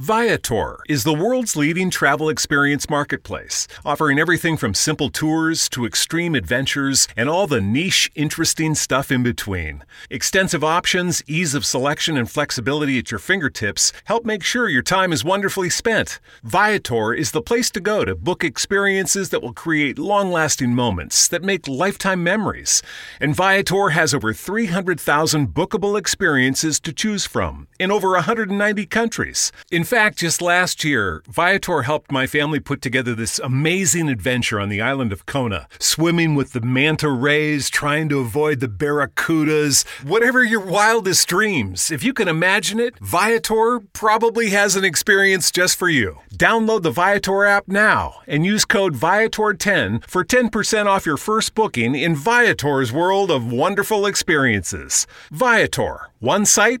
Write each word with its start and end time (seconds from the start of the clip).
Viator 0.00 0.78
is 0.88 1.04
the 1.04 1.12
world's 1.12 1.56
leading 1.56 1.90
travel 1.90 2.30
experience 2.30 2.88
marketplace, 2.88 3.68
offering 3.84 4.18
everything 4.18 4.56
from 4.56 4.72
simple 4.72 5.10
tours 5.10 5.68
to 5.68 5.84
extreme 5.84 6.34
adventures 6.34 7.06
and 7.18 7.28
all 7.28 7.46
the 7.46 7.60
niche, 7.60 8.10
interesting 8.14 8.74
stuff 8.74 9.12
in 9.12 9.22
between. 9.22 9.84
Extensive 10.08 10.64
options, 10.64 11.22
ease 11.26 11.54
of 11.54 11.66
selection, 11.66 12.16
and 12.16 12.30
flexibility 12.30 12.98
at 12.98 13.10
your 13.10 13.18
fingertips 13.18 13.92
help 14.04 14.24
make 14.24 14.42
sure 14.42 14.70
your 14.70 14.80
time 14.80 15.12
is 15.12 15.22
wonderfully 15.22 15.68
spent. 15.68 16.18
Viator 16.44 17.12
is 17.12 17.32
the 17.32 17.42
place 17.42 17.70
to 17.70 17.78
go 17.78 18.02
to 18.02 18.14
book 18.14 18.42
experiences 18.42 19.28
that 19.28 19.42
will 19.42 19.52
create 19.52 19.98
long 19.98 20.32
lasting 20.32 20.74
moments 20.74 21.28
that 21.28 21.44
make 21.44 21.68
lifetime 21.68 22.24
memories. 22.24 22.82
And 23.20 23.36
Viator 23.36 23.90
has 23.90 24.14
over 24.14 24.32
300,000 24.32 25.48
bookable 25.48 25.98
experiences 25.98 26.80
to 26.80 26.90
choose 26.94 27.26
from 27.26 27.68
in 27.78 27.90
over 27.90 28.12
190 28.12 28.86
countries. 28.86 29.52
In 29.70 29.84
fact, 29.90 30.18
just 30.18 30.40
last 30.40 30.84
year, 30.84 31.20
Viator 31.26 31.82
helped 31.82 32.12
my 32.12 32.24
family 32.24 32.60
put 32.60 32.80
together 32.80 33.12
this 33.12 33.40
amazing 33.40 34.08
adventure 34.08 34.60
on 34.60 34.68
the 34.68 34.80
island 34.80 35.12
of 35.12 35.26
Kona, 35.26 35.66
swimming 35.80 36.36
with 36.36 36.52
the 36.52 36.60
manta 36.60 37.10
rays, 37.10 37.68
trying 37.68 38.08
to 38.08 38.20
avoid 38.20 38.60
the 38.60 38.68
barracudas, 38.68 39.84
whatever 40.04 40.44
your 40.44 40.60
wildest 40.60 41.26
dreams. 41.26 41.90
If 41.90 42.04
you 42.04 42.12
can 42.12 42.28
imagine 42.28 42.78
it, 42.78 43.00
Viator 43.00 43.80
probably 43.92 44.50
has 44.50 44.76
an 44.76 44.84
experience 44.84 45.50
just 45.50 45.76
for 45.76 45.88
you. 45.88 46.20
Download 46.36 46.82
the 46.82 46.92
Viator 46.92 47.44
app 47.44 47.66
now 47.66 48.20
and 48.28 48.46
use 48.46 48.64
code 48.64 48.94
Viator10 48.94 50.08
for 50.08 50.24
10% 50.24 50.86
off 50.86 51.04
your 51.04 51.16
first 51.16 51.56
booking 51.56 51.96
in 51.96 52.14
Viator's 52.14 52.92
world 52.92 53.28
of 53.28 53.50
wonderful 53.50 54.06
experiences. 54.06 55.08
Viator, 55.32 56.10
one 56.20 56.46
site, 56.46 56.80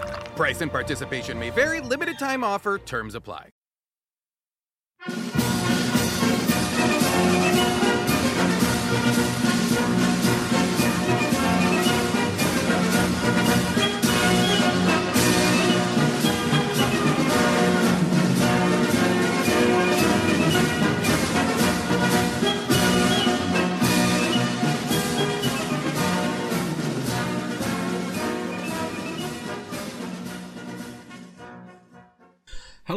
Price 0.35 0.61
and 0.61 0.71
participation 0.71 1.39
may 1.39 1.49
vary, 1.49 1.81
limited 1.81 2.17
time 2.19 2.43
offer, 2.43 2.77
terms 2.77 3.15
apply. 3.15 3.49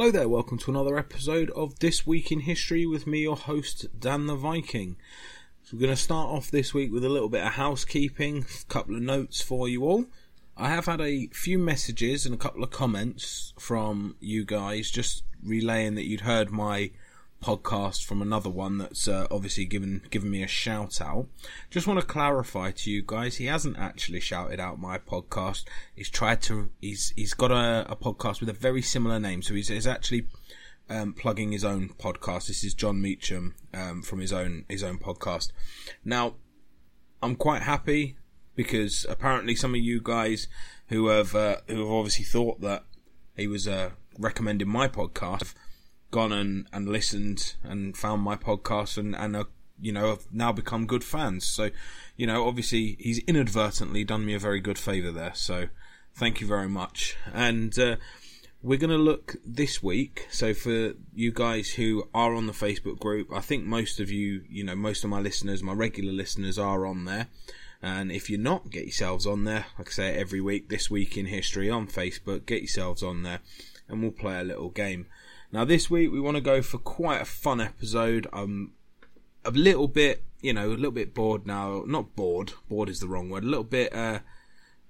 Hello 0.05 0.13
there, 0.13 0.29
welcome 0.29 0.59
to 0.59 0.71
another 0.71 0.99
episode 0.99 1.49
of 1.53 1.79
This 1.79 2.07
Week 2.07 2.31
in 2.31 2.41
History 2.41 2.85
with 2.85 3.07
me, 3.07 3.23
your 3.23 3.37
host, 3.37 3.87
Dan 3.99 4.27
the 4.27 4.35
Viking. 4.35 4.97
So, 5.63 5.79
we're 5.79 5.87
going 5.87 5.97
to 5.97 6.03
start 6.03 6.29
off 6.29 6.51
this 6.51 6.75
week 6.75 6.93
with 6.93 7.07
a 7.07 7.09
little 7.09 7.31
bit 7.31 7.43
of 7.43 7.53
housekeeping, 7.53 8.45
a 8.45 8.65
couple 8.71 8.97
of 8.97 9.01
notes 9.01 9.41
for 9.41 9.67
you 9.67 9.83
all. 9.85 10.05
I 10.59 10.69
have 10.69 10.85
had 10.85 11.01
a 11.01 11.29
few 11.29 11.59
messages 11.59 12.27
and 12.27 12.35
a 12.35 12.39
couple 12.39 12.63
of 12.63 12.71
comments 12.71 13.55
from 13.59 14.17
you 14.21 14.45
guys 14.45 14.91
just 14.91 15.25
relaying 15.43 15.95
that 15.95 16.05
you'd 16.05 16.21
heard 16.21 16.51
my 16.51 16.91
podcast 17.45 18.03
from 18.03 18.23
another 18.23 18.49
one 18.49 18.79
that's 18.79 19.07
uh, 19.07 19.27
obviously 19.31 19.67
given 19.67 20.01
given 20.11 20.31
me 20.31 20.43
a 20.43 20.49
shout 20.49 21.01
out. 21.01 21.27
Just 21.71 21.87
want 21.87 22.01
to 22.01 22.07
clarify 22.07 22.71
to 22.71 22.91
you 22.91 23.03
guys, 23.07 23.37
he 23.37 23.47
hasn't 23.47 23.79
actually 23.79 24.21
shouted 24.21 24.59
out 24.59 24.81
my 24.81 24.97
podcast. 24.97 25.65
He's 25.95 26.09
tried 26.09 26.41
to. 26.43 26.71
He's 26.81 27.13
he's 27.17 27.35
got 27.35 27.51
a, 27.51 27.85
a 27.91 27.97
podcast 27.97 28.41
with 28.41 28.49
a 28.49 28.55
very 28.55 28.81
similar 28.81 29.21
name, 29.21 29.43
so 29.43 29.55
he's, 29.55 29.69
he's 29.69 29.87
actually 29.87 30.27
um, 30.89 31.13
plugging 31.13 31.53
his 31.53 31.65
own 31.65 31.91
podcast. 31.91 32.47
This 32.47 32.65
is 32.65 32.73
John 32.73 33.03
Meacham 33.03 33.55
um, 33.75 34.03
from 34.03 34.21
his 34.21 34.33
own 34.33 34.65
his 34.69 34.83
own 34.83 34.99
podcast. 34.99 35.53
Now, 36.03 36.37
I'm 37.23 37.37
quite 37.37 37.63
happy 37.63 38.17
because 38.57 39.05
apparently 39.09 39.55
some 39.55 39.75
of 39.75 39.81
you 39.81 40.01
guys 40.03 40.49
who 40.89 41.09
have 41.09 41.35
uh, 41.35 41.57
who 41.69 41.81
have 41.81 41.91
obviously 41.91 42.25
thought 42.25 42.63
that 42.63 42.85
he 43.37 43.47
was 43.47 43.69
uh, 43.69 43.91
recommending 44.19 44.69
my 44.69 44.89
podcast 44.89 45.53
gone 46.15 46.31
and, 46.31 46.69
and 46.73 46.89
listened 46.89 47.57
and 47.65 47.97
found 47.97 48.23
my 48.23 48.37
podcast 48.37 48.97
and, 48.97 49.17
and 49.17 49.35
are, 49.35 49.49
you 49.81 49.91
know, 49.91 50.11
have 50.11 50.27
now 50.33 50.53
become 50.53 50.87
good 50.87 51.03
fans. 51.03 51.45
So, 51.45 51.71
you 52.17 52.25
know, 52.25 52.47
obviously 52.47 52.97
he's 53.01 53.19
inadvertently 53.27 54.05
done 54.05 54.25
me 54.25 54.35
a 54.35 54.39
very 54.39 54.61
good 54.61 54.79
favour 54.79 55.11
there. 55.11 55.33
So 55.35 55.67
thank 56.15 56.41
you 56.41 56.47
very 56.47 56.69
much. 56.69 57.17
And, 57.33 57.77
uh, 57.77 57.97
we're 58.63 58.79
going 58.79 58.91
to 58.91 58.97
look 58.97 59.35
this 59.45 59.83
week. 59.83 60.29
So 60.31 60.55
for 60.55 60.95
you 61.13 61.33
guys 61.33 61.71
who 61.71 62.09
are 62.15 62.33
on 62.33 62.47
the 62.47 62.53
Facebook 62.53 63.01
group, 63.01 63.29
I 63.35 63.41
think 63.41 63.65
most 63.65 63.99
of 63.99 64.09
you, 64.09 64.45
you 64.49 64.63
know, 64.63 64.77
most 64.77 65.03
of 65.03 65.11
my 65.11 65.21
listeners, 65.21 65.65
my 65.65 65.75
regular 65.75 66.13
listeners 66.13 66.59
are 66.59 66.87
on 66.87 67.07
there. 67.07 67.27
And 67.83 68.13
if 68.13 68.31
you're 68.31 68.41
not, 68.41 68.71
get 68.71 68.85
yourselves 68.85 69.27
on 69.27 69.45
there. 69.45 69.67
Like 69.77 69.89
I 69.89 69.91
say 69.91 70.15
every 70.15 70.41
week, 70.41 70.69
this 70.69 70.91
week 70.91 71.19
in 71.19 71.27
history 71.27 71.69
on 71.69 71.89
Facebook, 71.89 72.47
get 72.47 72.63
yourselves 72.63 73.03
on 73.03 73.25
there 73.25 73.41
and 73.89 74.01
we'll 74.01 74.13
play 74.13 74.41
a 74.41 74.45
little 74.45 74.71
game. 74.71 75.07
Now, 75.55 75.65
this 75.65 75.89
week 75.89 76.11
we 76.11 76.19
want 76.19 76.37
to 76.37 76.41
go 76.41 76.63
for 76.63 76.79
quite 76.79 77.23
a 77.23 77.25
fun 77.25 77.61
episode. 77.61 78.27
I'm 78.33 78.73
a 79.45 79.53
little 79.53 79.87
bit, 79.87 80.25
you 80.41 80.53
know, 80.53 80.67
a 80.67 80.75
little 80.75 80.91
bit 80.91 81.15
bored 81.15 81.47
now. 81.47 81.85
Not 81.87 82.17
bored, 82.17 82.55
bored 82.69 82.89
is 82.89 82.99
the 82.99 83.07
wrong 83.07 83.31
word. 83.31 83.45
A 83.45 83.47
little 83.47 83.63
bit, 83.63 83.95
uh, 83.95 84.19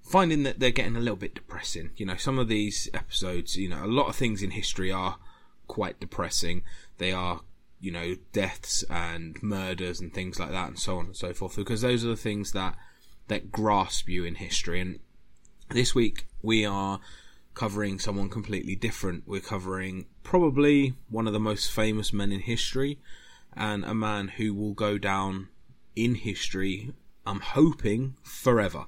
finding 0.01 0.41
that 0.41 0.59
they're 0.59 0.71
getting 0.71 0.95
a 0.95 1.01
little 1.01 1.17
bit 1.17 1.35
depressing. 1.35 1.91
You 1.97 2.07
know, 2.07 2.15
some 2.15 2.39
of 2.39 2.47
these 2.47 2.89
episodes, 2.95 3.55
you 3.55 3.69
know, 3.69 3.85
a 3.85 3.85
lot 3.85 4.09
of 4.09 4.15
things 4.15 4.41
in 4.41 4.49
history 4.49 4.91
are 4.91 5.17
quite 5.67 5.99
depressing. 5.99 6.63
They 6.97 7.11
are, 7.11 7.41
you 7.79 7.91
know, 7.91 8.15
deaths 8.33 8.83
and 8.89 9.37
murders 9.43 10.01
and 10.01 10.11
things 10.11 10.39
like 10.39 10.49
that 10.49 10.69
and 10.69 10.79
so 10.79 10.97
on 10.97 11.05
and 11.05 11.15
so 11.15 11.31
forth, 11.31 11.57
because 11.57 11.81
those 11.81 12.03
are 12.03 12.07
the 12.07 12.15
things 12.15 12.53
that, 12.53 12.75
that 13.27 13.51
grasp 13.51 14.09
you 14.09 14.25
in 14.25 14.33
history. 14.33 14.81
And 14.81 14.97
this 15.69 15.93
week 15.93 16.25
we 16.41 16.65
are 16.65 17.01
covering 17.53 17.99
someone 17.99 18.29
completely 18.29 18.75
different. 18.75 19.27
We're 19.27 19.41
covering 19.41 20.07
probably 20.25 20.95
one 21.09 21.27
of 21.27 21.33
the 21.33 21.39
most 21.39 21.71
famous 21.71 22.11
men 22.11 22.33
in 22.33 22.41
history 22.41 22.99
and 23.53 23.85
a 23.85 23.93
man 23.93 24.27
who 24.27 24.53
will 24.53 24.73
go 24.73 24.97
down 24.97 25.47
in 25.95 26.15
history, 26.15 26.91
I'm 27.25 27.39
hoping, 27.39 28.17
forever. 28.23 28.87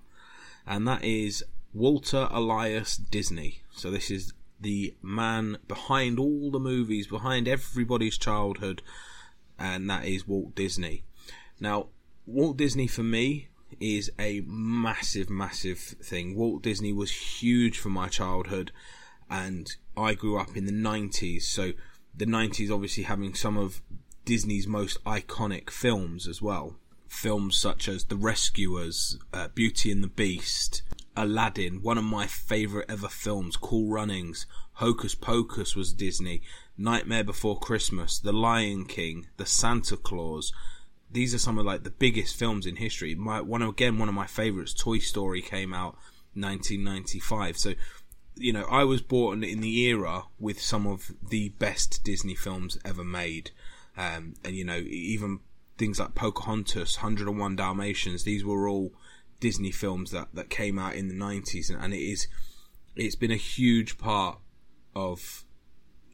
And 0.65 0.85
that 0.87 1.05
is 1.05 1.45
Walter 1.73 2.27
Elias 2.31 2.97
Disney. 2.97 3.61
So 3.71 3.89
this 3.89 4.11
is 4.11 4.33
the 4.59 4.95
man 5.01 5.59
behind 5.67 6.19
all 6.19 6.51
the 6.51 6.59
movies, 6.59 7.07
behind 7.07 7.47
everybody's 7.47 8.17
childhood, 8.17 8.81
and 9.57 9.89
that 9.89 10.05
is 10.05 10.27
Walt 10.27 10.55
Disney. 10.55 11.03
Now, 11.59 11.87
Walt 12.25 12.57
Disney 12.57 12.87
for 12.87 13.03
me 13.03 13.47
is 13.79 14.11
a 14.19 14.41
massive, 14.45 15.29
massive 15.29 15.79
thing. 15.79 16.35
Walt 16.35 16.63
Disney 16.63 16.91
was 16.91 17.11
huge 17.11 17.77
for 17.77 17.89
my 17.89 18.07
childhood, 18.07 18.71
and 19.29 19.67
I 19.95 20.13
grew 20.13 20.39
up 20.39 20.55
in 20.55 20.65
the 20.65 20.71
90s, 20.71 21.43
so 21.43 21.73
the 22.15 22.25
90s 22.25 22.71
obviously 22.71 23.03
having 23.03 23.33
some 23.33 23.57
of 23.57 23.81
Disney's 24.25 24.67
most 24.67 25.03
iconic 25.05 25.69
films 25.69 26.27
as 26.27 26.41
well. 26.41 26.75
Films 27.07 27.57
such 27.57 27.87
as 27.87 28.05
The 28.05 28.15
Rescuers, 28.15 29.17
uh, 29.33 29.47
Beauty 29.49 29.91
and 29.91 30.03
the 30.03 30.07
Beast, 30.07 30.81
Aladdin, 31.15 31.81
one 31.81 31.97
of 31.97 32.03
my 32.03 32.27
favourite 32.27 32.89
ever 32.89 33.07
films, 33.07 33.55
Cool 33.57 33.89
Runnings, 33.89 34.45
Hocus 34.73 35.15
Pocus 35.15 35.75
was 35.75 35.93
Disney, 35.93 36.41
Nightmare 36.77 37.23
Before 37.23 37.57
Christmas, 37.57 38.19
The 38.19 38.33
Lion 38.33 38.85
King, 38.85 39.27
The 39.37 39.45
Santa 39.45 39.97
Claus, 39.97 40.53
these 41.11 41.33
are 41.33 41.39
some 41.39 41.57
of 41.57 41.65
like 41.65 41.83
the 41.83 41.89
biggest 41.89 42.35
films 42.35 42.65
in 42.65 42.75
history. 42.75 43.15
My 43.15 43.41
one 43.41 43.61
again, 43.61 43.97
one 43.97 44.09
of 44.09 44.15
my 44.15 44.27
favorites, 44.27 44.73
Toy 44.73 44.99
Story, 44.99 45.41
came 45.41 45.73
out 45.73 45.95
1995. 46.33 47.57
So, 47.57 47.73
you 48.39 48.53
know, 48.53 48.65
I 48.65 48.83
was 48.83 49.01
born 49.01 49.43
in 49.43 49.61
the 49.61 49.79
era 49.85 50.23
with 50.39 50.61
some 50.61 50.87
of 50.87 51.11
the 51.27 51.49
best 51.49 52.03
Disney 52.03 52.35
films 52.35 52.77
ever 52.85 53.03
made, 53.03 53.51
um, 53.97 54.35
and 54.43 54.55
you 54.55 54.63
know, 54.63 54.77
even 54.77 55.39
things 55.77 55.99
like 55.99 56.15
Pocahontas, 56.15 56.97
101 56.97 57.55
Dalmatians. 57.55 58.23
These 58.23 58.43
were 58.43 58.67
all 58.67 58.93
Disney 59.39 59.71
films 59.71 60.11
that 60.11 60.29
that 60.33 60.49
came 60.49 60.79
out 60.79 60.95
in 60.95 61.07
the 61.07 61.15
90s, 61.15 61.69
and, 61.69 61.81
and 61.81 61.93
it 61.93 62.01
is 62.01 62.27
it's 62.95 63.15
been 63.15 63.31
a 63.31 63.35
huge 63.35 63.97
part 63.97 64.39
of 64.95 65.45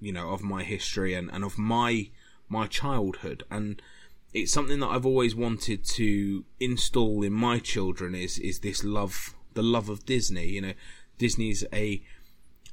you 0.03 0.11
know, 0.11 0.31
of 0.31 0.43
my 0.43 0.63
history 0.63 1.13
and, 1.13 1.31
and 1.31 1.43
of 1.43 1.57
my 1.57 2.09
my 2.49 2.67
childhood. 2.67 3.43
And 3.49 3.81
it's 4.33 4.51
something 4.51 4.79
that 4.81 4.89
I've 4.89 5.05
always 5.05 5.33
wanted 5.33 5.85
to 5.85 6.43
install 6.59 7.23
in 7.23 7.33
my 7.33 7.59
children 7.59 8.13
is 8.13 8.37
is 8.37 8.59
this 8.59 8.83
love, 8.83 9.33
the 9.53 9.63
love 9.63 9.87
of 9.87 10.05
Disney. 10.05 10.47
You 10.49 10.61
know, 10.61 10.73
Disney's 11.17 11.63
a 11.71 12.03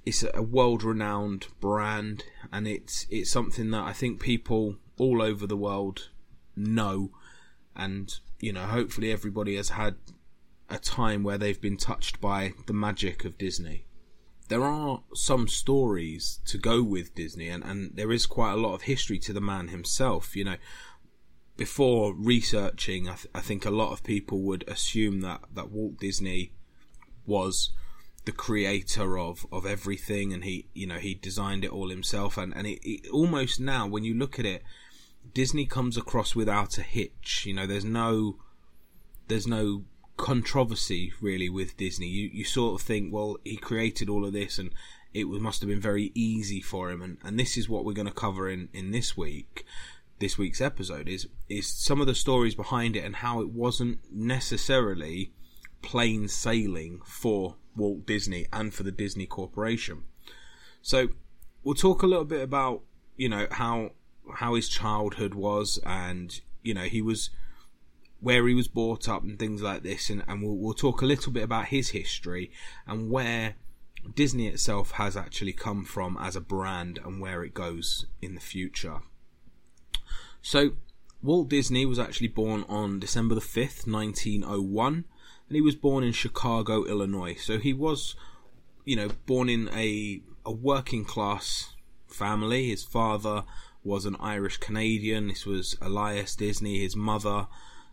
it's 0.05 0.25
a 0.35 0.43
world 0.43 0.83
renowned 0.83 1.49
brand, 1.61 2.25
and 2.53 2.67
it's 2.67 3.07
it's 3.11 3.31
something 3.31 3.71
that 3.71 3.85
I 3.85 3.93
think 3.93 4.21
people 4.21 4.77
all 4.97 5.23
over 5.23 5.47
the 5.47 5.57
world 5.57 6.09
know, 6.57 7.11
and 7.77 8.19
you 8.41 8.53
know, 8.53 8.67
hopefully 8.67 9.13
everybody 9.13 9.57
has 9.57 9.71
had 9.71 9.97
a 10.69 10.79
time 10.79 11.23
where 11.23 11.39
they've 11.39 11.61
been 11.61 11.77
touched 11.77 12.21
by 12.21 12.53
the 12.67 12.73
magic 12.73 13.25
of 13.25 13.37
Disney. 13.37 13.85
There 14.49 14.65
are 14.65 15.03
some 15.15 15.47
stories 15.47 16.41
to 16.47 16.59
go 16.59 16.83
with 16.83 17.15
Disney, 17.15 17.49
and, 17.49 17.63
and 17.63 17.93
there 17.95 18.11
is 18.11 18.27
quite 18.27 18.53
a 18.53 18.57
lot 18.57 18.75
of 18.75 18.83
history 18.83 19.19
to 19.21 19.33
the 19.33 19.41
man 19.41 19.69
himself. 19.69 20.35
You 20.35 20.45
know, 20.45 20.57
before 21.57 22.15
researching, 22.15 23.09
I, 23.09 23.15
th- 23.15 23.29
I 23.35 23.41
think 23.41 23.65
a 23.65 23.71
lot 23.71 23.93
of 23.93 24.03
people 24.03 24.41
would 24.43 24.65
assume 24.67 25.21
that, 25.21 25.43
that 25.53 25.71
Walt 25.71 25.99
Disney 25.99 26.53
was 27.27 27.71
the 28.25 28.33
creator 28.33 29.19
of, 29.19 29.47
of 29.51 29.65
everything 29.65 30.33
and 30.33 30.45
he 30.45 30.67
you 30.75 30.87
know 30.87 30.99
he 30.99 31.15
designed 31.15 31.65
it 31.65 31.73
all 31.73 31.89
himself. 31.89 32.37
And, 32.37 32.55
and 32.55 32.67
it, 32.67 32.81
it, 32.83 33.11
almost 33.11 33.61
now 33.61 33.87
when 33.87 34.05
you 34.05 34.15
look 34.15 34.39
at 34.39 34.47
it 34.47 34.63
Disney 35.33 35.67
comes 35.67 35.97
across 35.97 36.35
without 36.35 36.79
a 36.79 36.83
hitch. 36.83 37.45
You 37.47 37.55
know 37.55 37.67
there's 37.67 37.85
no 37.85 38.37
there's 39.29 39.47
no 39.47 39.85
controversy 40.17 41.13
really 41.21 41.49
with 41.49 41.77
Disney. 41.77 42.09
You 42.09 42.31
you 42.33 42.45
sort 42.45 42.81
of 42.81 42.87
think 42.87 43.13
well 43.13 43.39
he 43.45 43.57
created 43.57 44.09
all 44.09 44.25
of 44.25 44.33
this 44.33 44.59
and 44.59 44.71
it 45.13 45.27
must 45.27 45.61
have 45.61 45.69
been 45.69 45.81
very 45.81 46.13
easy 46.15 46.61
for 46.61 46.91
him. 46.91 47.03
And, 47.03 47.19
and 47.25 47.39
this 47.39 47.57
is 47.57 47.69
what 47.69 47.85
we're 47.85 47.95
going 47.95 48.07
to 48.07 48.15
cover 48.15 48.49
in, 48.49 48.69
in 48.73 48.93
this 48.93 49.17
week 49.17 49.65
this 50.21 50.37
week's 50.37 50.61
episode 50.61 51.09
is 51.09 51.27
is 51.49 51.67
some 51.67 52.01
of 52.01 52.07
the 52.07 52.15
stories 52.15 52.55
behind 52.55 52.95
it 52.95 53.05
and 53.05 53.17
how 53.17 53.41
it 53.41 53.49
wasn't 53.49 53.99
necessarily 54.13 55.33
plain 55.83 56.29
sailing 56.29 57.01
for 57.05 57.57
Walt 57.77 58.07
Disney 58.07 58.47
and 58.53 58.73
for 58.73 58.83
the 58.83 58.93
Disney 58.93 59.27
Corporation. 59.27 60.05
So 60.83 61.09
we'll 61.63 61.75
talk 61.75 62.03
a 62.03 62.07
little 62.07 62.25
bit 62.25 62.43
about 62.43 62.83
you 63.17 63.29
know 63.29 63.47
how 63.51 63.91
how 64.37 64.55
his 64.55 64.69
childhood 64.69 65.35
was 65.35 65.79
and 65.85 66.41
you 66.63 66.75
know 66.75 66.85
he 66.85 67.03
was 67.03 67.31
where 68.21 68.47
he 68.47 68.55
was 68.55 68.69
brought 68.69 69.09
up 69.09 69.23
and 69.23 69.39
things 69.39 69.63
like 69.63 69.83
this 69.83 70.11
and, 70.11 70.23
and 70.29 70.43
we'll, 70.43 70.57
we'll 70.57 70.75
talk 70.75 71.01
a 71.01 71.07
little 71.07 71.33
bit 71.33 71.43
about 71.43 71.67
his 71.67 71.91
history 71.91 72.51
and 72.87 73.11
where 73.11 73.55
Disney 74.15 74.47
itself 74.47 74.93
has 74.93 75.17
actually 75.17 75.53
come 75.53 75.85
from 75.85 76.17
as 76.21 76.37
a 76.37 76.41
brand 76.41 76.99
and 77.05 77.21
where 77.21 77.43
it 77.43 77.55
goes 77.55 78.07
in 78.21 78.35
the 78.35 78.41
future. 78.41 78.99
So 80.43 80.73
Walt 81.23 81.49
Disney 81.49 81.85
was 81.85 81.99
actually 81.99 82.29
born 82.29 82.65
on 82.69 82.99
December 82.99 83.35
the 83.35 83.41
5th, 83.41 83.87
1901 83.87 85.05
and 85.51 85.57
he 85.57 85.61
was 85.61 85.75
born 85.75 86.05
in 86.05 86.13
Chicago, 86.13 86.85
Illinois. 86.85 87.35
So 87.35 87.59
he 87.59 87.73
was, 87.73 88.15
you 88.85 88.95
know, 88.95 89.09
born 89.27 89.49
in 89.49 89.69
a 89.75 90.23
a 90.47 90.53
working 90.53 91.05
class 91.05 91.75
family. 92.07 92.69
His 92.69 92.85
father 92.85 93.43
was 93.83 94.07
an 94.07 94.17
Irish 94.21 94.59
Canadian. 94.59 95.27
This 95.27 95.45
was 95.45 95.77
Elias 95.83 96.37
Disney. 96.37 96.81
His 96.81 96.95
mother, 96.95 97.49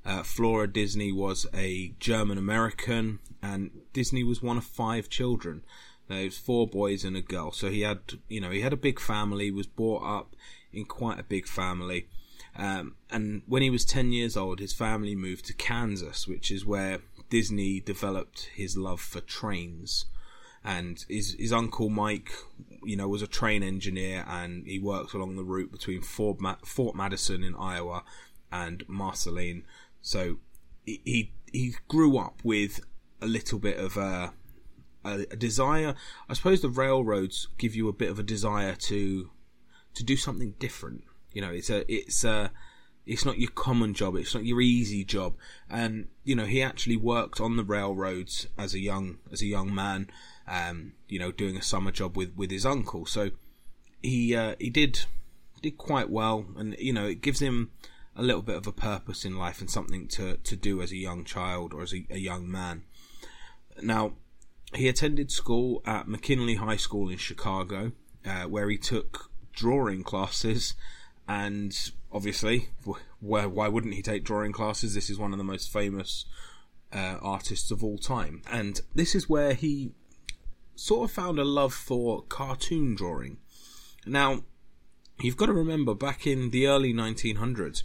uh, 0.06 0.21
Flora 0.21 0.68
Disney, 0.68 1.12
was 1.12 1.48
a 1.51 1.94
German 2.00 2.38
American, 2.38 3.18
and 3.42 3.71
Disney 3.92 4.24
was 4.24 4.44
one 4.44 4.57
of 4.57 4.63
five 4.63 5.09
children. 5.09 5.63
There 6.07 6.25
was 6.25 6.38
four 6.38 6.68
boys 6.68 7.04
and 7.04 7.18
a 7.18 7.21
girl. 7.21 7.51
So 7.51 7.71
he 7.71 7.81
had, 7.81 8.00
you 8.30 8.39
know, 8.39 8.51
he 8.51 8.62
had 8.62 8.71
a 8.71 8.77
big 8.77 9.00
family. 9.00 9.50
Was 9.50 9.65
brought 9.65 10.04
up 10.04 10.36
in 10.71 10.86
quite 10.86 11.19
a 11.19 11.24
big 11.24 11.48
family. 11.48 12.07
Um, 12.56 12.95
and 13.09 13.42
when 13.48 13.63
he 13.63 13.69
was 13.71 13.83
10 13.83 14.12
years 14.12 14.38
old, 14.38 14.59
his 14.59 14.74
family 14.74 15.15
moved 15.15 15.45
to 15.45 15.54
Kansas, 15.54 16.27
which 16.27 16.50
is 16.50 16.65
where 16.65 17.00
Disney 17.30 17.80
developed 17.80 18.50
his 18.54 18.78
love 18.78 19.02
for 19.02 19.20
trains. 19.20 20.06
And 20.64 21.04
his, 21.08 21.36
his 21.40 21.54
uncle 21.54 21.90
Mike, 21.90 22.32
you 22.84 22.98
know, 22.98 23.08
was 23.08 23.22
a 23.22 23.28
train 23.28 23.64
engineer 23.64 24.26
and 24.28 24.66
he 24.68 24.80
worked 24.80 25.14
along 25.14 25.36
the 25.36 25.44
route 25.44 25.72
between 25.72 26.02
Fort, 26.02 26.42
Ma- 26.42 26.58
Fort 26.66 26.96
Madison 26.96 27.44
in 27.44 27.56
Iowa 27.56 28.04
and 28.52 28.84
Marceline. 28.88 29.64
So 30.02 30.38
he, 30.86 31.32
he, 31.52 31.76
grew 31.88 32.18
up 32.18 32.40
with 32.44 32.82
a 33.22 33.28
little 33.28 33.60
bit 33.60 33.78
of 33.78 33.98
a, 33.98 34.34
a, 35.04 35.26
a 35.32 35.36
desire. 35.36 35.96
I 36.30 36.34
suppose 36.34 36.62
the 36.62 36.70
railroads 36.70 37.48
give 37.58 37.76
you 37.76 37.88
a 37.88 37.94
bit 37.94 38.10
of 38.10 38.20
a 38.20 38.24
desire 38.24 38.76
to 38.76 39.30
to 39.94 40.04
do 40.04 40.16
something 40.16 40.54
different. 40.60 41.04
You 41.34 41.42
know, 41.42 41.50
it's 41.50 41.70
a 41.70 41.92
it's 41.92 42.24
a 42.24 42.52
it's 43.07 43.25
not 43.25 43.39
your 43.39 43.51
common 43.51 43.94
job. 43.94 44.15
It's 44.15 44.36
not 44.36 44.45
your 44.45 44.62
easy 44.62 45.04
job. 45.04 45.36
And 45.69 46.07
you 46.24 46.36
know, 46.36 46.45
he 46.45 46.62
actually 46.62 46.98
worked 46.98 47.39
on 47.39 47.56
the 47.56 47.63
railroads 47.63 48.48
as 48.57 48.74
a 48.74 48.80
young 48.80 49.18
as 49.31 49.42
a 49.42 49.48
young 49.48 49.74
man. 49.74 50.09
Um, 50.48 50.94
you 51.07 51.19
know, 51.19 51.31
doing 51.31 51.57
a 51.57 51.62
summer 51.62 51.92
job 51.92 52.18
with 52.18 52.36
with 52.36 52.51
his 52.51 52.65
uncle. 52.65 53.06
So 53.06 53.31
he 54.01 54.36
uh, 54.36 54.56
he 54.59 54.69
did 54.69 55.06
did 55.62 55.77
quite 55.77 56.09
well, 56.09 56.45
and 56.57 56.75
you 56.80 56.94
know, 56.94 57.06
it 57.06 57.21
gives 57.21 57.39
him 57.39 57.71
a 58.15 58.24
little 58.24 58.42
bit 58.42 58.56
of 58.56 58.68
a 58.68 58.71
purpose 58.71 59.25
in 59.25 59.38
life 59.38 59.62
and 59.62 59.69
something 59.69 60.07
to 60.09 60.38
to 60.38 60.56
do 60.56 60.81
as 60.81 60.92
a 60.92 60.98
young 60.98 61.24
child 61.24 61.74
or 61.74 61.83
as 61.83 61.94
a, 61.94 62.06
a 62.09 62.18
young 62.18 62.50
man. 62.50 62.83
Now, 63.81 64.13
he 64.74 64.88
attended 64.88 65.31
school 65.31 65.81
at 65.86 66.07
McKinley 66.07 66.56
High 66.56 66.77
School 66.77 67.09
in 67.09 67.18
Chicago, 67.18 67.92
uh, 68.25 68.44
where 68.44 68.69
he 68.69 68.77
took 68.77 69.31
drawing 69.54 70.04
classes 70.04 70.74
and 71.28 71.76
obviously, 72.12 72.70
why, 73.20 73.46
why 73.46 73.68
wouldn't 73.68 73.94
he 73.94 74.02
take 74.02 74.24
drawing 74.24 74.52
classes? 74.52 74.94
This 74.94 75.10
is 75.10 75.20
one 75.20 75.34
of 75.34 75.38
the 75.38 75.44
most 75.44 75.72
famous 75.72 76.26
uh, 76.94 77.18
artists 77.22 77.70
of 77.70 77.84
all 77.84 77.98
time. 77.98 78.42
And 78.50 78.80
this 78.96 79.14
is 79.14 79.28
where 79.28 79.54
he 79.54 79.92
sort 80.76 81.10
of 81.10 81.14
found 81.14 81.40
a 81.40 81.44
love 81.44 81.74
for 81.74 82.22
cartoon 82.24 82.96
drawing. 82.96 83.38
Now, 84.06 84.44
you've 85.22 85.38
got 85.38 85.48
to 85.48 85.54
remember, 85.54 85.94
back 85.94 86.26
in 86.26 86.52
the 86.52 86.68
early 86.68 86.94
1900s, 86.94 87.84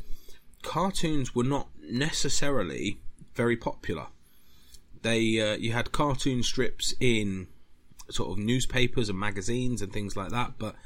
cartoons 0.62 1.34
were 1.34 1.42
not 1.42 1.68
necessarily 1.82 3.00
very 3.34 3.56
popular. 3.56 4.06
They, 5.02 5.40
uh, 5.40 5.56
you 5.56 5.72
had 5.72 5.90
cartoon 5.90 6.44
strips 6.44 6.94
in 7.00 7.48
sort 8.08 8.30
of 8.30 8.44
newspapers 8.44 9.08
and 9.08 9.18
magazines 9.18 9.82
and 9.82 9.92
things 9.92 10.16
like 10.16 10.30
that, 10.30 10.52
but 10.58 10.76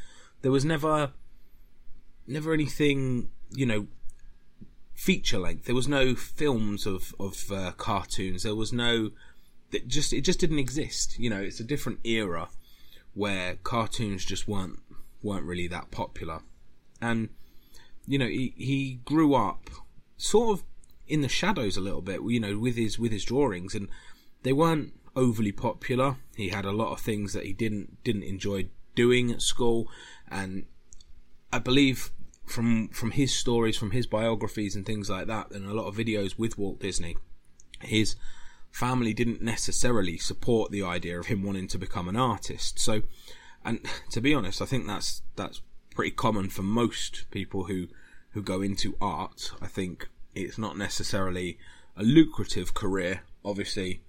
there 0.40 0.52
was 0.52 0.64
never 0.64 1.12
never 2.26 2.52
anything, 2.52 3.30
you 3.50 3.66
know, 3.66 3.86
feature 4.94 5.38
length. 5.38 5.66
There 5.66 5.74
was 5.74 5.88
no 5.88 6.14
films 6.14 6.86
of 6.86 7.14
of 7.20 7.50
uh, 7.52 7.72
cartoons. 7.72 8.42
There 8.42 8.54
was 8.54 8.72
no 8.72 9.10
that 9.70 9.88
just 9.88 10.12
it 10.12 10.22
just 10.22 10.40
didn't 10.40 10.58
exist. 10.58 11.18
You 11.18 11.30
know, 11.30 11.40
it's 11.40 11.60
a 11.60 11.64
different 11.64 12.00
era 12.04 12.48
where 13.14 13.56
cartoons 13.62 14.24
just 14.24 14.48
weren't 14.48 14.80
weren't 15.22 15.46
really 15.46 15.68
that 15.68 15.90
popular. 15.90 16.40
And 17.00 17.28
you 18.06 18.18
know, 18.18 18.26
he 18.26 18.54
he 18.56 19.00
grew 19.04 19.34
up 19.34 19.70
sort 20.16 20.58
of 20.58 20.64
in 21.06 21.20
the 21.20 21.28
shadows 21.28 21.76
a 21.76 21.80
little 21.80 22.02
bit, 22.02 22.20
you 22.26 22.40
know, 22.40 22.58
with 22.58 22.76
his 22.76 22.98
with 22.98 23.12
his 23.12 23.24
drawings 23.24 23.74
and 23.74 23.88
they 24.42 24.52
weren't 24.52 24.94
overly 25.14 25.52
popular. 25.52 26.16
He 26.36 26.48
had 26.48 26.64
a 26.64 26.72
lot 26.72 26.92
of 26.92 27.00
things 27.00 27.32
that 27.32 27.44
he 27.44 27.52
didn't 27.52 28.02
didn't 28.04 28.24
enjoy 28.24 28.68
doing 28.94 29.30
at 29.30 29.42
school 29.42 29.88
and 30.30 30.64
I 31.52 31.58
believe 31.58 32.10
from 32.46 32.88
from 32.88 33.10
his 33.10 33.34
stories, 33.34 33.76
from 33.76 33.90
his 33.90 34.06
biographies 34.06 34.76
and 34.76 34.86
things 34.86 35.10
like 35.10 35.26
that, 35.26 35.50
and 35.50 35.66
a 35.66 35.74
lot 35.74 35.86
of 35.86 35.96
videos 35.96 36.38
with 36.38 36.56
Walt 36.56 36.80
Disney, 36.80 37.16
his 37.80 38.16
family 38.70 39.14
didn't 39.14 39.42
necessarily 39.42 40.18
support 40.18 40.70
the 40.70 40.82
idea 40.82 41.18
of 41.18 41.26
him 41.26 41.42
wanting 41.42 41.66
to 41.68 41.78
become 41.78 42.08
an 42.08 42.16
artist. 42.16 42.78
So, 42.78 43.02
and 43.64 43.80
to 44.10 44.20
be 44.20 44.34
honest, 44.34 44.62
I 44.62 44.66
think 44.66 44.86
that's 44.86 45.22
that's 45.34 45.62
pretty 45.94 46.12
common 46.12 46.48
for 46.48 46.62
most 46.62 47.24
people 47.30 47.64
who 47.64 47.88
who 48.30 48.42
go 48.42 48.62
into 48.62 48.96
art. 49.00 49.52
I 49.60 49.66
think 49.66 50.08
it's 50.34 50.58
not 50.58 50.76
necessarily 50.76 51.58
a 51.96 52.02
lucrative 52.02 52.74
career. 52.74 53.22
Obviously, 53.44 54.02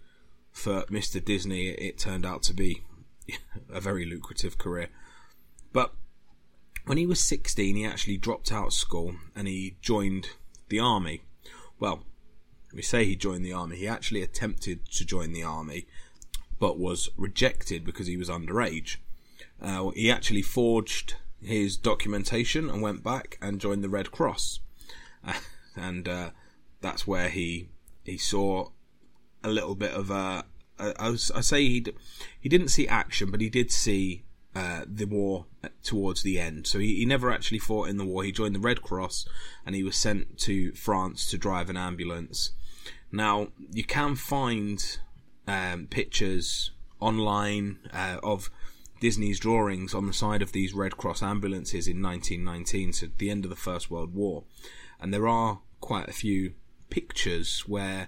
for 0.52 0.84
Mr. 0.86 1.24
Disney, 1.24 1.70
it 1.70 1.98
turned 1.98 2.26
out 2.26 2.44
to 2.44 2.54
be 2.54 2.84
a 3.70 3.80
very 3.80 4.06
lucrative 4.06 4.58
career. 4.58 4.90
But 5.72 5.94
when 6.88 6.98
he 6.98 7.06
was 7.06 7.24
16, 7.24 7.76
he 7.76 7.86
actually 7.86 8.18
dropped 8.18 8.52
out 8.52 8.68
of 8.68 8.74
school 8.74 9.16
and 9.36 9.48
he 9.48 9.76
joined 9.82 10.30
the 10.70 10.80
army. 10.80 11.22
Well, 11.80 12.04
we 12.74 12.82
say 12.82 13.06
he 13.06 13.16
joined 13.16 13.46
the 13.46 13.54
army. 13.54 13.76
He 13.76 13.88
actually 13.88 14.22
attempted 14.22 14.90
to 14.92 15.06
join 15.06 15.34
the 15.34 15.44
army, 15.44 15.86
but 16.60 16.80
was 16.80 17.10
rejected 17.18 17.84
because 17.84 18.08
he 18.08 18.18
was 18.18 18.30
underage. 18.30 18.98
Uh, 19.62 19.90
he 19.90 20.10
actually 20.10 20.42
forged 20.42 21.16
his 21.42 21.78
documentation 21.78 22.70
and 22.70 22.82
went 22.82 23.04
back 23.04 23.38
and 23.42 23.62
joined 23.62 23.84
the 23.84 23.90
Red 23.90 24.12
Cross, 24.12 24.60
and 25.76 26.08
uh, 26.08 26.30
that's 26.82 27.06
where 27.06 27.30
he 27.30 27.70
he 28.04 28.18
saw 28.18 28.70
a 29.44 29.50
little 29.50 29.76
bit 29.76 29.94
of 29.94 30.10
a. 30.10 30.46
I 30.80 31.16
say 31.16 31.68
he 31.68 31.86
he 32.40 32.50
didn't 32.50 32.68
see 32.68 32.88
action, 32.88 33.32
but 33.32 33.42
he 33.42 33.50
did 33.50 33.72
see 33.72 34.24
uh, 34.58 34.82
the 34.88 35.06
war 35.06 35.46
towards 35.84 36.24
the 36.24 36.40
end. 36.40 36.66
So 36.66 36.80
he, 36.80 36.96
he 36.96 37.06
never 37.06 37.32
actually 37.32 37.60
fought 37.60 37.90
in 37.90 37.98
the 37.98 38.06
war. 38.06 38.24
He 38.24 38.32
joined 38.32 38.56
the 38.56 38.60
Red 38.60 38.82
Cross 38.82 39.28
and 39.64 39.76
he 39.76 39.84
was 39.84 39.96
sent 39.96 40.40
to 40.40 40.72
France 40.74 41.30
to 41.30 41.38
drive 41.38 41.70
an 41.70 41.78
ambulance. 41.78 42.54
Now, 43.12 43.50
you 43.72 43.84
can 43.84 44.16
find 44.16 44.84
um, 45.48 45.86
pictures 45.86 46.72
online 47.00 47.78
uh, 47.94 48.18
of 48.24 48.50
Disney's 49.00 49.40
drawings 49.40 49.94
on 49.94 50.08
the 50.08 50.14
side 50.14 50.42
of 50.42 50.54
these 50.54 50.74
Red 50.74 50.98
Cross 50.98 51.22
ambulances 51.22 51.88
in 51.88 52.02
1919, 52.02 52.94
so 52.94 53.08
the 53.20 53.30
end 53.30 53.46
of 53.46 53.52
the 53.52 53.56
First 53.56 53.92
World 53.92 54.16
War. 54.16 54.44
And 55.00 55.14
there 55.14 55.28
are 55.28 55.60
quite 55.82 56.10
a 56.10 56.14
few 56.14 56.54
pictures 56.90 57.60
where 57.68 58.08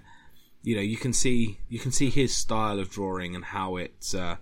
you 0.64 0.74
know 0.74 0.82
you 0.82 0.96
can 0.96 1.12
see 1.12 1.60
you 1.68 1.78
can 1.78 1.92
see 1.92 2.10
his 2.10 2.34
style 2.34 2.80
of 2.80 2.90
drawing 2.90 3.36
and 3.36 3.44
how 3.44 3.76
it 3.76 4.12
uh, 4.18 4.36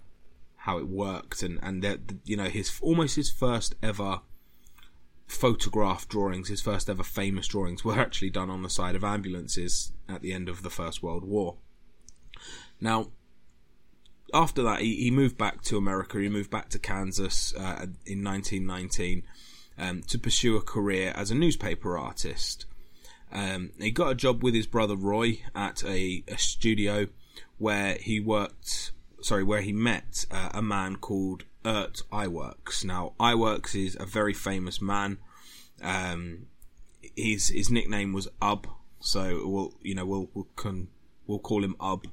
how 0.69 0.77
it 0.77 0.87
worked 0.87 1.43
and 1.43 1.59
and 1.63 1.83
that 1.83 1.99
you 2.25 2.37
know 2.37 2.45
his 2.45 2.79
almost 2.83 3.17
his 3.17 3.31
first 3.31 3.75
ever 3.83 4.21
photograph 5.27 6.07
drawings 6.09 6.49
his 6.49 6.61
first 6.61 6.91
ever 6.91 7.03
famous 7.03 7.47
drawings 7.49 7.87
were 7.87 7.99
actually 8.07 8.29
done 8.29 8.51
on 8.51 8.63
the 8.63 8.69
side 8.69 8.95
of 8.95 9.03
ambulances 9.03 9.93
at 10.11 10.21
the 10.21 10.31
end 10.31 10.47
of 10.47 10.63
the 10.63 10.69
first 10.69 11.03
world 11.03 11.25
war 11.25 11.57
now 12.83 13.11
after 14.35 14.63
that 14.63 14.81
he, 14.81 14.95
he 14.97 15.11
moved 15.11 15.39
back 15.39 15.63
to 15.63 15.79
america 15.79 16.19
he 16.19 16.29
moved 16.29 16.51
back 16.51 16.69
to 16.69 16.79
kansas 16.79 17.55
uh, 17.57 17.87
in 18.05 18.23
1919 18.23 19.23
um, 19.79 20.03
to 20.03 20.19
pursue 20.19 20.55
a 20.55 20.61
career 20.61 21.15
as 21.17 21.31
a 21.31 21.35
newspaper 21.35 21.97
artist 21.97 22.67
um, 23.33 23.71
he 23.79 23.91
got 23.91 24.11
a 24.11 24.15
job 24.15 24.43
with 24.43 24.55
his 24.55 24.67
brother 24.67 24.97
Roy 24.97 25.43
at 25.55 25.85
a, 25.85 26.25
a 26.29 26.39
studio 26.39 27.09
where 27.59 27.95
he 28.01 28.21
worked. 28.21 28.93
Sorry, 29.21 29.43
where 29.43 29.63
he 29.63 29.73
met 29.73 30.27
uh, 30.31 30.51
a 30.55 30.63
man 30.63 30.97
called 30.97 31.45
Ert 31.65 32.03
Iwerks. 32.13 32.85
Now, 32.85 33.15
Iwerks 33.19 33.75
is 33.75 33.97
a 33.99 34.07
very 34.07 34.33
famous 34.33 34.81
man. 34.81 35.19
Um, 35.83 36.47
his 37.17 37.49
his 37.49 37.71
nickname 37.71 38.13
was 38.13 38.29
Ub, 38.41 38.67
so 39.01 39.43
we'll 39.45 39.75
you 39.83 39.95
know 39.95 40.07
we'll 40.07 40.31
we'll, 40.35 40.49
we'll 41.27 41.39
call 41.39 41.65
him 41.65 41.77
Ub, 41.81 42.07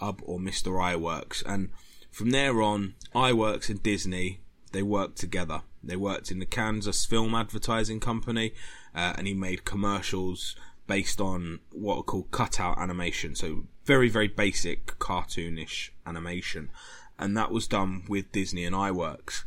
Ub 0.00 0.20
or 0.24 0.38
Mister 0.38 0.70
Iwerks. 0.72 1.42
And 1.46 1.70
from 2.10 2.30
there 2.30 2.60
on, 2.60 2.94
Iwerks 3.14 3.68
and 3.70 3.82
Disney 3.82 4.40
they 4.72 4.82
worked 4.82 5.18
together. 5.18 5.62
They 5.84 5.96
worked 5.96 6.30
in 6.30 6.38
the 6.38 6.46
Kansas 6.46 7.04
Film 7.04 7.34
Advertising 7.34 8.00
Company, 8.00 8.52
uh, 8.94 9.14
and 9.16 9.26
he 9.26 9.34
made 9.34 9.64
commercials 9.64 10.56
based 10.86 11.20
on 11.20 11.60
what 11.70 11.98
are 11.98 12.02
called 12.02 12.30
cutout 12.30 12.78
animation. 12.78 13.34
So 13.34 13.64
very, 13.84 14.08
very 14.08 14.28
basic 14.28 14.98
cartoonish 14.98 15.90
animation. 16.06 16.70
And 17.18 17.36
that 17.36 17.50
was 17.50 17.66
done 17.66 18.04
with 18.08 18.32
Disney 18.32 18.64
and 18.64 18.74
Iwerks. 18.74 19.44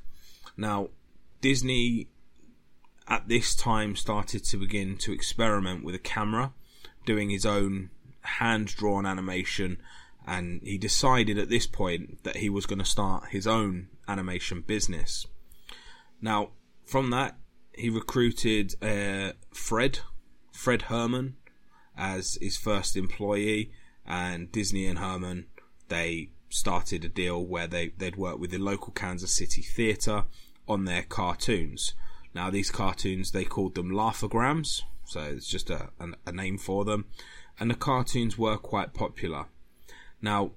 Now, 0.58 0.90
Disney 1.42 2.08
at 3.08 3.28
this 3.28 3.56
time 3.56 3.96
started 3.96 4.44
to 4.46 4.58
begin 4.58 4.98
to 4.98 5.12
experiment 5.12 5.84
with 5.84 5.96
a 5.96 6.00
camera, 6.00 6.54
doing 7.06 7.30
his 7.30 7.46
own 7.46 7.90
hand 8.22 8.68
drawn 8.76 9.06
animation. 9.06 9.78
And 10.26 10.62
he 10.64 10.78
decided 10.78 11.38
at 11.38 11.50
this 11.50 11.68
point 11.68 12.24
that 12.24 12.38
he 12.38 12.50
was 12.50 12.66
going 12.66 12.80
to 12.80 12.86
start 12.86 13.30
his 13.30 13.46
own 13.46 13.90
animation 14.08 14.62
business. 14.62 15.28
Now, 16.22 16.52
from 16.84 17.10
that, 17.12 17.38
he 17.74 17.90
recruited 17.90 18.76
uh, 18.82 19.34
Fred, 19.54 20.00
Fred 20.52 20.84
Harman, 20.84 21.36
as 21.98 22.38
his 22.42 22.58
first 22.58 22.96
employee, 22.96 23.72
and 24.06 24.52
Disney 24.52 24.88
and 24.88 25.00
Harman 25.00 25.48
they 25.88 26.30
started 26.50 27.04
a 27.04 27.10
deal 27.10 27.44
where 27.46 27.68
they 27.68 27.90
they'd 27.98 28.16
work 28.16 28.40
with 28.40 28.52
the 28.52 28.58
local 28.58 28.94
Kansas 28.94 29.34
City 29.34 29.62
theater 29.62 30.24
on 30.68 30.86
their 30.86 31.04
cartoons. 31.04 31.94
Now 32.34 32.50
these 32.50 32.72
cartoons 32.72 33.32
they 33.32 33.46
called 33.46 33.76
them 33.76 33.92
laugh-o-grams, 33.92 34.84
so 35.06 35.22
it's 35.22 35.48
just 35.48 35.70
a, 35.70 35.90
a, 36.00 36.10
a 36.26 36.32
name 36.32 36.58
for 36.58 36.86
them, 36.86 37.06
and 37.60 37.70
the 37.70 37.76
cartoons 37.76 38.38
were 38.38 38.58
quite 38.58 38.94
popular. 38.94 39.46
Now 40.22 40.52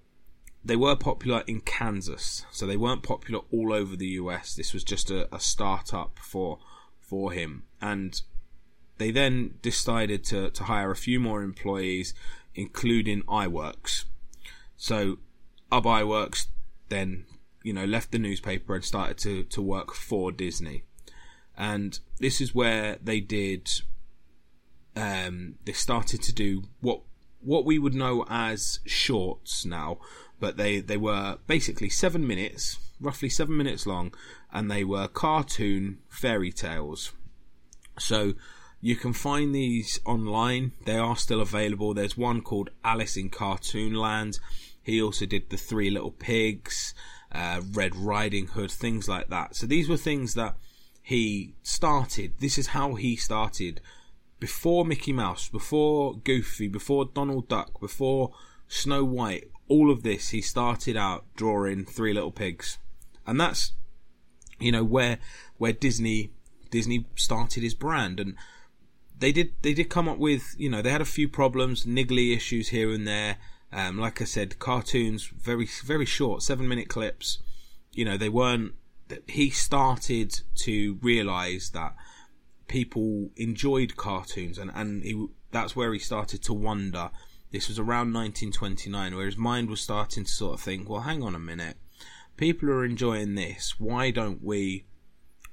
they 0.65 0.77
were 0.77 0.97
popular 0.97 1.45
in 1.47 1.61
Kansas, 1.61 2.45
so 2.51 2.67
they 2.67 2.77
weren't 2.77 3.03
popular 3.03 3.43
all 3.51 3.73
over 3.73 3.97
the 3.97 4.09
US. 4.09 4.55
This 4.55 4.73
was 4.73 4.85
just 4.85 5.11
a, 5.11 5.33
a 5.35 5.41
start-up 5.41 6.19
for 6.19 6.59
for 7.01 7.33
him, 7.33 7.65
and 7.81 8.21
they 8.99 9.11
then 9.13 9.55
decided 9.63 10.25
to, 10.25 10.51
to 10.51 10.65
hire 10.65 10.91
a 10.91 10.97
few 10.97 11.21
more 11.21 11.43
employees, 11.43 12.15
including 12.59 13.23
Iwerks. 13.23 14.05
So, 14.77 15.19
Ub 15.71 15.85
Iwerks 15.85 16.49
then, 16.89 17.25
you 17.63 17.73
know, 17.73 17.85
left 17.85 18.11
the 18.11 18.19
newspaper 18.19 18.75
and 18.75 18.85
started 18.85 19.17
to, 19.19 19.45
to 19.45 19.63
work 19.63 19.95
for 19.95 20.33
Disney. 20.33 20.83
And 21.57 21.99
this 22.19 22.41
is 22.41 22.55
where 22.55 22.99
they 23.03 23.21
did, 23.21 23.71
um, 24.97 25.55
they 25.65 25.73
started 25.73 26.21
to 26.23 26.33
do 26.33 26.65
what 26.81 27.03
what 27.41 27.65
we 27.65 27.79
would 27.79 27.95
know 27.95 28.25
as 28.29 28.81
shorts 28.85 29.65
now, 29.65 29.99
but 30.41 30.57
they, 30.57 30.81
they 30.81 30.97
were 30.97 31.39
basically 31.47 31.89
seven 31.89 32.27
minutes, 32.27 32.79
roughly 33.01 33.29
seven 33.29 33.57
minutes 33.57 33.87
long, 33.87 34.13
and 34.53 34.69
they 34.69 34.83
were 34.83 35.07
cartoon 35.07 35.99
fairy 36.09 36.51
tales. 36.51 37.13
So 37.97 38.35
you 38.81 38.97
can 38.97 39.13
find 39.13 39.55
these 39.55 40.01
online. 40.05 40.73
They 40.85 40.97
are 40.97 41.17
still 41.17 41.41
available. 41.41 41.95
There's 41.95 42.17
one 42.17 42.43
called 42.43 42.71
Alice 42.85 43.17
in 43.17 43.31
Cartoon 43.31 43.95
Land. 43.95 44.39
He 44.83 45.03
also 45.03 45.27
did 45.27 45.51
the 45.51 45.57
Three 45.57 45.91
Little 45.91 46.13
Pigs, 46.13 46.95
uh, 47.33 47.61
Red 47.73 47.97
Riding 47.97 48.49
Hood, 48.49 48.71
things 48.71 49.09
like 49.09 49.29
that. 49.29 49.57
So 49.57 49.67
these 49.67 49.89
were 49.89 49.97
things 49.97 50.35
that 50.35 50.57
he 51.03 51.55
started. 51.63 52.35
This 52.39 52.57
is 52.57 52.69
how 52.69 52.95
he 52.95 53.17
started. 53.17 53.81
Before 54.39 54.85
Mickey 54.85 55.13
Mouse, 55.13 55.49
before 55.49 56.15
Goofy, 56.15 56.69
before 56.69 57.07
Donald 57.07 57.49
Duck, 57.49 57.81
before 57.81 58.31
Snow 58.69 59.03
White, 59.03 59.51
all 59.67 59.91
of 59.91 60.05
this, 60.05 60.29
he 60.29 60.41
started 60.41 60.97
out 60.97 61.25
drawing 61.35 61.85
Three 61.85 62.13
Little 62.13 62.31
Pigs. 62.31 62.79
And 63.27 63.41
that's, 63.41 63.73
you 64.61 64.71
know, 64.71 64.85
where, 64.85 65.19
where 65.57 65.73
Disney, 65.73 66.31
Disney 66.71 67.07
started 67.17 67.63
his 67.65 67.75
brand. 67.75 68.21
And 68.21 68.37
they 69.19 69.33
did 69.33 69.53
they 69.63 69.75
did 69.75 69.91
come 69.91 70.09
up 70.09 70.19
with 70.19 70.55
you 70.59 70.69
know 70.69 70.83
they 70.83 70.91
had 70.91 71.01
a 71.01 71.07
few 71.07 71.29
problems, 71.29 71.85
niggly 71.85 72.37
issues 72.37 72.69
here 72.69 72.91
and 72.91 73.07
there. 73.07 73.37
Um, 73.73 73.99
like 73.99 74.23
I 74.23 74.25
said, 74.25 74.59
cartoons 74.59 75.27
very 75.27 75.69
very 75.85 76.07
short, 76.07 76.43
seven 76.43 76.69
minute 76.69 76.89
clips. 76.89 77.39
You 77.93 78.05
know 78.05 78.17
they 78.17 78.29
weren't. 78.29 78.75
He 79.27 79.51
started 79.51 80.43
to 80.57 80.99
realise 81.01 81.71
that 81.71 81.95
people 82.69 83.31
enjoyed 83.37 83.97
cartoons, 83.97 84.59
and 84.59 84.71
and 84.75 85.03
he, 85.03 85.27
that's 85.51 85.75
where 85.75 85.93
he 85.93 85.99
started 85.99 86.43
to 86.45 86.55
wonder. 86.55 87.11
This 87.51 87.69
was 87.69 87.79
around 87.79 88.13
1929, 88.13 89.17
where 89.17 89.25
his 89.25 89.39
mind 89.39 89.71
was 89.71 89.81
starting 89.81 90.25
to 90.25 90.31
sort 90.31 90.55
of 90.55 90.61
think, 90.61 90.87
well, 90.87 91.01
hang 91.01 91.23
on 91.23 91.35
a 91.35 91.39
minute, 91.39 91.79
people 92.37 92.69
are 92.69 92.85
enjoying 92.85 93.37
this. 93.37 93.81
Why 93.81 94.11
don't 94.11 94.45
we 94.45 94.85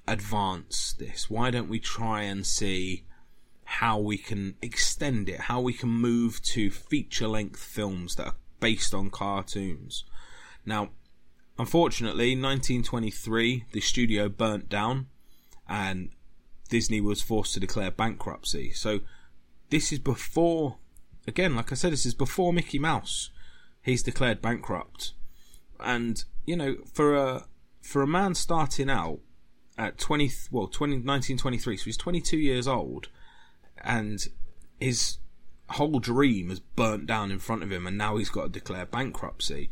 advance 0.05 0.93
this? 1.00 1.29
Why 1.29 1.51
don't 1.51 1.69
we 1.69 1.79
try 1.79 2.24
and 2.24 2.45
see 2.45 3.05
how 3.79 4.00
we 4.00 4.17
can 4.17 4.55
extend 4.62 5.27
it, 5.27 5.41
how 5.41 5.60
we 5.60 5.74
can 5.74 5.89
move 5.89 6.41
to 6.41 6.70
feature 6.70 7.27
length 7.27 7.62
films 7.62 8.15
that 8.15 8.25
are 8.25 8.36
based 8.62 8.94
on 8.94 9.10
cartoons. 9.10 10.05
Now, 10.65 10.91
unfortunately, 11.60 12.38
1923, 12.38 13.65
the 13.74 13.82
studio 13.82 14.29
burnt 14.29 14.70
down 14.70 15.08
and 15.67 16.12
Disney 16.70 17.01
was 17.01 17.22
forced 17.22 17.53
to 17.55 17.60
declare 17.60 17.91
bankruptcy. 17.91 18.72
So, 18.72 19.01
this 19.70 19.91
is 19.91 20.00
before, 20.00 20.77
again, 21.27 21.53
like 21.55 21.74
I 21.74 21.75
said, 21.75 21.91
this 21.91 22.05
is 22.05 22.13
before 22.13 22.53
Mickey 22.53 22.79
Mouse. 22.79 23.29
He's 23.82 24.03
declared 24.03 24.41
bankrupt. 24.41 25.12
And, 25.82 26.24
you 26.46 26.55
know, 26.55 26.77
for 26.94 27.15
a, 27.15 27.46
for 27.82 28.01
a 28.01 28.08
man 28.08 28.36
starting 28.36 28.89
out 28.89 29.20
at 29.77 29.98
20, 29.98 30.32
well, 30.50 30.67
20, 30.67 30.94
1923, 30.94 31.75
so 31.75 31.84
he's 31.84 31.98
22 31.98 32.38
years 32.38 32.70
old, 32.70 33.10
and 33.86 34.27
his 34.80 35.18
whole 35.70 36.00
dream 36.00 36.50
has 36.50 36.60
burnt 36.60 37.06
down 37.06 37.32
in 37.32 37.39
front 37.39 37.63
of 37.63 37.72
him, 37.72 37.88
and 37.88 37.98
now 37.98 38.18
he's 38.18 38.30
got 38.30 38.44
to 38.44 38.50
declare 38.50 38.86
bankruptcy, 38.86 39.70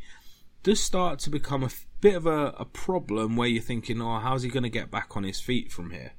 does 0.63 0.81
start 0.81 1.19
to 1.19 1.29
become 1.29 1.63
a 1.63 1.69
bit 1.99 2.15
of 2.15 2.25
a, 2.25 2.53
a 2.57 2.65
problem 2.65 3.35
where 3.35 3.47
you're 3.47 3.61
thinking, 3.61 4.01
oh, 4.01 4.19
how's 4.19 4.43
he 4.43 4.49
going 4.49 4.63
to 4.63 4.69
get 4.69 4.91
back 4.91 5.17
on 5.17 5.23
his 5.23 5.39
feet 5.39 5.71
from 5.71 5.91
here? 5.91 6.13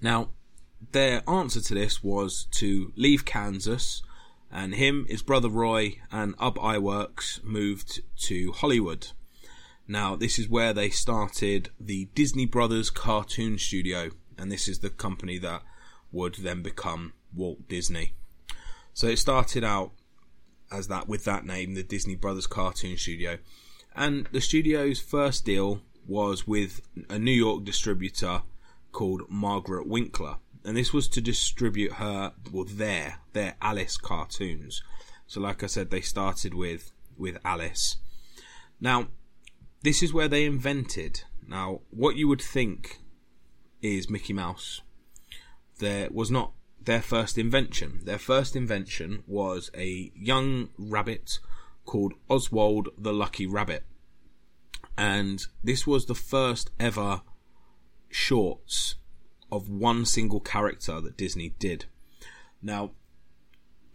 Now, 0.00 0.30
their 0.92 1.28
answer 1.28 1.60
to 1.60 1.74
this 1.74 2.02
was 2.02 2.46
to 2.52 2.92
leave 2.96 3.24
Kansas, 3.24 4.02
and 4.50 4.74
him, 4.74 5.06
his 5.08 5.22
brother 5.22 5.48
Roy, 5.48 5.96
and 6.12 6.34
Ub 6.38 6.56
Iwerks 6.58 7.42
moved 7.42 8.00
to 8.22 8.52
Hollywood. 8.52 9.08
Now, 9.86 10.16
this 10.16 10.38
is 10.38 10.48
where 10.48 10.72
they 10.72 10.90
started 10.90 11.70
the 11.78 12.08
Disney 12.14 12.46
Brothers 12.46 12.90
Cartoon 12.90 13.58
Studio, 13.58 14.10
and 14.38 14.50
this 14.50 14.68
is 14.68 14.80
the 14.80 14.90
company 14.90 15.38
that 15.38 15.62
would 16.12 16.36
then 16.36 16.62
become 16.62 17.12
Walt 17.34 17.68
Disney. 17.68 18.14
So 18.92 19.08
it 19.08 19.18
started 19.18 19.64
out 19.64 19.92
as 20.70 20.88
that 20.88 21.08
with 21.08 21.24
that 21.24 21.44
name, 21.44 21.74
the 21.74 21.82
Disney 21.82 22.16
Brothers 22.16 22.46
Cartoon 22.46 22.96
Studio. 22.96 23.38
And 23.94 24.26
the 24.32 24.40
studio's 24.40 25.00
first 25.00 25.44
deal 25.44 25.80
was 26.06 26.46
with 26.46 26.80
a 27.08 27.18
New 27.18 27.32
York 27.32 27.64
distributor 27.64 28.42
called 28.92 29.22
Margaret 29.28 29.86
Winkler, 29.86 30.36
and 30.64 30.76
this 30.76 30.92
was 30.92 31.08
to 31.08 31.20
distribute 31.20 31.94
her 31.94 32.32
well 32.52 32.64
their 32.64 33.20
their 33.32 33.56
Alice 33.60 33.96
cartoons. 33.96 34.82
So, 35.26 35.40
like 35.40 35.62
I 35.62 35.66
said, 35.66 35.90
they 35.90 36.00
started 36.00 36.54
with 36.54 36.92
with 37.16 37.38
Alice. 37.44 37.96
Now, 38.80 39.08
this 39.82 40.02
is 40.02 40.12
where 40.12 40.28
they 40.28 40.44
invented. 40.44 41.22
Now, 41.46 41.80
what 41.90 42.16
you 42.16 42.28
would 42.28 42.42
think 42.42 43.00
is 43.82 44.10
Mickey 44.10 44.32
Mouse. 44.32 44.80
There 45.78 46.08
was 46.10 46.30
not 46.30 46.52
their 46.84 47.02
first 47.02 47.38
invention. 47.38 48.00
Their 48.04 48.18
first 48.18 48.56
invention 48.56 49.22
was 49.26 49.70
a 49.76 50.12
young 50.14 50.70
rabbit 50.78 51.38
called 51.84 52.14
Oswald 52.28 52.88
the 52.96 53.12
Lucky 53.12 53.46
Rabbit. 53.46 53.84
And 54.96 55.44
this 55.62 55.86
was 55.86 56.06
the 56.06 56.14
first 56.14 56.70
ever 56.78 57.22
shorts 58.08 58.96
of 59.50 59.68
one 59.68 60.04
single 60.04 60.40
character 60.40 61.00
that 61.00 61.16
Disney 61.16 61.54
did. 61.58 61.86
Now, 62.62 62.92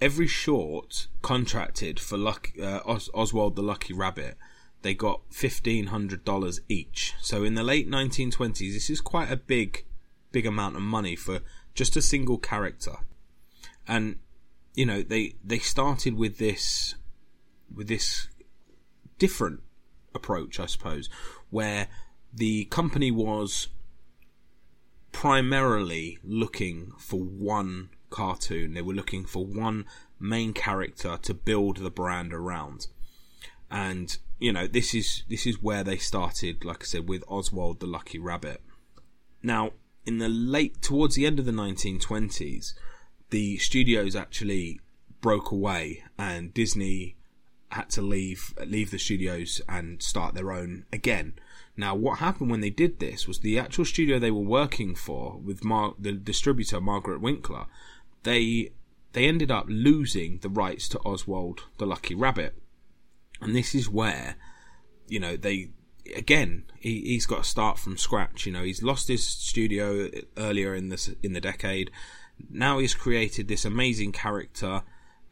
every 0.02 0.28
short 0.28 1.08
contracted 1.22 2.00
for 2.00 2.18
Luck, 2.18 2.52
uh, 2.62 2.82
Os- 2.86 3.10
Oswald 3.14 3.56
the 3.56 3.64
Lucky 3.64 3.94
Rabbit, 3.94 4.38
they 4.82 4.94
got 4.94 5.30
$1,500 5.32 6.60
each. 6.70 7.14
So 7.22 7.44
in 7.44 7.56
the 7.56 7.64
late 7.64 7.90
1920s, 7.90 8.74
this 8.74 8.90
is 8.90 9.02
quite 9.02 9.32
a 9.32 9.38
big, 9.38 9.86
big 10.32 10.46
amount 10.46 10.76
of 10.76 10.82
money 10.82 11.16
for 11.16 11.42
just 11.80 11.96
a 11.96 12.02
single 12.02 12.38
character. 12.38 12.98
And, 13.88 14.18
you 14.76 14.86
know, 14.86 15.02
they, 15.02 15.36
they 15.44 15.60
started 15.60 16.16
with 16.16 16.38
this, 16.38 16.96
with 17.74 17.88
this 17.88 18.28
different 19.18 19.62
approach, 20.14 20.60
I 20.60 20.66
suppose, 20.66 21.10
where 21.50 21.88
the 22.34 22.66
company 22.66 23.12
was 23.12 23.70
primarily 25.14 26.20
looking 26.22 26.92
for 26.98 27.22
one 27.22 27.92
cartoon. 28.10 28.74
They 28.74 28.82
were 28.82 28.94
looking 28.94 29.24
for 29.24 29.46
one 29.46 29.86
main 30.20 30.52
character 30.52 31.18
to 31.22 31.34
build 31.34 31.78
the 31.78 31.90
brand 31.90 32.34
around. 32.34 32.88
And 33.72 34.18
you 34.38 34.52
know, 34.52 34.68
this 34.68 34.94
is 34.94 35.24
this 35.30 35.46
is 35.46 35.62
where 35.62 35.84
they 35.84 35.98
started, 35.98 36.66
like 36.66 36.84
I 36.84 36.86
said, 36.86 37.08
with 37.08 37.24
Oswald 37.28 37.80
the 37.80 37.88
Lucky 37.88 38.20
Rabbit. 38.20 38.62
Now, 39.42 39.72
in 40.06 40.18
the 40.18 40.30
late 40.30 40.82
towards 40.82 41.16
the 41.16 41.26
end 41.26 41.40
of 41.40 41.46
the 41.46 41.52
1920s, 41.52 42.74
the 43.30 43.58
studios 43.58 44.16
actually 44.16 44.80
broke 45.22 45.52
away 45.52 46.04
and 46.18 46.54
Disney 46.54 47.16
had 47.72 47.90
to 47.92 48.02
leave 48.02 48.54
leave 48.66 48.90
the 48.90 48.98
studios 48.98 49.62
and 49.70 50.02
start 50.02 50.34
their 50.34 50.52
own 50.52 50.86
again. 50.92 51.34
Now, 51.78 51.96
what 51.96 52.20
happened 52.20 52.50
when 52.50 52.62
they 52.62 52.72
did 52.72 53.00
this 53.00 53.28
was 53.28 53.40
the 53.40 53.60
actual 53.60 53.86
studio 53.86 54.18
they 54.18 54.32
were 54.32 54.40
working 54.40 54.96
for 54.96 55.38
with 55.38 55.64
Mar- 55.64 55.94
the 56.00 56.14
distributor 56.14 56.82
Margaret 56.82 57.22
Winkler, 57.22 57.68
they 58.24 58.72
they 59.14 59.26
ended 59.26 59.52
up 59.52 59.66
losing 59.68 60.40
the 60.40 60.50
rights 60.50 60.88
to 60.90 61.00
Oswald 61.00 61.64
the 61.78 61.86
Lucky 61.86 62.16
Rabbit, 62.16 62.56
and 63.42 63.56
this 63.56 63.76
is 63.76 63.90
where 63.90 64.36
you 65.08 65.20
know 65.20 65.38
they 65.38 65.70
again 66.16 66.64
he, 66.80 67.02
he's 67.02 67.26
got 67.26 67.44
to 67.44 67.50
start 67.50 67.78
from 67.80 67.98
scratch. 67.98 68.46
You 68.46 68.52
know 68.52 68.64
he's 68.64 68.84
lost 68.84 69.08
his 69.08 69.26
studio 69.26 70.10
earlier 70.38 70.76
in 70.76 70.90
this 70.90 71.10
in 71.24 71.34
the 71.34 71.42
decade. 71.42 71.92
Now 72.50 72.80
he's 72.80 72.96
created 72.96 73.48
this 73.48 73.66
amazing 73.66 74.12
character 74.12 74.84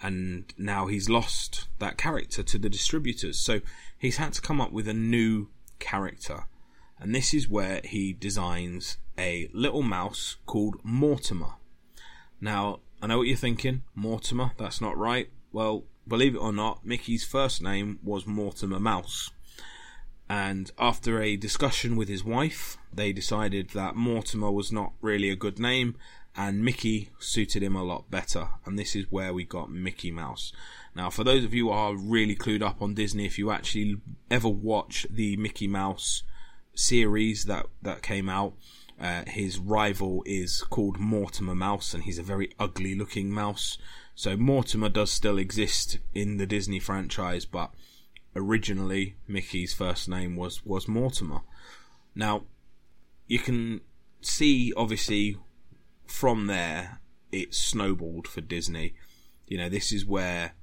and 0.01 0.53
now 0.57 0.87
he's 0.87 1.09
lost 1.09 1.67
that 1.79 1.97
character 1.97 2.43
to 2.43 2.57
the 2.57 2.69
distributors. 2.69 3.39
So 3.39 3.61
he's 3.97 4.17
had 4.17 4.33
to 4.33 4.41
come 4.41 4.61
up 4.61 4.71
with 4.71 4.87
a 4.87 4.93
new 4.93 5.49
character. 5.79 6.45
And 6.99 7.13
this 7.13 7.33
is 7.33 7.47
where 7.47 7.81
he 7.83 8.13
designs 8.13 8.97
a 9.17 9.49
little 9.53 9.81
mouse 9.81 10.37
called 10.45 10.77
Mortimer. 10.83 11.53
Now, 12.39 12.81
I 13.01 13.07
know 13.07 13.19
what 13.19 13.27
you're 13.27 13.37
thinking 13.37 13.83
Mortimer, 13.95 14.51
that's 14.57 14.81
not 14.81 14.97
right. 14.97 15.29
Well, 15.51 15.85
believe 16.07 16.35
it 16.35 16.39
or 16.39 16.53
not, 16.53 16.85
Mickey's 16.85 17.25
first 17.25 17.61
name 17.61 17.99
was 18.03 18.27
Mortimer 18.27 18.79
Mouse. 18.79 19.31
And 20.29 20.71
after 20.77 21.21
a 21.21 21.37
discussion 21.37 21.95
with 21.95 22.09
his 22.09 22.23
wife, 22.23 22.77
they 22.93 23.13
decided 23.13 23.69
that 23.69 23.95
Mortimer 23.95 24.51
was 24.51 24.71
not 24.71 24.93
really 25.01 25.29
a 25.29 25.35
good 25.35 25.57
name 25.57 25.95
and 26.37 26.63
Mickey 26.63 27.09
suited 27.17 27.63
him 27.63 27.75
a 27.75 27.83
lot 27.83 28.11
better. 28.11 28.49
And 28.63 28.77
this 28.77 28.95
is 28.95 29.05
where 29.09 29.33
we 29.33 29.43
got 29.43 29.71
Mickey 29.71 30.11
Mouse. 30.11 30.53
Now, 30.95 31.09
for 31.09 31.23
those 31.23 31.43
of 31.43 31.53
you 31.53 31.67
who 31.67 31.71
are 31.71 31.95
really 31.95 32.35
clued 32.35 32.61
up 32.61 32.81
on 32.81 32.93
Disney, 32.93 33.25
if 33.25 33.39
you 33.39 33.49
actually 33.49 33.97
ever 34.29 34.47
watch 34.47 35.07
the 35.09 35.35
Mickey 35.37 35.67
Mouse 35.67 36.23
series 36.75 37.45
that, 37.45 37.65
that 37.81 38.03
came 38.03 38.29
out, 38.29 38.53
uh, 39.01 39.23
his 39.25 39.57
rival 39.57 40.23
is 40.25 40.61
called 40.69 40.99
Mortimer 40.99 41.55
Mouse, 41.55 41.93
and 41.93 42.03
he's 42.03 42.19
a 42.19 42.23
very 42.23 42.51
ugly 42.59 42.93
looking 42.93 43.31
mouse. 43.31 43.79
So 44.13 44.37
Mortimer 44.37 44.89
does 44.89 45.11
still 45.11 45.37
exist 45.37 45.97
in 46.13 46.37
the 46.37 46.47
Disney 46.47 46.79
franchise, 46.79 47.45
but 47.45 47.71
originally 48.37 49.15
Mickey's 49.27 49.73
first 49.73 50.07
name 50.07 50.35
was, 50.35 50.65
was 50.65 50.87
Mortimer. 50.87 51.41
Now, 52.15 52.43
you 53.25 53.39
can 53.39 53.81
see 54.21 54.71
obviously 54.77 55.37
from 56.05 56.47
there, 56.47 57.01
it 57.31 57.53
snowballed 57.53 58.27
for 58.27 58.41
Disney. 58.41 58.93
You 59.47 59.57
know, 59.57 59.69
this 59.69 59.91
is 59.91 60.05
where, 60.05 60.53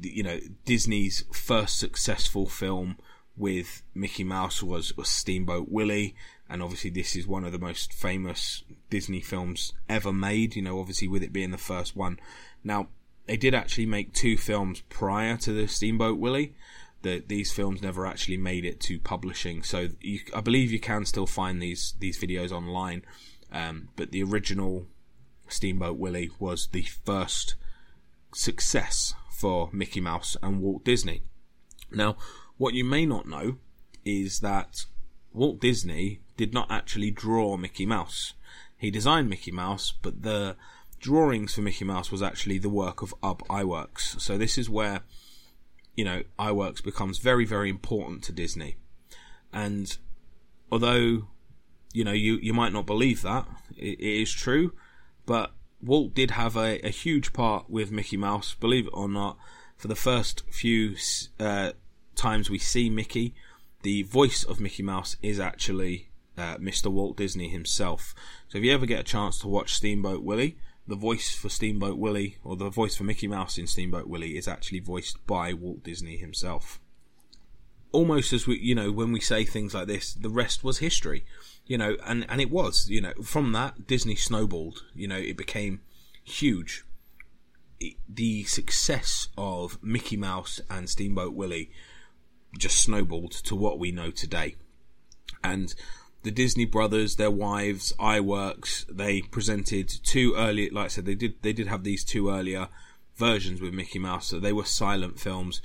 you 0.00 0.22
know, 0.22 0.38
Disney's 0.64 1.24
first 1.32 1.78
successful 1.78 2.46
film 2.46 2.96
with 3.36 3.82
Mickey 3.94 4.24
Mouse 4.24 4.62
was, 4.62 4.96
was 4.96 5.08
Steamboat 5.08 5.68
Willie, 5.70 6.14
and 6.48 6.62
obviously 6.62 6.90
this 6.90 7.16
is 7.16 7.26
one 7.26 7.44
of 7.44 7.52
the 7.52 7.58
most 7.58 7.92
famous 7.92 8.62
Disney 8.90 9.20
films 9.20 9.72
ever 9.88 10.12
made. 10.12 10.56
You 10.56 10.62
know, 10.62 10.80
obviously 10.80 11.08
with 11.08 11.22
it 11.22 11.32
being 11.32 11.50
the 11.50 11.58
first 11.58 11.96
one. 11.96 12.18
Now, 12.62 12.88
they 13.26 13.36
did 13.36 13.54
actually 13.54 13.86
make 13.86 14.12
two 14.12 14.36
films 14.36 14.82
prior 14.88 15.36
to 15.38 15.52
the 15.52 15.66
Steamboat 15.68 16.18
Willie. 16.18 16.54
That 17.02 17.28
these 17.28 17.50
films 17.50 17.82
never 17.82 18.06
actually 18.06 18.36
made 18.36 18.64
it 18.64 18.78
to 18.82 19.00
publishing, 19.00 19.64
so 19.64 19.88
you, 20.00 20.20
I 20.36 20.40
believe 20.40 20.70
you 20.70 20.78
can 20.78 21.04
still 21.04 21.26
find 21.26 21.60
these 21.60 21.94
these 21.98 22.16
videos 22.16 22.52
online. 22.52 23.02
Um, 23.50 23.88
but 23.96 24.12
the 24.12 24.22
original 24.22 24.86
Steamboat 25.48 25.98
Willie 25.98 26.30
was 26.38 26.68
the 26.68 26.82
first 26.82 27.56
success 28.32 29.14
for 29.30 29.68
Mickey 29.72 30.00
Mouse 30.00 30.36
and 30.42 30.60
Walt 30.60 30.84
Disney. 30.84 31.22
Now, 31.90 32.16
what 32.56 32.74
you 32.74 32.84
may 32.84 33.04
not 33.04 33.26
know 33.26 33.56
is 34.04 34.40
that 34.40 34.84
Walt 35.32 35.60
Disney 35.60 36.20
did 36.36 36.54
not 36.54 36.70
actually 36.70 37.10
draw 37.10 37.56
Mickey 37.56 37.86
Mouse. 37.86 38.34
He 38.78 38.90
designed 38.90 39.28
Mickey 39.28 39.50
Mouse, 39.50 39.92
but 40.02 40.22
the 40.22 40.56
drawings 41.02 41.54
for 41.54 41.60
Mickey 41.60 41.84
Mouse 41.84 42.10
was 42.10 42.22
actually 42.22 42.56
the 42.56 42.70
work 42.70 43.02
of 43.02 43.14
Ub 43.22 43.46
Iwerks. 43.48 44.18
So 44.18 44.38
this 44.38 44.56
is 44.56 44.70
where, 44.70 45.02
you 45.94 46.04
know, 46.06 46.22
Iwerks 46.38 46.82
becomes 46.82 47.18
very, 47.18 47.44
very 47.44 47.68
important 47.68 48.24
to 48.24 48.32
Disney. 48.32 48.76
And 49.52 49.94
although 50.70 51.28
you 51.92 52.04
know, 52.04 52.12
you, 52.12 52.38
you 52.42 52.54
might 52.54 52.72
not 52.72 52.86
believe 52.86 53.22
that. 53.22 53.46
it, 53.76 53.98
it 54.00 54.22
is 54.22 54.32
true. 54.32 54.72
But 55.26 55.52
Walt 55.82 56.14
did 56.14 56.32
have 56.32 56.56
a, 56.56 56.84
a, 56.84 56.90
huge 56.90 57.32
part 57.32 57.68
with 57.68 57.92
Mickey 57.92 58.16
Mouse, 58.16 58.54
believe 58.54 58.86
it 58.86 58.92
or 58.92 59.08
not. 59.08 59.36
For 59.76 59.88
the 59.88 59.96
first 59.96 60.42
few 60.50 60.96
uh, 61.40 61.72
times 62.14 62.48
we 62.48 62.58
see 62.58 62.88
Mickey, 62.88 63.34
the 63.82 64.02
voice 64.04 64.44
of 64.44 64.60
Mickey 64.60 64.82
Mouse 64.82 65.16
is 65.22 65.40
actually 65.40 66.10
uh, 66.38 66.56
Mr. 66.56 66.86
Walt 66.86 67.16
Disney 67.16 67.48
himself. 67.48 68.14
So 68.48 68.58
if 68.58 68.64
you 68.64 68.72
ever 68.72 68.86
get 68.86 69.00
a 69.00 69.04
chance 69.04 69.38
to 69.40 69.48
watch 69.48 69.74
Steamboat 69.74 70.22
Willie, 70.22 70.56
the 70.86 70.96
voice 70.96 71.34
for 71.34 71.48
Steamboat 71.48 71.98
Willie, 71.98 72.38
or 72.42 72.56
the 72.56 72.70
voice 72.70 72.96
for 72.96 73.04
Mickey 73.04 73.28
Mouse 73.28 73.58
in 73.58 73.66
Steamboat 73.66 74.06
Willie, 74.06 74.36
is 74.36 74.48
actually 74.48 74.80
voiced 74.80 75.24
by 75.26 75.52
Walt 75.52 75.82
Disney 75.82 76.16
himself. 76.16 76.80
Almost 77.92 78.32
as 78.32 78.46
we, 78.46 78.58
you 78.58 78.74
know, 78.74 78.90
when 78.90 79.12
we 79.12 79.20
say 79.20 79.44
things 79.44 79.74
like 79.74 79.86
this, 79.86 80.14
the 80.14 80.30
rest 80.30 80.64
was 80.64 80.78
history 80.78 81.24
you 81.66 81.78
know, 81.78 81.96
and 82.04 82.26
and 82.28 82.40
it 82.40 82.50
was, 82.50 82.88
you 82.90 83.00
know, 83.00 83.12
from 83.22 83.52
that 83.52 83.86
Disney 83.86 84.16
snowballed. 84.16 84.82
You 84.94 85.08
know, 85.08 85.16
it 85.16 85.36
became 85.36 85.80
huge. 86.24 86.84
It, 87.80 87.94
the 88.08 88.44
success 88.44 89.28
of 89.38 89.82
Mickey 89.82 90.16
Mouse 90.16 90.60
and 90.68 90.88
Steamboat 90.88 91.34
Willie 91.34 91.70
just 92.58 92.80
snowballed 92.82 93.32
to 93.32 93.56
what 93.56 93.78
we 93.78 93.92
know 93.92 94.10
today, 94.10 94.56
and 95.42 95.74
the 96.22 96.30
Disney 96.30 96.64
brothers, 96.64 97.16
their 97.16 97.30
wives, 97.30 97.92
Iwerks, 97.98 98.86
they 98.86 99.22
presented 99.22 99.88
two 99.88 100.34
early, 100.36 100.70
like 100.70 100.86
I 100.86 100.88
said, 100.88 101.06
they 101.06 101.14
did 101.14 101.42
they 101.42 101.52
did 101.52 101.66
have 101.66 101.84
these 101.84 102.04
two 102.04 102.30
earlier 102.30 102.68
versions 103.16 103.60
with 103.60 103.74
Mickey 103.74 103.98
Mouse. 103.98 104.26
So 104.26 104.38
they 104.38 104.52
were 104.52 104.64
silent 104.64 105.18
films, 105.18 105.62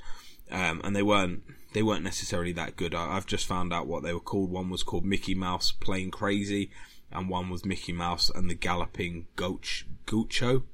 um, 0.50 0.80
and 0.84 0.94
they 0.94 1.02
weren't 1.02 1.42
they 1.72 1.82
weren't 1.82 2.04
necessarily 2.04 2.52
that 2.52 2.76
good. 2.76 2.94
I, 2.94 3.14
have 3.14 3.26
just 3.26 3.46
found 3.46 3.72
out 3.72 3.86
what 3.86 4.02
they 4.02 4.12
were 4.12 4.20
called. 4.20 4.50
One 4.50 4.70
was 4.70 4.82
called 4.82 5.04
Mickey 5.04 5.34
Mouse 5.34 5.70
Plane 5.72 6.10
Crazy, 6.10 6.70
and 7.12 7.28
one 7.28 7.50
was 7.50 7.64
Mickey 7.64 7.92
Mouse 7.92 8.30
and 8.30 8.50
the 8.50 8.54
Galloping 8.54 9.26
Gaucho. 9.36 9.86
Gaucho? 10.06 10.64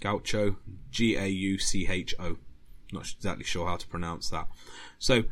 Gaucho? 0.00 0.56
G 0.90 1.16
A 1.16 1.26
U 1.26 1.58
C 1.58 1.86
H 1.88 2.14
O. 2.18 2.36
Not 2.92 3.10
exactly 3.16 3.44
sure 3.44 3.66
how 3.66 3.76
to 3.76 3.86
pronounce 3.86 4.28
that. 4.30 4.48
So, 4.98 5.24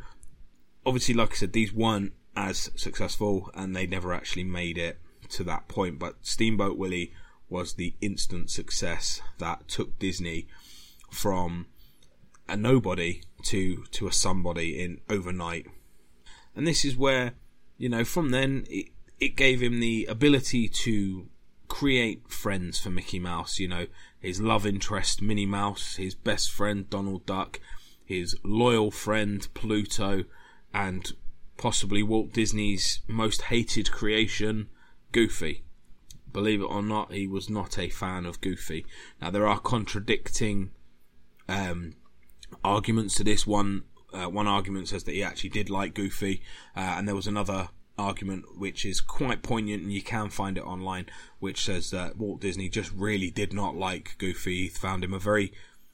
obviously, 0.85 1.13
like 1.13 1.33
I 1.33 1.35
said, 1.35 1.53
these 1.53 1.73
weren't 1.73 2.13
as 2.35 2.71
successful, 2.75 3.49
and 3.53 3.75
they 3.75 3.85
never 3.85 4.13
actually 4.13 4.43
made 4.43 4.77
it 4.77 4.99
to 5.29 5.43
that 5.43 5.67
point. 5.67 5.99
But 5.99 6.17
Steamboat 6.21 6.77
Willie 6.77 7.13
was 7.49 7.73
the 7.73 7.95
instant 8.01 8.49
success 8.49 9.21
that 9.39 9.67
took 9.67 9.97
Disney 9.99 10.47
from 11.11 11.67
a 12.47 12.55
nobody 12.55 13.21
to 13.43 13.83
to 13.91 14.07
a 14.07 14.11
somebody 14.11 14.81
in 14.81 15.01
overnight. 15.09 15.67
And 16.55 16.67
this 16.67 16.83
is 16.83 16.97
where, 16.97 17.33
you 17.77 17.89
know, 17.89 18.03
from 18.03 18.31
then 18.31 18.65
it, 18.69 18.89
it 19.19 19.35
gave 19.35 19.61
him 19.61 19.79
the 19.79 20.05
ability 20.05 20.67
to 20.67 21.29
create 21.67 22.29
friends 22.29 22.79
for 22.79 22.89
Mickey 22.89 23.19
Mouse, 23.19 23.59
you 23.59 23.67
know, 23.67 23.87
his 24.19 24.41
love 24.41 24.65
interest 24.65 25.21
Minnie 25.21 25.45
Mouse, 25.45 25.95
his 25.95 26.15
best 26.15 26.51
friend 26.51 26.89
Donald 26.89 27.25
Duck, 27.25 27.59
his 28.03 28.35
loyal 28.43 28.91
friend 28.91 29.47
Pluto, 29.53 30.23
and 30.73 31.13
possibly 31.59 32.01
Walt 32.01 32.31
Disney's 32.31 33.01
most 33.07 33.43
hated 33.43 33.91
creation, 33.91 34.69
Goofy. 35.11 35.63
Believe 36.31 36.61
it 36.61 36.65
or 36.65 36.81
not, 36.81 37.11
he 37.11 37.27
was 37.27 37.49
not 37.49 37.77
a 37.77 37.89
fan 37.89 38.25
of 38.25 38.41
Goofy. 38.41 38.85
Now 39.21 39.29
there 39.29 39.45
are 39.45 39.59
contradicting 39.59 40.71
um, 41.47 41.95
arguments 42.63 43.15
to 43.15 43.23
this. 43.23 43.45
One 43.45 43.83
uh, 44.11 44.29
one 44.29 44.47
argument 44.47 44.87
says 44.87 45.03
that 45.03 45.13
he 45.13 45.21
actually 45.21 45.51
did 45.51 45.69
like 45.69 45.93
Goofy, 45.93 46.41
uh, 46.75 46.95
and 46.97 47.07
there 47.07 47.15
was 47.15 47.27
another 47.27 47.69
argument 47.97 48.57
which 48.57 48.85
is 48.85 49.01
quite 49.01 49.43
poignant, 49.43 49.83
and 49.83 49.91
you 49.91 50.01
can 50.01 50.29
find 50.29 50.57
it 50.57 50.63
online, 50.63 51.07
which 51.39 51.65
says 51.65 51.91
that 51.91 52.17
Walt 52.17 52.39
Disney 52.39 52.69
just 52.69 52.91
really 52.93 53.29
did 53.29 53.53
not 53.53 53.75
like 53.75 54.15
Goofy. 54.17 54.63
He 54.63 54.69
found 54.69 55.03
him 55.03 55.13
a 55.13 55.19
very 55.19 55.51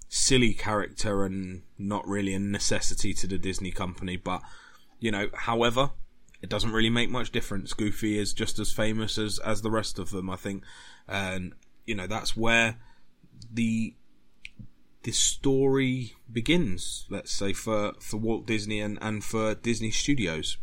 silly 0.08 0.54
character 0.54 1.26
and 1.26 1.64
not 1.78 2.08
really 2.08 2.34
a 2.34 2.40
necessity 2.40 3.14
to 3.16 3.28
the 3.28 3.40
Disney 3.40 3.72
company. 3.72 4.16
But 4.16 4.42
you 5.00 5.12
know, 5.12 5.28
however, 5.34 5.92
it 6.42 6.50
doesn't 6.50 6.72
really 6.72 6.90
make 6.90 7.10
much 7.10 7.32
difference. 7.32 7.74
Goofy 7.74 8.18
is 8.18 8.34
just 8.34 8.60
as 8.60 8.72
famous 8.72 9.18
as 9.18 9.40
as 9.40 9.62
the 9.62 9.72
rest 9.72 10.00
of 10.00 10.12
them, 10.12 10.30
I 10.30 10.36
think, 10.36 10.64
and 11.08 11.54
you 11.86 11.96
know 11.96 12.08
that's 12.08 12.36
where 12.36 12.78
the 13.52 13.96
the 15.04 15.12
story 15.12 16.14
begins. 16.32 17.06
Let's 17.10 17.32
say 17.32 17.54
for 17.54 17.94
for 18.00 18.18
Walt 18.18 18.46
Disney 18.46 18.80
and 18.80 18.98
and 19.02 19.24
for 19.24 19.56
Disney 19.56 19.92
Studios. 19.92 20.58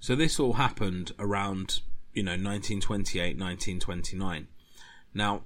So 0.00 0.14
this 0.14 0.38
all 0.38 0.54
happened 0.54 1.12
around 1.18 1.80
you 2.12 2.22
know 2.22 2.32
1928, 2.32 3.38
1929. 3.38 4.48
Now 5.14 5.44